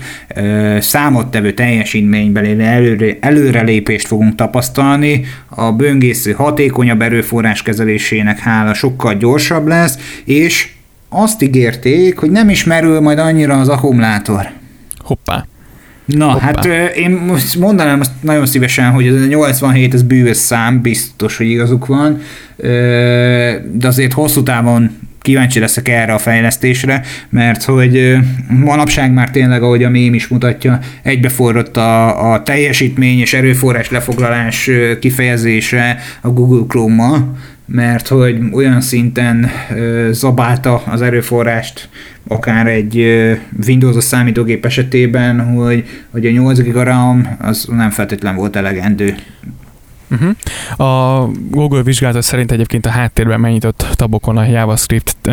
számottevő 0.80 1.54
teljesítménybeli 1.54 2.64
előre, 2.64 3.18
előrelépést 3.20 4.08
fogunk 4.08 4.36
tapasztalni, 4.36 5.26
a 5.48 5.72
böngésző 5.72 6.32
hatékonyabb 6.32 7.02
erőforrás 7.02 7.62
kezelésének 7.62 8.40
hála 8.40 8.74
sokkal 8.74 9.14
gyorsabb 9.14 9.68
lesz, 9.68 9.98
és 10.26 10.70
azt 11.10 11.42
ígérték, 11.42 12.18
hogy 12.18 12.32
nem 12.32 12.50
ismerül 12.50 13.00
majd 13.00 13.20
annyira 13.20 13.60
az 13.60 13.70
akkumulátor. 13.70 14.48
Hoppá. 14.98 15.46
Na, 16.06 16.32
Hoppá. 16.32 16.46
hát 16.46 16.66
én 16.96 17.12
most 17.12 17.58
mondanám 17.58 18.00
azt 18.00 18.12
nagyon 18.22 18.46
szívesen, 18.46 18.92
hogy 18.92 19.08
ez 19.08 19.14
a 19.14 19.26
87 19.26 19.94
ez 19.94 20.04
bűvös 20.04 20.38
szám, 20.38 20.82
biztos, 20.82 21.38
hogy 21.38 21.50
igazuk 21.50 21.86
van, 21.86 22.20
de 23.74 23.88
azért 23.88 24.14
hosszú 24.14 24.44
távon 24.44 24.92
kíváncsi 25.26 25.60
leszek 25.60 25.88
erre 25.88 26.14
a 26.14 26.18
fejlesztésre, 26.18 27.02
mert 27.30 27.64
hogy 27.64 28.18
manapság 28.50 29.14
már 29.14 29.32
tényleg, 29.32 29.64
ahogy 29.64 29.84
a 29.84 29.90
mém 29.90 30.14
is 30.14 30.28
mutatja, 30.28 30.80
egybeforrott 31.04 31.78
a, 31.78 32.32
a 32.34 32.44
teljesítmény 32.44 33.20
és 33.20 33.34
erőforrás 33.34 33.90
lefoglalás 33.90 34.70
kifejezése 35.00 35.98
a 36.22 36.30
Google 36.30 36.66
Chrome-mal, 36.68 37.36
mert 37.66 38.08
hogy 38.08 38.38
olyan 38.52 38.82
szinten 38.82 39.50
zabálta 40.12 40.84
az 40.86 41.02
erőforrást, 41.02 41.90
akár 42.28 42.68
egy 42.68 42.96
Windows-os 43.68 44.04
számítógép 44.04 44.66
esetében, 44.66 45.56
hogy, 45.56 45.86
hogy 46.12 46.26
a 46.26 46.32
8 46.32 46.60
GB 46.60 46.76
RAM 46.76 47.38
az 47.40 47.68
nem 47.70 47.90
feltétlen 47.90 48.36
volt 48.36 48.56
elegendő. 48.56 49.16
Uh-huh. 50.12 50.88
A 50.88 51.26
Google 51.50 51.84
vizsgálata 51.84 52.22
szerint 52.22 52.52
egyébként 52.52 52.86
a 52.86 52.90
háttérben 52.90 53.40
megnyitott 53.40 53.88
tabokon 53.96 54.38
a 54.38 54.46
JavaScript 54.46 55.30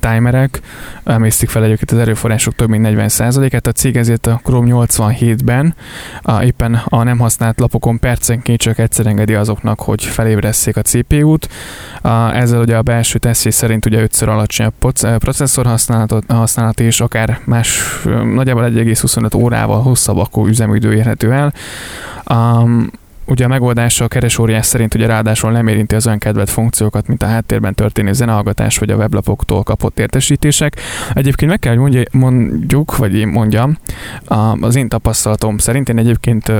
timerek 0.00 0.60
emésztik 1.04 1.48
fel 1.48 1.64
egyébként 1.64 1.90
az 1.90 1.98
erőforrások 1.98 2.54
több 2.54 2.68
mint 2.68 2.86
40%-át. 2.88 3.66
A 3.66 3.72
cég 3.72 3.96
ezért 3.96 4.26
a 4.26 4.40
Chrome 4.44 4.86
87-ben 4.86 5.74
a, 6.22 6.42
éppen 6.42 6.80
a 6.84 7.02
nem 7.02 7.18
használt 7.18 7.60
lapokon 7.60 7.98
percenként 7.98 8.60
csak 8.60 8.78
egyszer 8.78 9.06
engedi 9.06 9.34
azoknak, 9.34 9.80
hogy 9.80 10.04
felébresszék 10.04 10.76
a 10.76 10.82
CPU-t. 10.82 11.48
A, 12.02 12.34
ezzel 12.34 12.60
ugye 12.60 12.76
a 12.76 12.82
belső 12.82 13.18
tesztjé 13.18 13.50
szerint 13.50 13.86
ugye 13.86 14.02
ötször 14.02 14.28
alacsonyabb 14.28 14.74
processzor 15.18 15.66
használat 16.28 16.80
és 16.80 17.00
akár 17.00 17.40
más 17.44 17.82
nagyjából 18.34 18.62
1,25 18.64 19.36
órával 19.36 19.82
hosszabb 19.82 20.18
akkor 20.18 20.48
üzemidő 20.48 20.94
érhető 20.94 21.32
el. 21.32 21.52
Um, 22.30 22.90
Ugye 23.28 23.44
a 23.44 23.48
megoldása 23.48 24.04
a 24.04 24.08
keresóriás 24.08 24.66
szerint 24.66 24.94
ugye 24.94 25.06
ráadásul 25.06 25.50
nem 25.50 25.66
érinti 25.66 25.94
az 25.94 26.06
olyan 26.06 26.18
kedvelt 26.18 26.50
funkciókat, 26.50 27.06
mint 27.06 27.22
a 27.22 27.26
háttérben 27.26 27.74
történő 27.74 28.12
zenehallgatás 28.12 28.78
vagy 28.78 28.90
a 28.90 28.96
weblapoktól 28.96 29.62
kapott 29.62 29.98
értesítések. 29.98 30.76
Egyébként 31.12 31.50
meg 31.50 31.60
kell, 31.60 31.76
hogy 31.76 32.08
mondjuk, 32.12 32.96
vagy 32.96 33.14
én 33.14 33.28
mondjam, 33.28 33.78
az 34.60 34.76
én 34.76 34.88
tapasztalatom 34.88 35.58
szerint 35.58 35.88
én 35.88 35.98
egyébként 35.98 36.52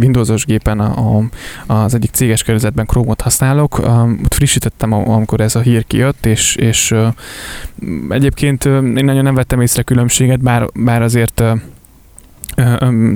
Windowsos 0.00 0.44
gépen 0.44 0.80
a, 0.80 1.22
az 1.66 1.94
egyik 1.94 2.10
céges 2.10 2.42
környezetben 2.42 2.86
Chrome-ot 2.86 3.20
használok. 3.20 3.78
Ott 4.24 4.34
frissítettem, 4.34 4.92
amikor 4.92 5.40
ez 5.40 5.54
a 5.56 5.60
hír 5.60 5.86
kijött, 5.86 6.26
és, 6.26 6.56
és 6.56 6.94
egyébként 8.08 8.64
én 8.64 9.04
nagyon 9.04 9.22
nem 9.22 9.34
vettem 9.34 9.60
észre 9.60 9.82
különbséget, 9.82 10.40
bár, 10.40 10.66
bár 10.74 11.02
azért 11.02 11.42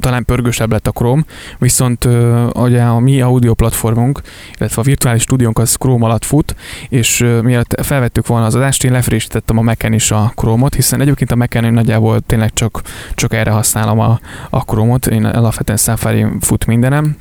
talán 0.01 0.25
pörgősebb 0.25 0.73
lett 0.73 0.87
a 0.87 0.91
Chrome, 0.91 1.25
viszont 1.59 2.09
ugye 2.55 2.83
a 2.83 2.99
mi 2.99 3.21
audio 3.21 3.55
platformunk, 3.55 4.21
illetve 4.59 4.81
a 4.81 4.85
virtuális 4.85 5.23
stúdiónk 5.23 5.59
az 5.59 5.75
Chrome 5.75 6.05
alatt 6.05 6.25
fut, 6.25 6.55
és 6.89 7.19
mielőtt 7.19 7.81
felvettük 7.83 8.27
volna 8.27 8.47
az 8.47 8.55
adást, 8.55 8.85
én 8.85 8.93
lefrissítettem 8.93 9.59
a 9.59 9.63
Mac-en 9.63 9.93
is 9.93 10.11
a 10.11 10.33
Chrome-ot, 10.35 10.75
hiszen 10.75 11.01
egyébként 11.01 11.31
a 11.31 11.37
Mac-en 11.37 11.65
én 11.65 11.73
nagyjából 11.73 12.21
tényleg 12.21 12.53
csak, 12.53 12.83
csak 13.15 13.35
erre 13.35 13.51
használom 13.51 13.99
a, 13.99 14.21
a 14.51 14.61
Chrome-ot, 14.61 15.07
én 15.07 15.25
alapvetően 15.25 15.79
Safari 15.79 16.27
fut 16.41 16.67
mindenem, 16.67 17.17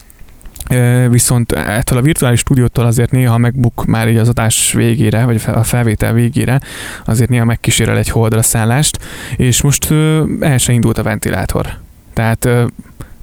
viszont 1.09 1.51
ettől 1.51 1.97
a 1.97 2.01
virtuális 2.01 2.39
stúdiótól 2.39 2.85
azért 2.85 3.11
néha 3.11 3.37
megbuk 3.37 3.85
már 3.85 4.09
így 4.09 4.17
az 4.17 4.29
adás 4.29 4.73
végére, 4.73 5.25
vagy 5.25 5.41
a 5.47 5.63
felvétel 5.63 6.13
végére, 6.13 6.59
azért 7.05 7.29
néha 7.29 7.45
megkísérel 7.45 7.97
egy 7.97 8.09
holdra 8.09 8.41
szállást, 8.41 8.99
és 9.37 9.61
most 9.61 9.91
el 10.39 10.57
sem 10.57 10.75
indult 10.75 10.97
a 10.97 11.03
ventilátor. 11.03 11.67
Tehát 12.19 12.49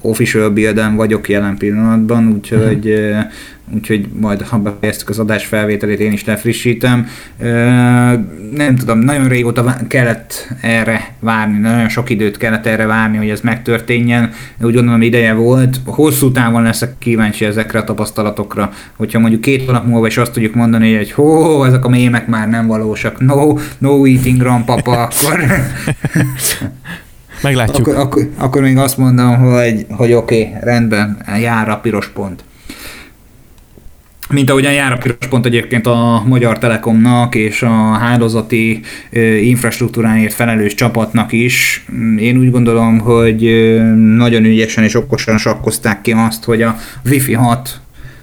official 0.00 0.50
build 0.50 0.96
vagyok 0.96 1.28
jelen 1.28 1.56
pillanatban, 1.56 2.32
úgyhogy 2.32 2.88
uh-huh 2.88 3.26
úgyhogy 3.74 4.08
majd, 4.20 4.42
ha 4.42 4.58
befejeztük 4.58 5.08
az 5.08 5.18
adás 5.18 5.46
felvételét, 5.46 6.00
én 6.00 6.12
is 6.12 6.24
lefrissítem. 6.24 7.06
Nem 8.54 8.76
tudom, 8.76 8.98
nagyon 8.98 9.28
régóta 9.28 9.76
kellett 9.88 10.54
erre 10.60 11.14
várni, 11.20 11.58
nagyon 11.58 11.88
sok 11.88 12.10
időt 12.10 12.36
kellett 12.36 12.66
erre 12.66 12.86
várni, 12.86 13.16
hogy 13.16 13.30
ez 13.30 13.40
megtörténjen. 13.40 14.30
Úgy 14.62 14.74
gondolom 14.74 15.02
ideje 15.02 15.32
volt. 15.32 15.80
Hosszú 15.84 16.32
távon 16.32 16.62
leszek 16.62 16.94
kíváncsi 16.98 17.44
ezekre 17.44 17.78
a 17.78 17.84
tapasztalatokra. 17.84 18.72
Hogyha 18.96 19.18
mondjuk 19.18 19.40
két 19.40 19.64
hónap 19.64 19.86
múlva 19.86 20.06
is 20.06 20.16
azt 20.16 20.32
tudjuk 20.32 20.54
mondani, 20.54 20.96
hogy 20.96 21.12
hó, 21.12 21.64
ezek 21.64 21.84
a 21.84 21.88
mémek 21.88 22.26
már 22.26 22.48
nem 22.48 22.66
valósak, 22.66 23.20
no, 23.20 23.54
no 23.78 24.06
eating 24.06 24.38
grandpapa, 24.38 25.02
akkor... 25.02 25.40
Meglátjuk. 27.42 27.86
Akkor, 27.86 28.00
akkor, 28.00 28.28
akkor 28.36 28.62
még 28.62 28.76
azt 28.76 28.98
mondom, 28.98 29.36
hogy, 29.36 29.86
hogy 29.88 30.12
oké, 30.12 30.40
okay, 30.40 30.54
rendben, 30.60 31.16
jár 31.40 31.68
a 31.68 31.76
piros 31.76 32.08
pont 32.08 32.44
mint 34.28 34.50
ahogyan 34.50 34.72
jár 34.72 34.92
a 34.92 34.96
piros 34.96 35.16
pont 35.28 35.46
egyébként 35.46 35.86
a 35.86 36.22
Magyar 36.26 36.58
Telekomnak 36.58 37.34
és 37.34 37.62
a 37.62 37.92
hálózati 37.92 38.80
infrastruktúráért 39.42 40.32
felelős 40.32 40.74
csapatnak 40.74 41.32
is. 41.32 41.84
Én 42.18 42.36
úgy 42.36 42.50
gondolom, 42.50 42.98
hogy 42.98 43.40
nagyon 44.16 44.44
ügyesen 44.44 44.84
és 44.84 44.94
okosan 44.94 45.38
sakkozták 45.38 46.00
ki 46.00 46.12
azt, 46.12 46.44
hogy 46.44 46.62
a 46.62 46.76
Wi-Fi 47.04 47.32
6 47.32 47.80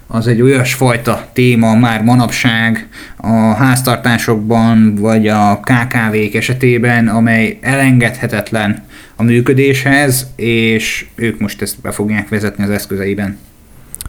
az 0.08 0.28
egy 0.28 0.42
olyasfajta 0.42 1.30
téma 1.34 1.76
már 1.76 2.04
manapság 2.04 2.88
a 3.18 3.36
háztartásokban, 3.36 4.96
vagy 4.96 5.28
a 5.28 5.60
KKV-k 5.60 6.34
esetében, 6.34 7.08
amely 7.08 7.58
elengedhetetlen 7.62 8.84
a 9.16 9.24
működéshez, 9.24 10.28
és 10.36 11.06
ők 11.16 11.40
most 11.40 11.62
ezt 11.62 11.82
be 11.82 11.92
fogják 11.92 12.30
vezetni 12.30 12.64
az 12.64 12.70
eszközeiben. 12.70 13.38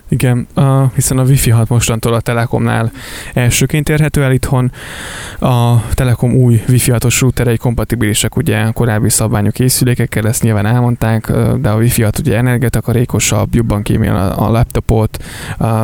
Igen, 0.09 0.47
a, 0.55 0.87
hiszen 0.95 1.19
a 1.19 1.23
Wi-Fi 1.23 1.51
6 1.51 1.69
mostantól 1.69 2.15
a 2.15 2.21
Telekomnál 2.21 2.93
elsőként 3.35 3.89
érhető 3.89 4.23
el 4.23 4.33
itthon. 4.33 4.73
A 5.41 5.89
Telekom 5.95 6.35
új 6.35 6.63
Wi-Fi 6.69 6.93
6-os 6.95 7.17
routerei 7.21 7.57
kompatibilisek 7.57 8.37
ugye 8.37 8.61
a 8.61 8.73
korábbi 8.73 9.09
szabványú 9.09 9.51
készülékekkel, 9.51 10.27
ezt 10.27 10.43
nyilván 10.43 10.67
elmondták, 10.67 11.33
de 11.61 11.69
a 11.69 11.77
Wi-Fi 11.77 12.03
6 12.03 12.19
ugye 12.19 12.37
energiatakarékosabb, 12.37 13.55
jobban 13.55 13.83
kímél 13.83 14.15
a, 14.15 14.47
a 14.47 14.51
laptopot, 14.51 15.25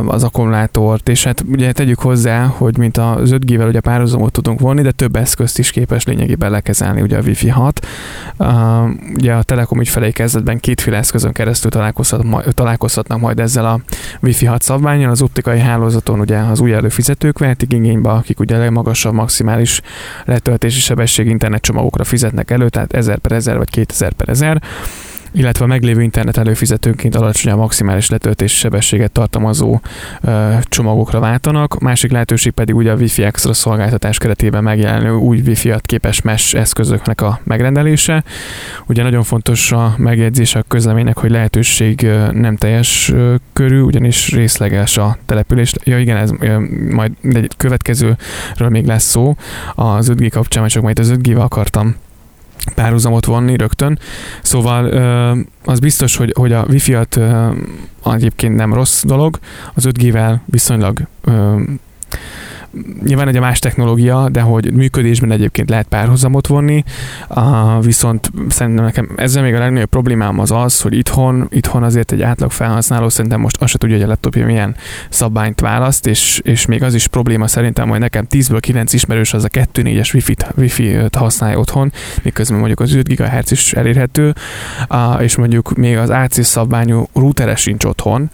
az 0.06 0.24
akkumulátort, 0.24 1.08
és 1.08 1.24
hát 1.24 1.44
ugye 1.48 1.72
tegyük 1.72 1.98
hozzá, 1.98 2.44
hogy 2.44 2.78
mint 2.78 2.96
az 2.96 3.30
5G-vel 3.32 3.68
ugye 3.68 3.80
párhuzamot 3.80 4.32
tudunk 4.32 4.60
vonni, 4.60 4.82
de 4.82 4.90
több 4.90 5.16
eszközt 5.16 5.58
is 5.58 5.70
képes 5.70 6.04
lényegében 6.04 6.50
lekezelni 6.50 7.00
ugye 7.00 7.16
a 7.16 7.20
Wi-Fi 7.20 7.48
6. 7.48 7.86
Ugye 9.14 9.32
a 9.32 9.42
Telekom 9.42 9.80
ügyfelei 9.80 10.12
kezdetben 10.12 10.60
kétféle 10.60 10.96
eszközön 10.96 11.32
keresztül 11.32 11.70
találkozhat, 11.70 12.54
találkozhatnak 12.54 13.20
majd 13.20 13.40
ezzel 13.40 13.66
a 13.66 13.80
Wi-Fi 14.20 14.46
6 14.46 14.62
szabványon, 14.62 15.10
az 15.10 15.22
optikai 15.22 15.58
hálózaton 15.58 16.20
ugye 16.20 16.38
az 16.38 16.60
új 16.60 16.72
előfizetők 16.72 17.38
vehetik 17.38 17.72
igénybe, 17.72 18.10
akik 18.10 18.40
ugye 18.40 18.58
legmagasabb 18.58 19.14
maximális 19.14 19.80
letöltési 20.24 20.80
sebesség 20.80 21.26
internetcsomagokra 21.26 22.04
fizetnek 22.04 22.50
elő, 22.50 22.68
tehát 22.68 22.92
1000 22.92 23.18
per 23.18 23.32
1000 23.32 23.56
vagy 23.56 23.70
2000 23.70 24.12
per 24.12 24.28
1000 24.28 24.62
illetve 25.32 25.64
a 25.64 25.68
meglévő 25.68 26.02
internet 26.02 26.36
előfizetőnként 26.36 27.14
alacsony 27.14 27.52
a 27.52 27.56
maximális 27.56 28.10
letöltési 28.10 28.56
sebességet 28.56 29.12
tartalmazó 29.12 29.80
ö, 30.20 30.54
csomagokra 30.62 31.20
váltanak. 31.20 31.78
Másik 31.78 32.10
lehetőség 32.10 32.52
pedig 32.52 32.74
ugye 32.74 32.92
a 32.92 32.94
Wi-Fi 32.94 33.22
Extra 33.22 33.52
szolgáltatás 33.52 34.18
keretében 34.18 34.62
megjelenő 34.62 35.12
új 35.12 35.42
Wi-Fi 35.46 35.74
képes 35.80 36.20
mesh 36.20 36.56
eszközöknek 36.56 37.20
a 37.20 37.40
megrendelése. 37.44 38.24
Ugye 38.86 39.02
nagyon 39.02 39.22
fontos 39.22 39.72
a 39.72 39.94
megjegyzés 39.96 40.54
a 40.54 40.62
közleménynek, 40.68 41.18
hogy 41.18 41.30
lehetőség 41.30 42.06
nem 42.32 42.56
teljes 42.56 43.12
körű, 43.52 43.80
ugyanis 43.80 44.32
részleges 44.32 44.96
a 44.96 45.16
település. 45.26 45.72
Ja 45.84 45.98
igen, 45.98 46.16
ez 46.16 46.30
majd 46.90 47.12
egy 47.22 47.52
következőről 47.56 48.68
még 48.68 48.86
lesz 48.86 49.04
szó. 49.04 49.36
Az 49.74 50.12
5G 50.14 50.28
kapcsán, 50.30 50.68
csak 50.68 50.82
majd 50.82 50.98
az 50.98 51.12
5G-vel 51.14 51.40
akartam 51.40 51.96
párhuzamot 52.74 53.24
vonni 53.24 53.56
rögtön. 53.56 53.98
Szóval 54.42 54.86
az 55.64 55.78
biztos, 55.78 56.16
hogy, 56.16 56.32
hogy 56.36 56.52
a 56.52 56.64
Wi-Fi-at 56.68 57.20
egyébként 58.04 58.56
nem 58.56 58.74
rossz 58.74 59.04
dolog, 59.04 59.38
az 59.74 59.88
5G-vel 59.88 60.36
viszonylag 60.44 61.06
nyilván 63.04 63.28
egy 63.28 63.36
a 63.36 63.40
más 63.40 63.58
technológia, 63.58 64.28
de 64.28 64.40
hogy 64.40 64.72
működésben 64.72 65.30
egyébként 65.30 65.70
lehet 65.70 65.86
párhuzamot 65.86 66.46
vonni, 66.46 66.84
viszont 67.80 68.30
szerintem 68.48 68.84
nekem 68.84 69.10
ezzel 69.16 69.42
még 69.42 69.54
a 69.54 69.58
legnagyobb 69.58 69.88
problémám 69.88 70.38
az 70.38 70.50
az, 70.50 70.80
hogy 70.80 70.92
itthon, 70.92 71.46
itthon 71.50 71.82
azért 71.82 72.12
egy 72.12 72.22
átlag 72.22 72.50
felhasználó 72.50 73.08
szerintem 73.08 73.40
most 73.40 73.62
azt 73.62 73.72
se 73.72 73.78
tudja, 73.78 73.96
hogy 73.96 74.04
a 74.04 74.08
laptopja 74.08 74.46
milyen 74.46 74.76
szabványt 75.08 75.60
választ, 75.60 76.06
és, 76.06 76.40
és 76.44 76.66
még 76.66 76.82
az 76.82 76.94
is 76.94 77.06
probléma 77.06 77.46
szerintem, 77.46 77.88
hogy 77.88 77.98
nekem 77.98 78.26
10-ből 78.30 78.58
9 78.60 78.92
ismerős 78.92 79.34
az 79.34 79.44
a 79.44 79.48
2.4-es 79.48 80.14
Wi-Fi-t, 80.14 80.46
Wi-Fi-t 80.56 81.14
használja 81.14 81.58
otthon, 81.58 81.92
miközben 82.22 82.58
mondjuk 82.58 82.80
az 82.80 82.94
5 82.94 83.08
GHz 83.08 83.50
is 83.50 83.72
elérhető, 83.72 84.34
és 85.18 85.36
mondjuk 85.36 85.76
még 85.76 85.96
az 85.96 86.10
AC 86.10 86.44
szabványú 86.44 87.08
routeres 87.14 87.60
sincs 87.60 87.84
otthon, 87.84 88.30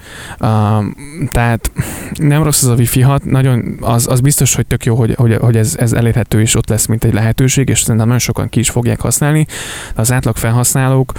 tehát 1.31 1.71
nem 2.15 2.43
rossz 2.43 2.63
az 2.63 2.69
a 2.69 2.75
Wi-Fi 2.75 3.01
6, 3.01 3.25
nagyon 3.25 3.77
az, 3.81 4.09
az 4.09 4.21
biztos, 4.29 4.55
hogy 4.55 4.67
tök 4.67 4.85
jó, 4.85 4.95
hogy, 4.95 5.15
hogy, 5.15 5.37
hogy 5.37 5.57
ez, 5.57 5.77
ez 5.79 5.93
elérhető 5.93 6.41
és 6.41 6.55
ott 6.55 6.69
lesz, 6.69 6.87
mint 6.87 7.05
egy 7.05 7.13
lehetőség, 7.13 7.69
és 7.69 7.81
szerintem 7.81 8.07
nagyon 8.07 8.19
sokan 8.19 8.49
ki 8.49 8.61
is 8.61 8.71
fogják 8.71 9.01
használni. 9.01 9.47
De 9.95 10.01
az 10.01 10.13
átlag 10.13 10.37
felhasználók 10.37 11.13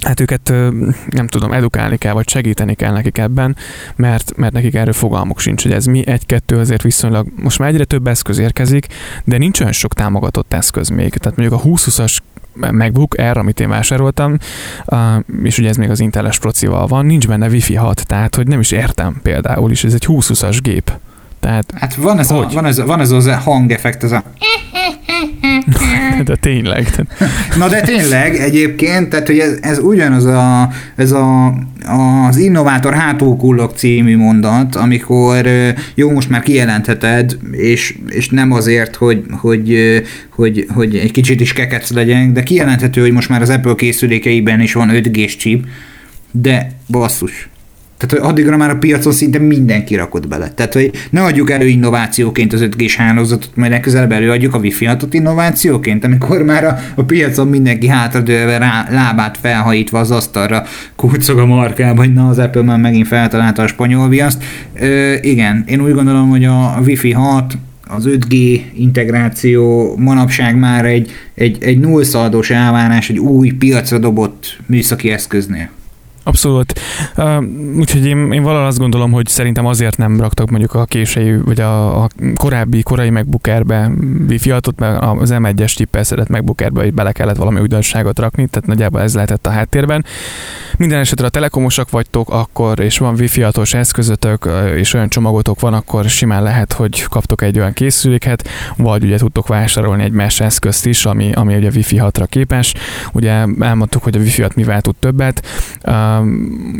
hát 0.00 0.20
őket 0.20 0.52
nem 1.10 1.26
tudom, 1.26 1.52
edukálni 1.52 1.96
kell, 1.96 2.12
vagy 2.12 2.28
segíteni 2.28 2.74
kell 2.74 2.92
nekik 2.92 3.18
ebben, 3.18 3.56
mert, 3.96 4.36
mert 4.36 4.52
nekik 4.52 4.74
erről 4.74 4.92
fogalmuk 4.92 5.40
sincs, 5.40 5.62
hogy 5.62 5.72
ez 5.72 5.84
mi 5.84 6.06
egy-kettő 6.06 6.58
azért 6.58 6.82
viszonylag, 6.82 7.26
most 7.36 7.58
már 7.58 7.68
egyre 7.68 7.84
több 7.84 8.06
eszköz 8.06 8.38
érkezik, 8.38 8.86
de 9.24 9.38
nincs 9.38 9.60
olyan 9.60 9.72
sok 9.72 9.94
támogatott 9.94 10.52
eszköz 10.52 10.88
még. 10.88 11.14
Tehát 11.14 11.38
mondjuk 11.38 11.60
a 11.60 11.68
20-20-as 11.68 12.18
MacBook 12.52 13.14
Air, 13.18 13.36
amit 13.36 13.60
én 13.60 13.68
vásároltam, 13.68 14.38
és 15.42 15.58
ugye 15.58 15.68
ez 15.68 15.76
még 15.76 15.90
az 15.90 16.00
Intel-es 16.00 16.38
procival 16.38 16.86
van, 16.86 17.06
nincs 17.06 17.26
benne 17.26 17.48
Wi-Fi 17.48 17.74
6, 17.74 18.06
tehát 18.06 18.34
hogy 18.34 18.46
nem 18.46 18.60
is 18.60 18.70
értem 18.70 19.20
például 19.22 19.70
is, 19.70 19.84
ez 19.84 19.94
egy 19.94 20.04
20-20-as 20.08 20.58
gép. 20.62 20.98
Tehát, 21.40 21.72
hát 21.74 21.94
van 21.94 22.18
ez, 22.18 22.30
a, 22.30 22.48
van, 22.52 22.66
ez, 22.66 22.80
van 22.80 23.00
ez 23.00 23.10
az 23.10 23.30
hangeffekt, 23.44 24.02
ez 24.02 24.12
a... 24.12 24.22
De 26.24 26.36
tényleg. 26.36 27.06
Na 27.58 27.68
de 27.68 27.80
tényleg 27.80 28.34
egyébként, 28.34 29.08
tehát 29.08 29.26
hogy 29.26 29.38
ez, 29.38 29.58
ez 29.60 29.78
ugyanaz 29.78 30.24
a, 30.24 30.70
ez 30.96 31.12
a, 31.12 31.54
az 32.28 32.36
Innovátor 32.36 32.94
hátulkullok 32.94 33.76
című 33.76 34.16
mondat, 34.16 34.76
amikor 34.76 35.46
jó, 35.94 36.10
most 36.10 36.30
már 36.30 36.42
kijelentheted, 36.42 37.36
és, 37.50 37.98
és 38.08 38.28
nem 38.28 38.52
azért, 38.52 38.96
hogy, 38.96 39.24
hogy, 39.30 40.02
hogy, 40.30 40.66
hogy 40.74 40.96
egy 40.96 41.10
kicsit 41.10 41.40
is 41.40 41.52
kekec 41.52 41.90
legyen, 41.90 42.32
de 42.32 42.42
kijelenthető, 42.42 43.00
hogy 43.00 43.12
most 43.12 43.28
már 43.28 43.42
az 43.42 43.50
Apple 43.50 43.74
készülékeiben 43.74 44.60
is 44.60 44.72
van 44.72 44.90
5G-s 44.92 45.36
chip, 45.36 45.66
de 46.30 46.70
basszus, 46.88 47.48
tehát, 47.98 48.16
hogy 48.16 48.30
addigra 48.30 48.56
már 48.56 48.70
a 48.70 48.76
piacon 48.76 49.12
szinte 49.12 49.38
mindenki 49.38 49.94
rakott 49.94 50.28
bele. 50.28 50.50
Tehát, 50.50 50.72
hogy 50.72 50.90
ne 51.10 51.22
adjuk 51.22 51.50
elő 51.50 51.66
innovációként 51.66 52.52
az 52.52 52.60
5 52.60 52.76
g 52.76 52.90
hálózatot, 52.90 53.50
majd 53.54 53.70
legközelebb 53.70 54.12
előadjuk 54.12 54.54
a 54.54 54.58
Wi-Fi 54.58 54.84
6 54.84 55.14
innovációként, 55.14 56.04
amikor 56.04 56.42
már 56.42 56.64
a, 56.64 56.78
a 56.94 57.02
piacon 57.02 57.48
mindenki 57.48 57.86
hátradőlve 57.86 58.58
rá, 58.58 58.86
lábát 58.90 59.38
felhajítva 59.40 59.98
az 59.98 60.10
asztalra 60.10 60.64
kurcog 60.96 61.38
a 61.38 61.46
markába, 61.46 62.00
hogy 62.00 62.12
na 62.12 62.28
az 62.28 62.38
Apple 62.38 62.62
már 62.62 62.78
megint 62.78 63.06
feltalálta 63.06 63.62
a 63.62 63.66
spanyol 63.66 64.08
viaszt. 64.08 64.44
Ö, 64.74 65.14
igen, 65.20 65.64
én 65.66 65.80
úgy 65.80 65.92
gondolom, 65.92 66.28
hogy 66.28 66.44
a 66.44 66.78
Wi-Fi 66.84 67.12
6 67.12 67.58
az 67.88 68.08
5G 68.08 68.60
integráció 68.74 69.94
manapság 69.98 70.58
már 70.58 70.84
egy, 70.84 71.10
egy, 71.34 71.56
egy 71.60 71.78
nullszaldós 71.78 72.50
elvárás 72.50 73.10
egy 73.10 73.18
új 73.18 73.50
piacra 73.50 73.98
dobott 73.98 74.58
műszaki 74.66 75.10
eszköznél. 75.10 75.70
Abszolút. 76.26 76.80
Uh, 77.16 77.44
úgyhogy 77.76 78.06
én, 78.06 78.32
én 78.32 78.42
valahol 78.42 78.66
azt 78.66 78.78
gondolom, 78.78 79.12
hogy 79.12 79.26
szerintem 79.26 79.66
azért 79.66 79.96
nem 79.96 80.20
raktak 80.20 80.50
mondjuk 80.50 80.74
a 80.74 80.84
késői, 80.84 81.36
vagy 81.36 81.60
a, 81.60 82.02
a 82.02 82.08
korábbi, 82.34 82.82
korai 82.82 83.10
MacBook 83.10 83.46
Air-be 83.46 83.90
wifi 84.28 84.52
mert 84.76 85.02
az 85.02 85.34
M1-es 85.34 85.74
tippel 85.74 86.02
szedett 86.02 86.28
MacBook 86.28 86.60
Air-be, 86.60 86.82
hogy 86.82 86.94
bele 86.94 87.12
kellett 87.12 87.36
valami 87.36 87.60
újdonságot 87.60 88.18
rakni, 88.18 88.46
tehát 88.46 88.68
nagyjából 88.68 89.00
ez 89.00 89.14
lehetett 89.14 89.46
a 89.46 89.50
háttérben. 89.50 90.04
Minden 90.76 91.00
esetre 91.00 91.26
a 91.26 91.28
telekomosak 91.28 91.90
vagytok 91.90 92.30
akkor, 92.30 92.80
és 92.80 92.98
van 92.98 93.14
wifi 93.14 93.42
atos 93.42 93.74
eszközötök, 93.74 94.48
és 94.76 94.94
olyan 94.94 95.08
csomagotok 95.08 95.60
van, 95.60 95.74
akkor 95.74 96.04
simán 96.04 96.42
lehet, 96.42 96.72
hogy 96.72 97.02
kaptok 97.02 97.42
egy 97.42 97.58
olyan 97.58 97.72
készüléket, 97.72 98.48
vagy 98.76 99.04
ugye 99.04 99.18
tudtok 99.18 99.46
vásárolni 99.46 100.02
egy 100.02 100.12
más 100.12 100.40
eszközt 100.40 100.86
is, 100.86 101.04
ami, 101.04 101.32
ami 101.32 101.56
ugye 101.56 101.68
Wi-Fi 101.74 102.00
6-ra 102.00 102.26
képes. 102.28 102.74
Ugye 103.12 103.44
elmondtuk, 103.60 104.02
hogy 104.02 104.16
a 104.16 104.18
Wi-Fi 104.18 104.42
6 104.42 104.54
mivel 104.54 104.80
tud 104.80 104.96
többet. 104.96 105.46
Uh, 105.84 106.15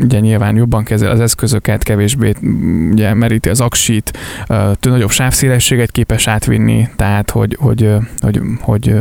ugye 0.00 0.20
nyilván 0.20 0.56
jobban 0.56 0.84
kezel 0.84 1.10
az 1.10 1.20
eszközöket, 1.20 1.82
kevésbé 1.82 2.32
ugye 2.90 3.14
meríti 3.14 3.48
az 3.48 3.60
aksit, 3.60 4.18
nagyobb 4.80 5.10
sávszélességet 5.10 5.90
képes 5.90 6.26
átvinni, 6.26 6.88
tehát 6.96 7.30
hogy, 7.30 7.56
hogy, 7.60 7.94
hogy, 8.20 8.40
hogy 8.60 8.94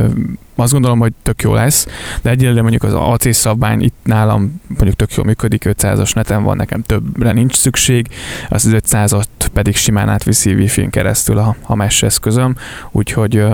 azt 0.55 0.71
gondolom, 0.71 0.99
hogy 0.99 1.13
tök 1.23 1.41
jó 1.41 1.53
lesz, 1.53 1.87
de 2.21 2.29
egyelőre 2.29 2.61
mondjuk 2.61 2.83
az 2.83 2.93
AC 2.93 3.35
szabvány 3.35 3.81
itt 3.81 3.95
nálam 4.03 4.61
mondjuk 4.67 4.95
tök 4.95 5.13
jól 5.13 5.25
működik, 5.25 5.63
500-as 5.67 6.15
neten 6.15 6.43
van, 6.43 6.55
nekem 6.55 6.81
többre 6.81 7.31
nincs 7.31 7.55
szükség, 7.55 8.07
az 8.49 8.69
500-at 8.71 9.25
pedig 9.53 9.75
simán 9.75 10.09
átviszi 10.09 10.53
Wi-Fi-n 10.53 10.89
keresztül 10.89 11.37
a, 11.37 11.55
a 11.61 11.75
mesh 11.75 12.03
eszközöm, 12.03 12.55
úgyhogy 12.91 13.45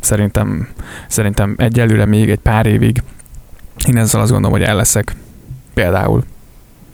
szerintem, 0.00 0.68
szerintem 1.08 1.54
egyelőre 1.58 2.04
még 2.04 2.30
egy 2.30 2.38
pár 2.38 2.66
évig 2.66 3.02
én 3.86 3.96
ezzel 3.96 4.20
azt 4.20 4.30
gondolom, 4.30 4.58
hogy 4.58 4.66
el 4.66 4.76
leszek 4.76 5.16
például. 5.74 6.24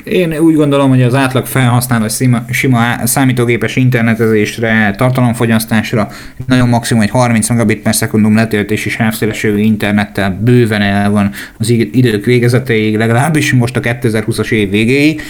Én 0.05 0.39
úgy 0.39 0.55
gondolom, 0.55 0.89
hogy 0.89 1.03
az 1.03 1.15
átlag 1.15 1.47
felhasználó 1.47 2.09
sima, 2.09 2.45
sima 2.51 3.07
számítógépes 3.07 3.77
internetezésre, 3.77 4.95
tartalomfogyasztásra 4.97 6.09
nagyon 6.47 6.69
maximum 6.69 7.03
egy 7.03 7.11
30 7.11 7.49
megabit 7.49 7.83
per 7.83 7.95
szekundum 7.95 8.35
letöltési 8.35 8.89
sávszélességű 8.89 9.59
internettel 9.59 10.39
bőven 10.41 10.83
el 10.83 11.11
van 11.11 11.31
az 11.59 11.69
idők 11.71 12.25
végezeteig, 12.25 12.97
legalábbis 12.97 13.53
most 13.53 13.77
a 13.77 13.81
2020-as 13.81 14.51
év 14.51 14.71
végéig 14.71 15.23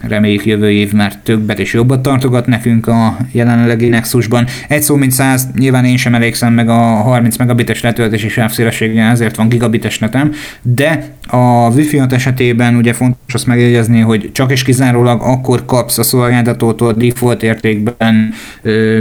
reméljük 0.00 0.46
jövő 0.46 0.70
év 0.70 0.92
már 0.92 1.16
többet 1.16 1.58
és 1.58 1.72
jobbat 1.72 2.02
tartogat 2.02 2.46
nekünk 2.46 2.86
a 2.86 3.16
jelenlegi 3.32 3.88
Nexusban. 3.88 4.46
Egy 4.68 4.82
szó 4.82 4.96
mint 4.96 5.12
száz, 5.12 5.48
nyilván 5.58 5.84
én 5.84 5.96
sem 5.96 6.14
elégszem 6.14 6.52
meg 6.52 6.68
a 6.68 6.74
30 6.74 7.36
megabites 7.36 7.80
letöltési 7.80 8.28
sávszélességgel, 8.28 9.10
ezért 9.10 9.36
van 9.36 9.48
gigabites 9.48 9.98
netem, 9.98 10.32
de 10.62 11.04
a 11.26 11.70
Wi-Fi 11.74 12.00
esetében 12.08 12.76
ugye 12.76 12.92
fontos 12.92 13.34
azt 13.34 13.46
megjegyezni, 13.46 14.00
hogy 14.00 14.30
csak 14.32 14.52
és 14.52 14.62
kizárólag 14.62 15.20
akkor 15.22 15.64
kapsz 15.64 15.98
a 15.98 16.02
szolgáltatótól 16.02 16.92
default 16.92 17.42
értékben 17.42 18.32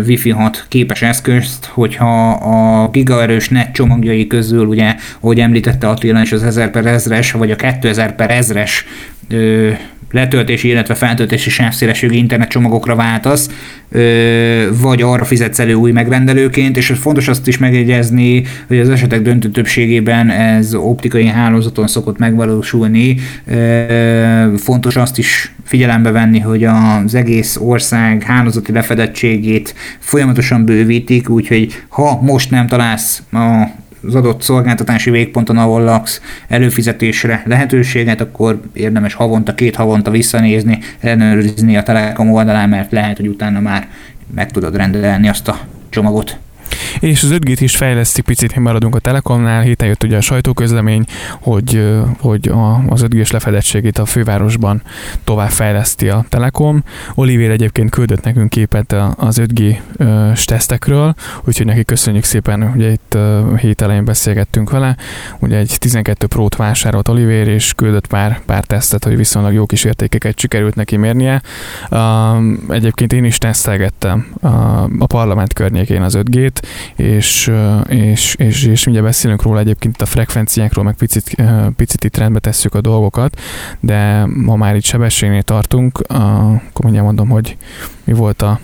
Wi-Fi 0.05 0.29
6 0.29 0.65
képes 0.67 1.01
eszközt, 1.01 1.65
hogyha 1.65 2.31
a 2.31 2.89
gigaerős 2.89 3.49
net 3.49 3.71
csomagjai 3.71 4.27
közül, 4.27 4.65
ugye, 4.65 4.95
ahogy 5.19 5.39
említette 5.39 5.87
Attila, 5.89 6.21
és 6.21 6.31
az 6.31 6.43
1000 6.43 6.71
per 6.71 6.83
1000-es, 6.85 7.33
vagy 7.37 7.51
a 7.51 7.55
2000 7.55 8.15
per 8.15 8.37
1000-es 8.41 8.71
letöltési, 10.13 10.67
illetve 10.67 10.93
feltöltési 10.93 11.49
sávszélességű 11.49 12.15
internet 12.15 12.49
csomagokra 12.49 12.95
váltasz, 12.95 13.49
vagy 14.81 15.01
arra 15.01 15.25
fizetsz 15.25 15.59
elő 15.59 15.73
új 15.73 15.91
megrendelőként, 15.91 16.77
és 16.77 16.93
fontos 16.99 17.27
azt 17.27 17.47
is 17.47 17.57
megjegyezni, 17.57 18.43
hogy 18.67 18.79
az 18.79 18.89
esetek 18.89 19.21
döntő 19.21 19.49
többségében 19.49 20.29
ez 20.29 20.75
optikai 20.75 21.25
hálózaton 21.25 21.87
szokott 21.87 22.17
megvalósulni. 22.17 23.15
Fontos 24.57 24.95
azt 24.95 25.17
is 25.17 25.53
figyelembe 25.63 26.11
venni, 26.11 26.39
hogy 26.39 26.63
az 26.63 27.15
egész 27.15 27.57
ország 27.61 28.23
hálózati 28.23 28.71
lefedettségét 28.71 29.75
folyamatosan 29.99 30.65
bővítik, 30.65 31.29
úgyhogy 31.29 31.83
ha 31.87 32.21
most 32.21 32.51
nem 32.51 32.67
találsz 32.67 33.23
a 33.31 33.63
az 34.07 34.15
adott 34.15 34.41
szolgáltatási 34.41 35.09
végponton, 35.09 35.57
ahol 35.57 35.83
laksz, 35.83 36.21
előfizetésre 36.47 37.43
lehetőséget, 37.45 38.21
akkor 38.21 38.61
érdemes 38.73 39.13
havonta, 39.13 39.55
két 39.55 39.75
havonta 39.75 40.11
visszanézni, 40.11 40.79
ellenőrizni 40.99 41.77
a 41.77 41.83
Telekom 41.83 42.31
oldalán, 42.31 42.69
mert 42.69 42.91
lehet, 42.91 43.17
hogy 43.17 43.27
utána 43.27 43.59
már 43.59 43.87
meg 44.35 44.51
tudod 44.51 44.75
rendelni 44.75 45.27
azt 45.27 45.47
a 45.47 45.59
csomagot. 45.89 46.37
És 46.99 47.23
az 47.23 47.29
5G-t 47.31 47.57
is 47.59 47.75
fejlesztik, 47.75 48.23
picit 48.23 48.55
maradunk 48.55 48.95
a 48.95 48.99
Telekomnál, 48.99 49.61
héten 49.61 49.87
jött 49.87 50.03
ugye 50.03 50.17
a 50.17 50.21
sajtóközlemény, 50.21 51.05
hogy, 51.41 51.93
hogy 52.19 52.51
az 52.89 53.01
5 53.01 53.13
g 53.13 53.31
lefedettségét 53.31 53.97
a 53.97 54.05
fővárosban 54.05 54.81
tovább 55.23 55.49
fejleszti 55.49 56.09
a 56.09 56.25
Telekom. 56.29 56.83
Oliver 57.15 57.49
egyébként 57.49 57.89
küldött 57.89 58.23
nekünk 58.23 58.49
képet 58.49 58.95
az 59.15 59.41
5G 59.41 59.77
tesztekről, 60.45 61.13
úgyhogy 61.43 61.65
neki 61.65 61.83
köszönjük 61.83 62.23
szépen, 62.23 62.71
ugye 62.75 62.91
itt 62.91 63.17
hét 63.57 63.81
elején 63.81 64.05
beszélgettünk 64.05 64.69
vele, 64.69 64.97
ugye 65.39 65.57
egy 65.57 65.75
12 65.79 66.27
Pro-t 66.27 66.55
vásárolt 66.55 67.07
Oliver, 67.07 67.47
és 67.47 67.73
küldött 67.73 68.07
pár, 68.07 68.41
pár 68.45 68.63
tesztet, 68.63 69.03
hogy 69.03 69.15
viszonylag 69.15 69.53
jó 69.53 69.65
kis 69.65 69.83
értékeket 69.83 70.39
sikerült 70.39 70.75
neki 70.75 70.97
mérnie. 70.97 71.41
Egyébként 72.69 73.13
én 73.13 73.23
is 73.23 73.37
tesztelgettem 73.37 74.33
a 74.99 75.05
parlament 75.05 75.53
környékén 75.53 76.01
az 76.01 76.17
5G-t, 76.17 76.52
és, 76.95 77.51
és, 77.87 78.35
és, 78.35 78.63
és 78.65 78.83
mindjárt 78.83 79.07
beszélünk 79.07 79.41
róla 79.41 79.59
egyébként 79.59 80.01
a 80.01 80.05
frekvenciákról, 80.05 80.83
meg 80.83 80.95
picit, 80.95 81.35
picit 81.75 82.03
itt 82.03 82.17
rendbe 82.17 82.39
tesszük 82.39 82.73
a 82.75 82.81
dolgokat, 82.81 83.39
de 83.79 84.25
ma 84.25 84.55
már 84.55 84.75
itt 84.75 84.83
sebességnél 84.83 85.41
tartunk, 85.41 85.99
akkor 86.07 86.83
mindjárt 86.83 87.05
mondom, 87.05 87.29
hogy 87.29 87.57
mi 88.03 88.13
volt 88.13 88.41
a 88.41 88.59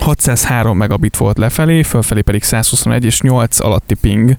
603 0.00 0.76
megabit 0.76 1.16
volt 1.16 1.38
lefelé, 1.38 1.82
fölfelé 1.82 2.20
pedig 2.20 2.42
121 2.42 3.04
és 3.04 3.20
8 3.20 3.60
alatti 3.60 3.94
ping. 3.94 4.36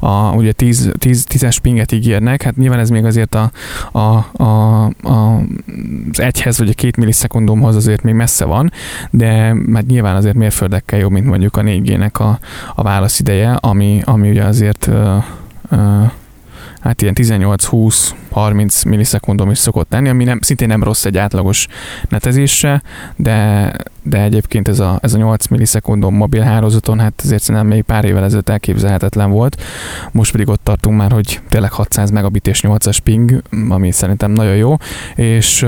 A, 0.00 0.32
ugye 0.32 0.52
10, 0.52 0.90
10, 0.98 1.26
10-es 1.30 1.56
pinget 1.62 1.92
ígérnek, 1.92 2.42
hát 2.42 2.56
nyilván 2.56 2.78
ez 2.78 2.90
még 2.90 3.04
azért 3.04 3.34
a, 3.34 3.50
a, 3.92 4.26
a, 4.32 4.84
a, 4.84 5.40
az 6.12 6.20
egyhez 6.20 6.58
vagy 6.58 6.68
a 6.68 6.72
két 6.72 6.96
millisekundumhoz 6.96 7.76
azért 7.76 8.02
még 8.02 8.14
messze 8.14 8.44
van, 8.44 8.72
de 9.10 9.54
hát 9.72 9.86
nyilván 9.86 10.16
azért 10.16 10.36
mérföldekkel 10.36 10.98
jobb, 10.98 11.10
mint 11.10 11.26
mondjuk 11.26 11.56
a 11.56 11.62
4G-nek 11.62 12.12
a, 12.12 12.38
a 12.74 12.82
válasz 12.82 13.18
ideje, 13.18 13.52
ami, 13.52 14.00
ami 14.04 14.30
ugye 14.30 14.44
azért 14.44 14.86
uh, 14.86 15.24
uh, 15.70 16.10
hát 16.88 17.02
ilyen 17.02 17.14
18-20-30 17.16 18.88
millisekundum 18.88 19.50
is 19.50 19.58
szokott 19.58 19.92
lenni, 19.92 20.08
ami 20.08 20.24
nem, 20.24 20.40
szintén 20.40 20.68
nem 20.68 20.82
rossz 20.82 21.04
egy 21.04 21.18
átlagos 21.18 21.66
netezésre, 22.08 22.82
de, 23.16 23.72
de 24.02 24.22
egyébként 24.22 24.68
ez 24.68 24.78
a, 24.78 24.98
ez 25.02 25.14
a 25.14 25.18
8 25.18 25.46
millisekundum 25.46 26.14
mobil 26.14 26.40
hálózaton, 26.40 26.98
hát 26.98 27.20
azért 27.24 27.42
szerintem 27.42 27.70
még 27.70 27.82
pár 27.82 28.04
évvel 28.04 28.24
ezelőtt 28.24 28.48
elképzelhetetlen 28.48 29.30
volt. 29.30 29.62
Most 30.12 30.32
pedig 30.32 30.48
ott 30.48 30.64
tartunk 30.64 30.96
már, 30.96 31.12
hogy 31.12 31.40
tényleg 31.48 31.72
600 31.72 32.10
megabit 32.10 32.46
és 32.46 32.60
8-as 32.66 32.98
ping, 33.04 33.42
ami 33.68 33.90
szerintem 33.90 34.30
nagyon 34.30 34.56
jó, 34.56 34.76
és 35.14 35.66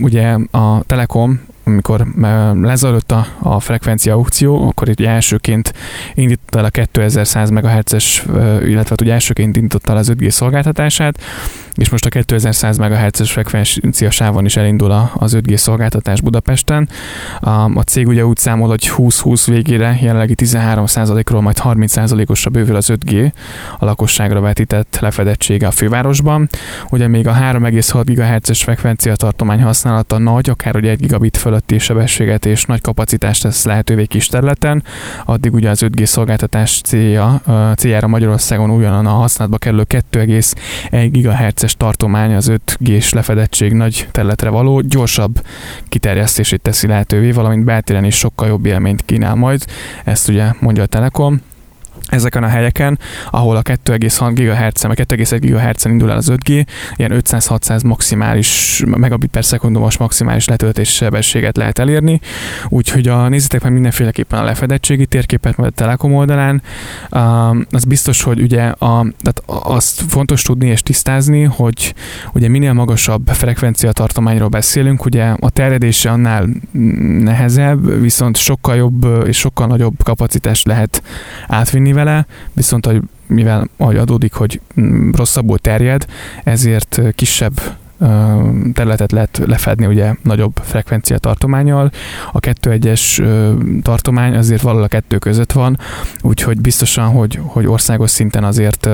ugye 0.00 0.36
a 0.50 0.82
Telekom 0.86 1.40
amikor 1.70 2.06
lezajlott 2.60 3.12
a, 3.12 3.26
a 3.42 3.60
frekvencia 3.60 4.14
aukció, 4.14 4.68
akkor 4.68 4.88
itt 4.88 5.00
elsőként 5.00 5.72
indította 6.14 6.58
el 6.58 6.64
a 6.64 6.68
2100 6.68 7.50
MHz-es, 7.50 8.24
illetve 8.62 8.88
hát 8.88 9.00
ugye 9.00 9.12
elsőként 9.12 9.56
indította 9.56 9.92
el 9.92 9.96
az 9.98 10.12
5G 10.14 10.28
szolgáltatását, 10.28 11.22
és 11.80 11.90
most 11.90 12.06
a 12.06 12.08
2100 12.08 12.78
MHz-es 12.78 13.32
frekvencia 13.32 14.10
sávon 14.10 14.44
is 14.44 14.56
elindul 14.56 15.10
az 15.14 15.36
5G 15.36 15.56
szolgáltatás 15.56 16.20
Budapesten. 16.20 16.88
A 17.74 17.80
cég 17.80 18.06
ugye 18.06 18.26
úgy 18.26 18.36
számol, 18.36 18.68
hogy 18.68 18.90
20-20 18.96 19.42
végére 19.46 19.98
jelenlegi 20.00 20.34
13%-ról 20.36 21.40
majd 21.40 21.56
30%-osra 21.62 22.50
bővül 22.50 22.76
az 22.76 22.92
5G 22.92 23.32
a 23.78 23.84
lakosságra 23.84 24.40
vetített 24.40 24.98
lefedettsége 25.00 25.66
a 25.66 25.70
fővárosban. 25.70 26.48
Ugye 26.90 27.08
még 27.08 27.26
a 27.26 27.34
3,6 27.34 28.02
GHz-es 28.04 28.62
frekvencia 28.62 29.16
tartomány 29.16 29.62
használata 29.62 30.18
nagy, 30.18 30.50
akár 30.50 30.76
ugye 30.76 30.90
1 30.90 30.98
gigabit 30.98 31.36
fölötti 31.36 31.78
sebességet 31.78 32.46
és 32.46 32.64
nagy 32.64 32.80
kapacitást 32.80 33.42
tesz 33.42 33.64
lehetővé 33.64 34.04
kis 34.04 34.26
területen, 34.26 34.82
addig 35.24 35.54
ugye 35.54 35.70
az 35.70 35.82
5G 35.84 36.04
szolgáltatás 36.04 36.80
célja, 36.80 37.42
céljára 37.76 38.06
Magyarországon 38.06 38.70
újonnan 38.70 39.06
a 39.06 39.10
használatba 39.10 39.58
kerülő 39.58 39.84
2,1 39.88 41.08
GHz 41.12 41.68
perces 41.70 41.76
tartomány 41.76 42.34
az 42.34 42.52
5G-s 42.52 43.12
lefedettség 43.12 43.72
nagy 43.72 44.08
területre 44.10 44.48
való, 44.48 44.80
gyorsabb 44.80 45.46
kiterjesztését 45.88 46.60
teszi 46.60 46.86
lehetővé, 46.86 47.30
valamint 47.30 47.64
beltéren 47.64 48.04
is 48.04 48.14
sokkal 48.14 48.48
jobb 48.48 48.66
élményt 48.66 49.04
kínál 49.04 49.34
majd. 49.34 49.64
Ezt 50.04 50.28
ugye 50.28 50.52
mondja 50.60 50.82
a 50.82 50.86
Telekom 50.86 51.40
ezeken 52.10 52.42
a 52.42 52.48
helyeken, 52.48 52.98
ahol 53.30 53.56
a 53.56 53.62
2,6 53.62 54.30
GHz, 54.34 54.82
vagy 54.82 55.06
2,1 55.06 55.38
GHz 55.40 55.84
indul 55.84 56.10
el 56.10 56.16
az 56.16 56.32
5G, 56.32 56.66
ilyen 56.96 57.12
500-600 57.14 57.84
maximális, 57.84 58.82
megabit 58.86 59.30
per 59.30 59.44
szekundumos 59.44 59.96
maximális 59.96 60.44
letöltési 60.44 60.92
sebességet 60.92 61.56
lehet 61.56 61.78
elérni, 61.78 62.20
úgyhogy 62.68 63.08
a, 63.08 63.28
nézzétek 63.28 63.62
meg 63.62 63.72
mindenféleképpen 63.72 64.38
a 64.38 64.44
lefedettségi 64.44 65.06
térképet 65.06 65.56
majd 65.56 65.70
a 65.70 65.74
Telekom 65.74 66.14
oldalán. 66.14 66.62
Az 67.70 67.84
biztos, 67.84 68.22
hogy 68.22 68.40
ugye 68.40 68.62
a, 68.62 69.06
tehát 69.22 69.42
azt 69.46 70.02
fontos 70.08 70.42
tudni 70.42 70.68
és 70.68 70.82
tisztázni, 70.82 71.42
hogy 71.42 71.94
ugye 72.32 72.48
minél 72.48 72.72
magasabb 72.72 73.28
frekvencia 73.28 73.92
tartományról 73.92 74.48
beszélünk, 74.48 75.04
ugye 75.04 75.34
a 75.40 75.50
terjedése 75.50 76.10
annál 76.10 76.48
nehezebb, 77.22 78.00
viszont 78.00 78.36
sokkal 78.36 78.76
jobb 78.76 79.26
és 79.26 79.38
sokkal 79.38 79.66
nagyobb 79.66 79.94
kapacitást 80.02 80.66
lehet 80.66 81.02
átvinni 81.46 81.92
vele, 82.04 82.26
viszont 82.52 82.88
mivel 83.26 83.68
ahogy 83.76 83.96
adódik, 83.96 84.32
hogy 84.32 84.60
mm, 84.80 85.10
rosszabbul 85.10 85.58
terjed, 85.58 86.06
ezért 86.44 87.00
kisebb 87.14 87.60
területet 88.72 89.12
lehet 89.12 89.42
lefedni 89.46 89.86
ugye 89.86 90.14
nagyobb 90.22 90.52
frekvencia 90.62 91.18
tartományal. 91.18 91.90
A 92.32 92.40
2.1-es 92.40 93.82
tartomány 93.82 94.36
azért 94.36 94.62
valahol 94.62 94.84
a 94.84 94.88
kettő 94.88 95.18
között 95.18 95.52
van, 95.52 95.78
úgyhogy 96.20 96.60
biztosan, 96.60 97.08
hogy, 97.08 97.40
hogy 97.42 97.66
országos 97.66 98.10
szinten 98.10 98.44
azért 98.44 98.88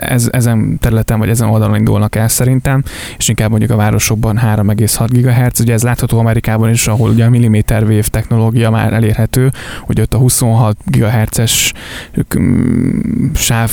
ez, 0.00 0.28
ezen 0.32 0.78
területen 0.80 1.18
vagy 1.18 1.28
ezen 1.28 1.48
oldalon 1.48 1.76
indulnak 1.76 2.14
el 2.14 2.28
szerintem, 2.28 2.82
és 3.16 3.28
inkább 3.28 3.50
mondjuk 3.50 3.70
a 3.70 3.76
városokban 3.76 4.38
3,6 4.38 5.08
GHz, 5.10 5.60
ugye 5.60 5.72
ez 5.72 5.82
látható 5.82 6.18
Amerikában 6.18 6.70
is, 6.70 6.86
ahol 6.86 7.10
ugye 7.10 7.24
a 7.24 7.30
milliméter 7.30 7.82
wave 7.82 8.02
technológia 8.02 8.70
már 8.70 8.92
elérhető, 8.92 9.52
hogy 9.80 10.00
ott 10.00 10.14
a 10.14 10.18
26 10.18 10.76
GHz-es 10.84 11.72
sáv 13.34 13.70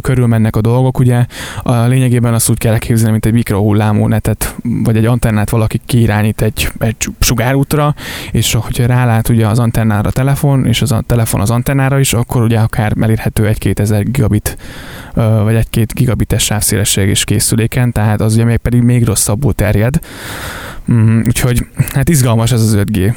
körül 0.00 0.26
mennek 0.26 0.56
a 0.56 0.60
dolgok, 0.60 0.98
ugye. 0.98 1.26
A 1.62 1.74
lényegében 1.74 2.34
azt 2.34 2.50
úgy 2.50 2.58
kell 2.58 2.72
elképzelni, 2.72 3.10
mint 3.10 3.26
egy 3.26 3.32
mikrohullámú 3.32 4.06
netet, 4.06 4.56
vagy 4.62 4.96
egy 4.96 5.06
antennát 5.06 5.50
valaki 5.50 5.80
kiirányít 5.86 6.42
egy, 6.42 6.68
egy 6.78 6.96
sugárútra, 7.18 7.94
és 8.30 8.52
hogyha 8.52 8.86
rálát 8.86 9.28
ugye 9.28 9.46
az 9.46 9.58
antennára 9.58 10.08
a 10.08 10.12
telefon, 10.12 10.66
és 10.66 10.82
az 10.82 10.92
a 10.92 11.02
telefon 11.06 11.40
az 11.40 11.50
antennára 11.50 11.98
is, 11.98 12.12
akkor 12.12 12.42
ugye 12.42 12.58
akár 12.58 12.92
elérhető 13.00 13.46
egy 13.46 13.58
2000 13.58 14.02
gigabit 14.02 14.41
gigabit 14.42 15.44
vagy 15.44 15.54
egy-két 15.54 15.94
gigabites 15.94 16.44
sávszélesség 16.44 17.08
is 17.08 17.24
készüléken, 17.24 17.92
tehát 17.92 18.20
az 18.20 18.34
ugye 18.34 18.44
még 18.44 18.56
pedig 18.56 18.82
még 18.82 19.04
rosszabbul 19.04 19.52
terjed. 19.52 19.98
Mm, 20.92 21.20
úgyhogy 21.26 21.66
hát 21.94 22.08
izgalmas 22.08 22.52
ez 22.52 22.60
az 22.60 22.76
5G. 22.76 23.14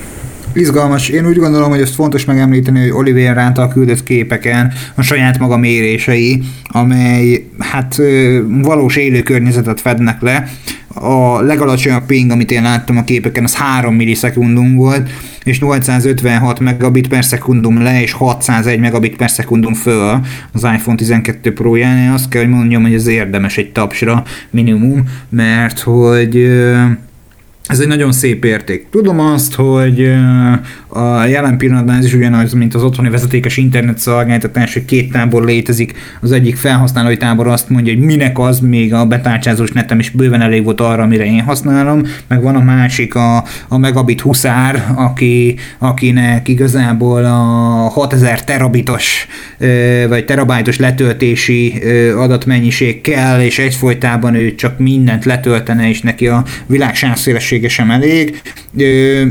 Izgalmas. 0.55 1.09
Én 1.09 1.27
úgy 1.27 1.37
gondolom, 1.37 1.69
hogy 1.69 1.81
ezt 1.81 1.95
fontos 1.95 2.25
megemlíteni, 2.25 2.79
hogy 2.79 2.89
Oliver 2.89 3.35
Rántal 3.35 3.67
küldött 3.67 4.03
képeken 4.03 4.73
a 4.95 5.01
saját 5.01 5.39
maga 5.39 5.57
mérései, 5.57 6.41
amely 6.63 7.45
hát 7.59 8.01
valós 8.47 8.95
élő 8.95 9.21
környezetet 9.21 9.81
fednek 9.81 10.21
le. 10.21 10.47
A 10.87 11.41
legalacsonyabb 11.41 12.05
ping, 12.05 12.31
amit 12.31 12.51
én 12.51 12.61
láttam 12.61 12.97
a 12.97 13.03
képeken, 13.03 13.43
az 13.43 13.55
3 13.55 13.95
millisekundum 13.95 14.75
volt, 14.75 15.09
és 15.43 15.59
856 15.59 16.59
megabit 16.59 17.07
per 17.07 17.25
szekundum 17.25 17.81
le, 17.81 18.01
és 18.01 18.11
601 18.11 18.79
megabit 18.79 19.15
per 19.15 19.29
szekundum 19.29 19.73
föl 19.73 20.19
az 20.51 20.63
iPhone 20.63 20.97
12 20.97 21.53
Pro-ján. 21.53 22.13
Azt 22.13 22.29
kell, 22.29 22.41
hogy 22.41 22.51
mondjam, 22.51 22.81
hogy 22.81 22.93
ez 22.93 23.07
érdemes 23.07 23.57
egy 23.57 23.71
tapsra 23.71 24.23
minimum, 24.49 25.03
mert 25.29 25.79
hogy 25.79 26.49
ez 27.67 27.79
egy 27.79 27.87
nagyon 27.87 28.11
szép 28.11 28.45
érték. 28.45 28.85
Tudom 28.91 29.19
azt, 29.19 29.53
hogy 29.53 30.13
a 30.87 31.25
jelen 31.25 31.57
pillanatban 31.57 31.95
ez 31.95 32.05
is 32.05 32.13
ugyanaz, 32.13 32.53
mint 32.53 32.73
az 32.73 32.83
otthoni 32.83 33.09
vezetékes 33.09 33.57
internet 33.57 33.97
szolgáltatás, 33.97 34.73
hogy 34.73 34.85
két 34.85 35.11
tábor 35.11 35.43
létezik. 35.43 35.93
Az 36.21 36.31
egyik 36.31 36.55
felhasználói 36.55 37.17
tábor 37.17 37.47
azt 37.47 37.69
mondja, 37.69 37.93
hogy 37.93 38.03
minek 38.03 38.39
az, 38.39 38.59
még 38.59 38.93
a 38.93 39.05
betárcsázós 39.05 39.71
netem 39.71 39.99
is 39.99 40.09
bőven 40.09 40.41
elég 40.41 40.63
volt 40.63 40.81
arra, 40.81 41.03
amire 41.03 41.25
én 41.25 41.41
használom, 41.41 42.01
meg 42.27 42.41
van 42.41 42.55
a 42.55 42.61
másik, 42.63 43.15
a, 43.15 43.43
a 43.67 43.77
Megabit 43.77 44.21
huszár, 44.21 44.85
aki, 44.95 45.55
akinek 45.77 46.47
igazából 46.47 47.25
a 47.25 47.89
6000 47.89 48.43
terabitos 48.43 49.27
vagy 50.09 50.25
terabájtos 50.25 50.77
letöltési 50.77 51.81
adatmennyiség 52.17 53.01
kell, 53.01 53.41
és 53.41 53.59
egyfolytában 53.59 54.33
ő 54.35 54.55
csak 54.55 54.79
mindent 54.79 55.25
letöltene, 55.25 55.89
és 55.89 56.01
neki 56.01 56.27
a 56.27 56.43
világ 56.65 56.95
sávszélessége 56.95 57.54
sem 57.67 57.91
elég. 57.91 58.41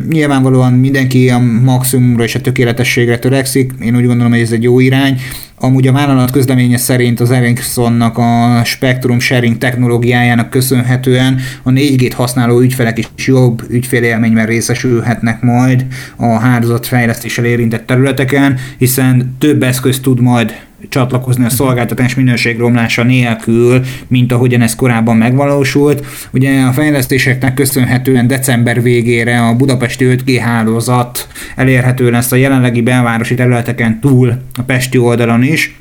Nyilvánvalóan 0.08 0.72
mindenki 0.72 1.30
a 1.30 1.38
maximumra 1.38 2.24
és 2.24 2.34
a 2.34 2.40
tökéletességre 2.40 3.18
törekszik. 3.18 3.72
Én 3.80 3.96
úgy 3.96 4.06
gondolom, 4.06 4.32
hogy 4.32 4.40
ez 4.40 4.52
egy 4.52 4.62
jó 4.62 4.80
irány. 4.80 5.20
Amúgy 5.58 5.86
a 5.86 5.92
vállalat 5.92 6.30
közleménye 6.30 6.76
szerint 6.76 7.20
az 7.20 7.30
Ericssonnak 7.30 8.18
a 8.18 8.62
Spectrum 8.64 9.18
Sharing 9.18 9.58
technológiájának 9.58 10.50
köszönhetően 10.50 11.40
a 11.62 11.70
4G-t 11.70 12.12
használó 12.14 12.60
ügyfelek 12.60 12.98
is 12.98 13.08
jobb 13.16 13.62
ügyfélélményben 13.68 14.46
részesülhetnek 14.46 15.42
majd 15.42 15.86
a 16.16 16.26
hálózatfejlesztéssel 16.26 17.44
érintett 17.44 17.86
területeken, 17.86 18.58
hiszen 18.78 19.36
több 19.38 19.62
eszköz 19.62 20.00
tud 20.00 20.20
majd 20.20 20.54
csatlakozni 20.88 21.44
a 21.44 21.50
szolgáltatás 21.50 22.14
minőségromlása 22.14 23.02
nélkül, 23.02 23.80
mint 24.06 24.32
ahogyan 24.32 24.60
ez 24.60 24.74
korábban 24.74 25.16
megvalósult. 25.16 26.06
Ugye 26.30 26.62
a 26.62 26.72
fejlesztéseknek 26.72 27.54
köszönhetően 27.54 28.26
december 28.26 28.82
végére 28.82 29.40
a 29.40 29.56
budapesti 29.56 30.04
5G 30.08 30.38
hálózat 30.42 31.28
elérhető 31.56 32.10
lesz 32.10 32.32
a 32.32 32.36
jelenlegi 32.36 32.82
belvárosi 32.82 33.34
területeken 33.34 34.00
túl 34.00 34.34
a 34.54 34.62
pesti 34.62 34.98
oldalon 34.98 35.42
is, 35.42 35.74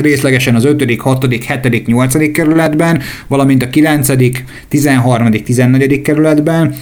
részlegesen 0.00 0.54
az 0.54 0.64
5., 0.64 0.96
6., 0.98 1.26
7., 1.30 1.86
8. 1.86 2.32
kerületben, 2.32 3.00
valamint 3.26 3.62
a 3.62 3.68
9., 3.68 4.08
13., 4.68 5.30
14. 5.30 6.02
kerületben, 6.02 6.74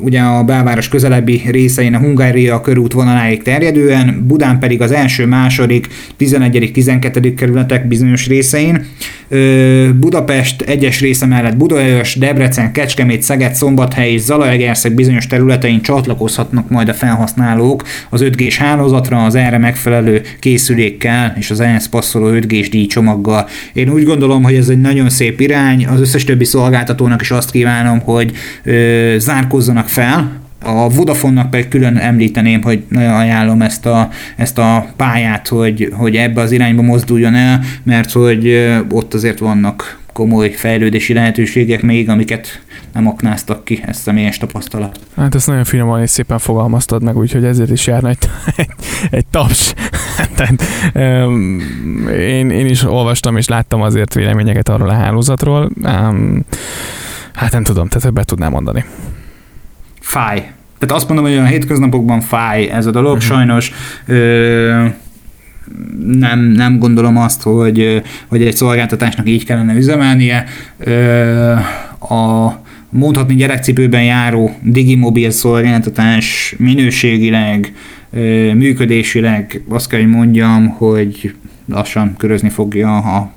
ugye 0.00 0.20
a 0.20 0.44
belváros 0.44 0.88
közelebbi 0.88 1.42
részein 1.50 1.94
a 1.94 1.98
Hungária 1.98 2.60
körút 2.60 2.92
vonaláig 2.92 3.42
terjedően, 3.42 4.24
Budán 4.26 4.58
pedig 4.58 4.80
az 4.80 4.92
első, 4.92 5.26
második, 5.26 5.88
11., 6.16 6.70
12. 6.72 7.34
kerületek 7.34 7.88
bizonyos 7.88 8.26
részein, 8.26 8.86
Budapest 9.94 10.62
egyes 10.62 11.00
része 11.00 11.26
mellett 11.26 11.56
Budaörs, 11.56 12.14
Debrecen, 12.14 12.72
Kecskemét, 12.72 13.22
Szeged, 13.22 13.54
Szombathely 13.54 14.12
és 14.12 14.20
Zalaegerszeg 14.20 14.94
bizonyos 14.94 15.26
területein 15.26 15.82
csatlakozhatnak 15.82 16.68
majd 16.68 16.88
a 16.88 16.94
felhasználók 16.94 17.82
az 18.10 18.20
5 18.20 18.36
g 18.36 18.52
hálózatra 18.52 19.24
az 19.24 19.34
erre 19.34 19.58
megfelelő 19.58 20.22
készülékkel 20.38 21.34
és 21.38 21.50
az 21.50 21.60
ehhez 21.60 21.88
passzoló 21.88 22.26
5 22.26 22.46
g 22.46 22.68
díjcsomaggal. 22.68 23.48
Én 23.72 23.90
úgy 23.90 24.04
gondolom, 24.04 24.42
hogy 24.42 24.54
ez 24.54 24.68
egy 24.68 24.80
nagyon 24.80 25.10
szép 25.10 25.40
irány, 25.40 25.86
az 25.86 26.00
összes 26.00 26.24
többi 26.24 26.44
szolgáltatónak 26.44 27.20
is 27.20 27.30
azt 27.30 27.50
kívánom, 27.50 28.00
hogy 28.00 28.32
ö, 28.64 29.14
zárkozzanak 29.18 29.88
fel, 29.88 30.41
a 30.64 30.88
Vodafone-nak 30.88 31.50
pedig 31.50 31.68
külön 31.68 31.96
említeném, 31.96 32.62
hogy 32.62 32.82
nagyon 32.88 33.14
ajánlom 33.14 33.62
ezt 33.62 33.86
a, 33.86 34.08
ezt 34.36 34.58
a 34.58 34.86
pályát, 34.96 35.48
hogy, 35.48 35.92
hogy 35.96 36.16
ebbe 36.16 36.40
az 36.40 36.52
irányba 36.52 36.82
mozduljon 36.82 37.34
el, 37.34 37.60
mert 37.82 38.12
hogy 38.12 38.70
ott 38.90 39.14
azért 39.14 39.38
vannak 39.38 40.00
komoly 40.12 40.50
fejlődési 40.50 41.12
lehetőségek 41.12 41.82
még, 41.82 42.08
amiket 42.08 42.62
nem 42.92 43.06
aknáztak 43.06 43.64
ki, 43.64 43.82
ez 43.86 43.96
személyes 43.96 44.38
tapasztalat. 44.38 45.00
Hát 45.16 45.34
ezt 45.34 45.46
nagyon 45.46 45.64
finoman 45.64 46.02
és 46.02 46.10
szépen 46.10 46.38
fogalmaztad 46.38 47.02
meg, 47.02 47.16
úgyhogy 47.16 47.44
ezért 47.44 47.70
is 47.70 47.86
járna 47.86 48.08
egy, 48.08 48.18
egy, 48.56 48.70
egy 49.10 49.26
taps. 49.26 49.74
Tehát, 50.36 50.62
um, 50.94 51.60
én, 52.10 52.50
én 52.50 52.66
is 52.66 52.84
olvastam 52.84 53.36
és 53.36 53.48
láttam 53.48 53.82
azért 53.82 54.14
véleményeket 54.14 54.68
arról 54.68 54.88
a 54.88 54.94
hálózatról. 54.94 55.70
Um, 55.84 56.44
hát 57.34 57.52
nem 57.52 57.62
tudom, 57.62 57.88
tehát 57.88 58.02
többet 58.02 58.26
tudnám 58.26 58.50
mondani 58.50 58.84
fáj. 60.02 60.52
Tehát 60.78 60.96
azt 60.96 61.08
mondom, 61.08 61.26
hogy 61.26 61.36
a 61.36 61.44
hétköznapokban 61.44 62.20
fáj 62.20 62.70
ez 62.70 62.86
a 62.86 62.90
dolog, 62.90 63.16
uh-huh. 63.16 63.36
sajnos 63.36 63.72
ö, 64.06 64.86
nem, 66.06 66.40
nem 66.40 66.78
gondolom 66.78 67.16
azt, 67.16 67.42
hogy, 67.42 68.02
hogy 68.28 68.42
egy 68.42 68.56
szolgáltatásnak 68.56 69.28
így 69.28 69.44
kellene 69.44 69.74
üzemelnie. 69.74 70.44
Ö, 70.78 71.52
a 71.98 72.60
mondhatni 72.90 73.34
gyerekcipőben 73.34 74.02
járó 74.02 74.56
digimobil 74.62 75.30
szolgáltatás 75.30 76.54
minőségileg, 76.58 77.72
ö, 78.10 78.54
működésileg 78.54 79.62
azt 79.68 79.88
kell, 79.88 80.00
hogy 80.00 80.10
mondjam, 80.10 80.68
hogy 80.68 81.34
lassan 81.66 82.14
körözni 82.16 82.48
fogja 82.48 82.96
a 82.96 83.32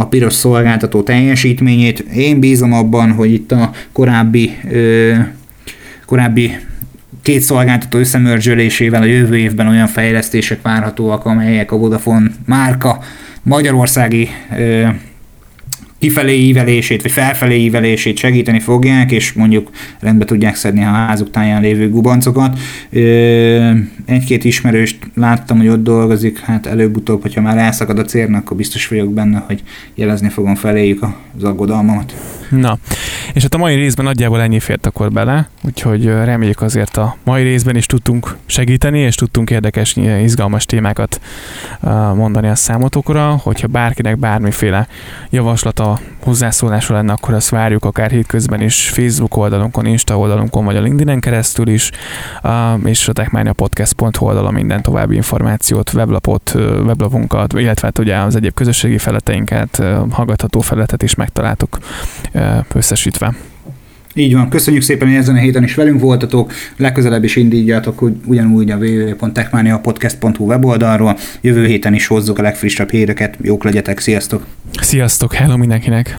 a 0.00 0.06
piros 0.06 0.32
szolgáltató 0.32 1.02
teljesítményét. 1.02 1.98
Én 1.98 2.40
bízom 2.40 2.72
abban, 2.72 3.12
hogy 3.12 3.32
itt 3.32 3.52
a 3.52 3.70
korábbi 3.92 4.56
ö, 4.70 5.14
korábbi 6.08 6.56
két 7.22 7.40
szolgáltató 7.40 7.98
összemörzsölésével 7.98 9.02
a 9.02 9.04
jövő 9.04 9.36
évben 9.36 9.66
olyan 9.66 9.86
fejlesztések 9.86 10.62
várhatóak, 10.62 11.24
amelyek 11.24 11.72
a 11.72 11.76
Vodafone 11.76 12.30
márka 12.46 12.98
magyarországi 13.42 14.28
ö, 14.56 14.88
kifelé 15.98 16.38
ívelését, 16.38 17.02
vagy 17.02 17.10
felfelé 17.10 17.60
ívelését 17.60 18.16
segíteni 18.16 18.60
fogják, 18.60 19.10
és 19.10 19.32
mondjuk 19.32 19.70
rendbe 20.00 20.24
tudják 20.24 20.54
szedni 20.54 20.82
a 20.82 20.88
házuk 20.88 21.30
táján 21.30 21.62
lévő 21.62 21.90
gubancokat. 21.90 22.58
Egy-két 24.06 24.44
ismerőst 24.44 24.98
láttam, 25.14 25.58
hogy 25.58 25.68
ott 25.68 25.82
dolgozik, 25.82 26.38
hát 26.38 26.66
előbb-utóbb, 26.66 27.22
hogyha 27.22 27.40
már 27.40 27.58
elszakad 27.58 27.98
a 27.98 28.04
cérnek, 28.04 28.40
akkor 28.40 28.56
biztos 28.56 28.88
vagyok 28.88 29.12
benne, 29.12 29.44
hogy 29.46 29.62
jelezni 29.94 30.28
fogom 30.28 30.54
feléjük 30.54 31.02
az 31.36 31.44
aggodalmamat. 31.44 32.14
Na, 32.50 32.78
és 33.32 33.42
hát 33.42 33.54
a 33.54 33.58
mai 33.58 33.74
részben 33.74 34.04
nagyjából 34.04 34.40
ennyi 34.40 34.60
fért 34.60 34.86
akkor 34.86 35.12
bele, 35.12 35.48
úgyhogy 35.62 36.04
reméljük 36.04 36.60
azért 36.60 36.96
a 36.96 37.16
mai 37.24 37.42
részben 37.42 37.76
is 37.76 37.86
tudtunk 37.86 38.36
segíteni, 38.46 38.98
és 38.98 39.14
tudtunk 39.14 39.50
érdekes, 39.50 39.96
izgalmas 39.96 40.64
témákat 40.64 41.20
mondani 42.14 42.48
a 42.48 42.54
számotokra, 42.54 43.40
hogyha 43.42 43.66
bárkinek 43.66 44.18
bármiféle 44.18 44.88
javaslata, 45.30 45.98
hozzászólása 46.22 46.92
lenne, 46.94 47.12
akkor 47.12 47.34
azt 47.34 47.48
várjuk 47.48 47.84
akár 47.84 48.10
hétközben 48.10 48.60
is 48.60 48.88
Facebook 48.88 49.36
oldalunkon, 49.36 49.86
Insta 49.86 50.18
oldalunkon, 50.18 50.64
vagy 50.64 50.76
a 50.76 50.80
LinkedIn 50.80 51.20
keresztül 51.20 51.68
is, 51.68 51.90
és 52.84 53.08
a 53.08 53.12
techmaniapodcast.hu 53.12 54.26
oldalon 54.26 54.52
minden 54.52 54.82
további 54.82 55.14
információt, 55.14 55.92
weblapot, 55.92 56.52
weblapunkat, 56.56 57.52
illetve 57.52 57.86
hát 57.86 57.98
ugye 57.98 58.16
az 58.16 58.36
egyéb 58.36 58.54
közösségi 58.54 58.98
feleteinket, 58.98 59.82
hallgatható 60.10 60.60
feletet 60.60 61.02
is 61.02 61.14
megtaláltuk 61.14 61.78
összesítve. 62.74 63.17
Így 64.14 64.34
van, 64.34 64.48
köszönjük 64.48 64.82
szépen, 64.82 65.08
hogy 65.08 65.16
ezen 65.16 65.34
a 65.34 65.38
héten 65.38 65.62
is 65.62 65.74
velünk 65.74 66.00
voltatok, 66.00 66.52
legközelebb 66.76 67.24
is 67.24 67.36
indítjátok 67.36 68.10
ugyanúgy 68.24 68.70
a 68.70 68.76
www.techmaniapodcast.hu 68.76 70.44
weboldalról, 70.44 71.18
jövő 71.40 71.66
héten 71.66 71.94
is 71.94 72.06
hozzuk 72.06 72.38
a 72.38 72.42
legfrissebb 72.42 72.90
híreket, 72.90 73.36
jók 73.42 73.64
legyetek, 73.64 73.98
sziasztok! 73.98 74.46
Sziasztok, 74.80 75.34
hello 75.34 75.56
mindenkinek! 75.56 76.16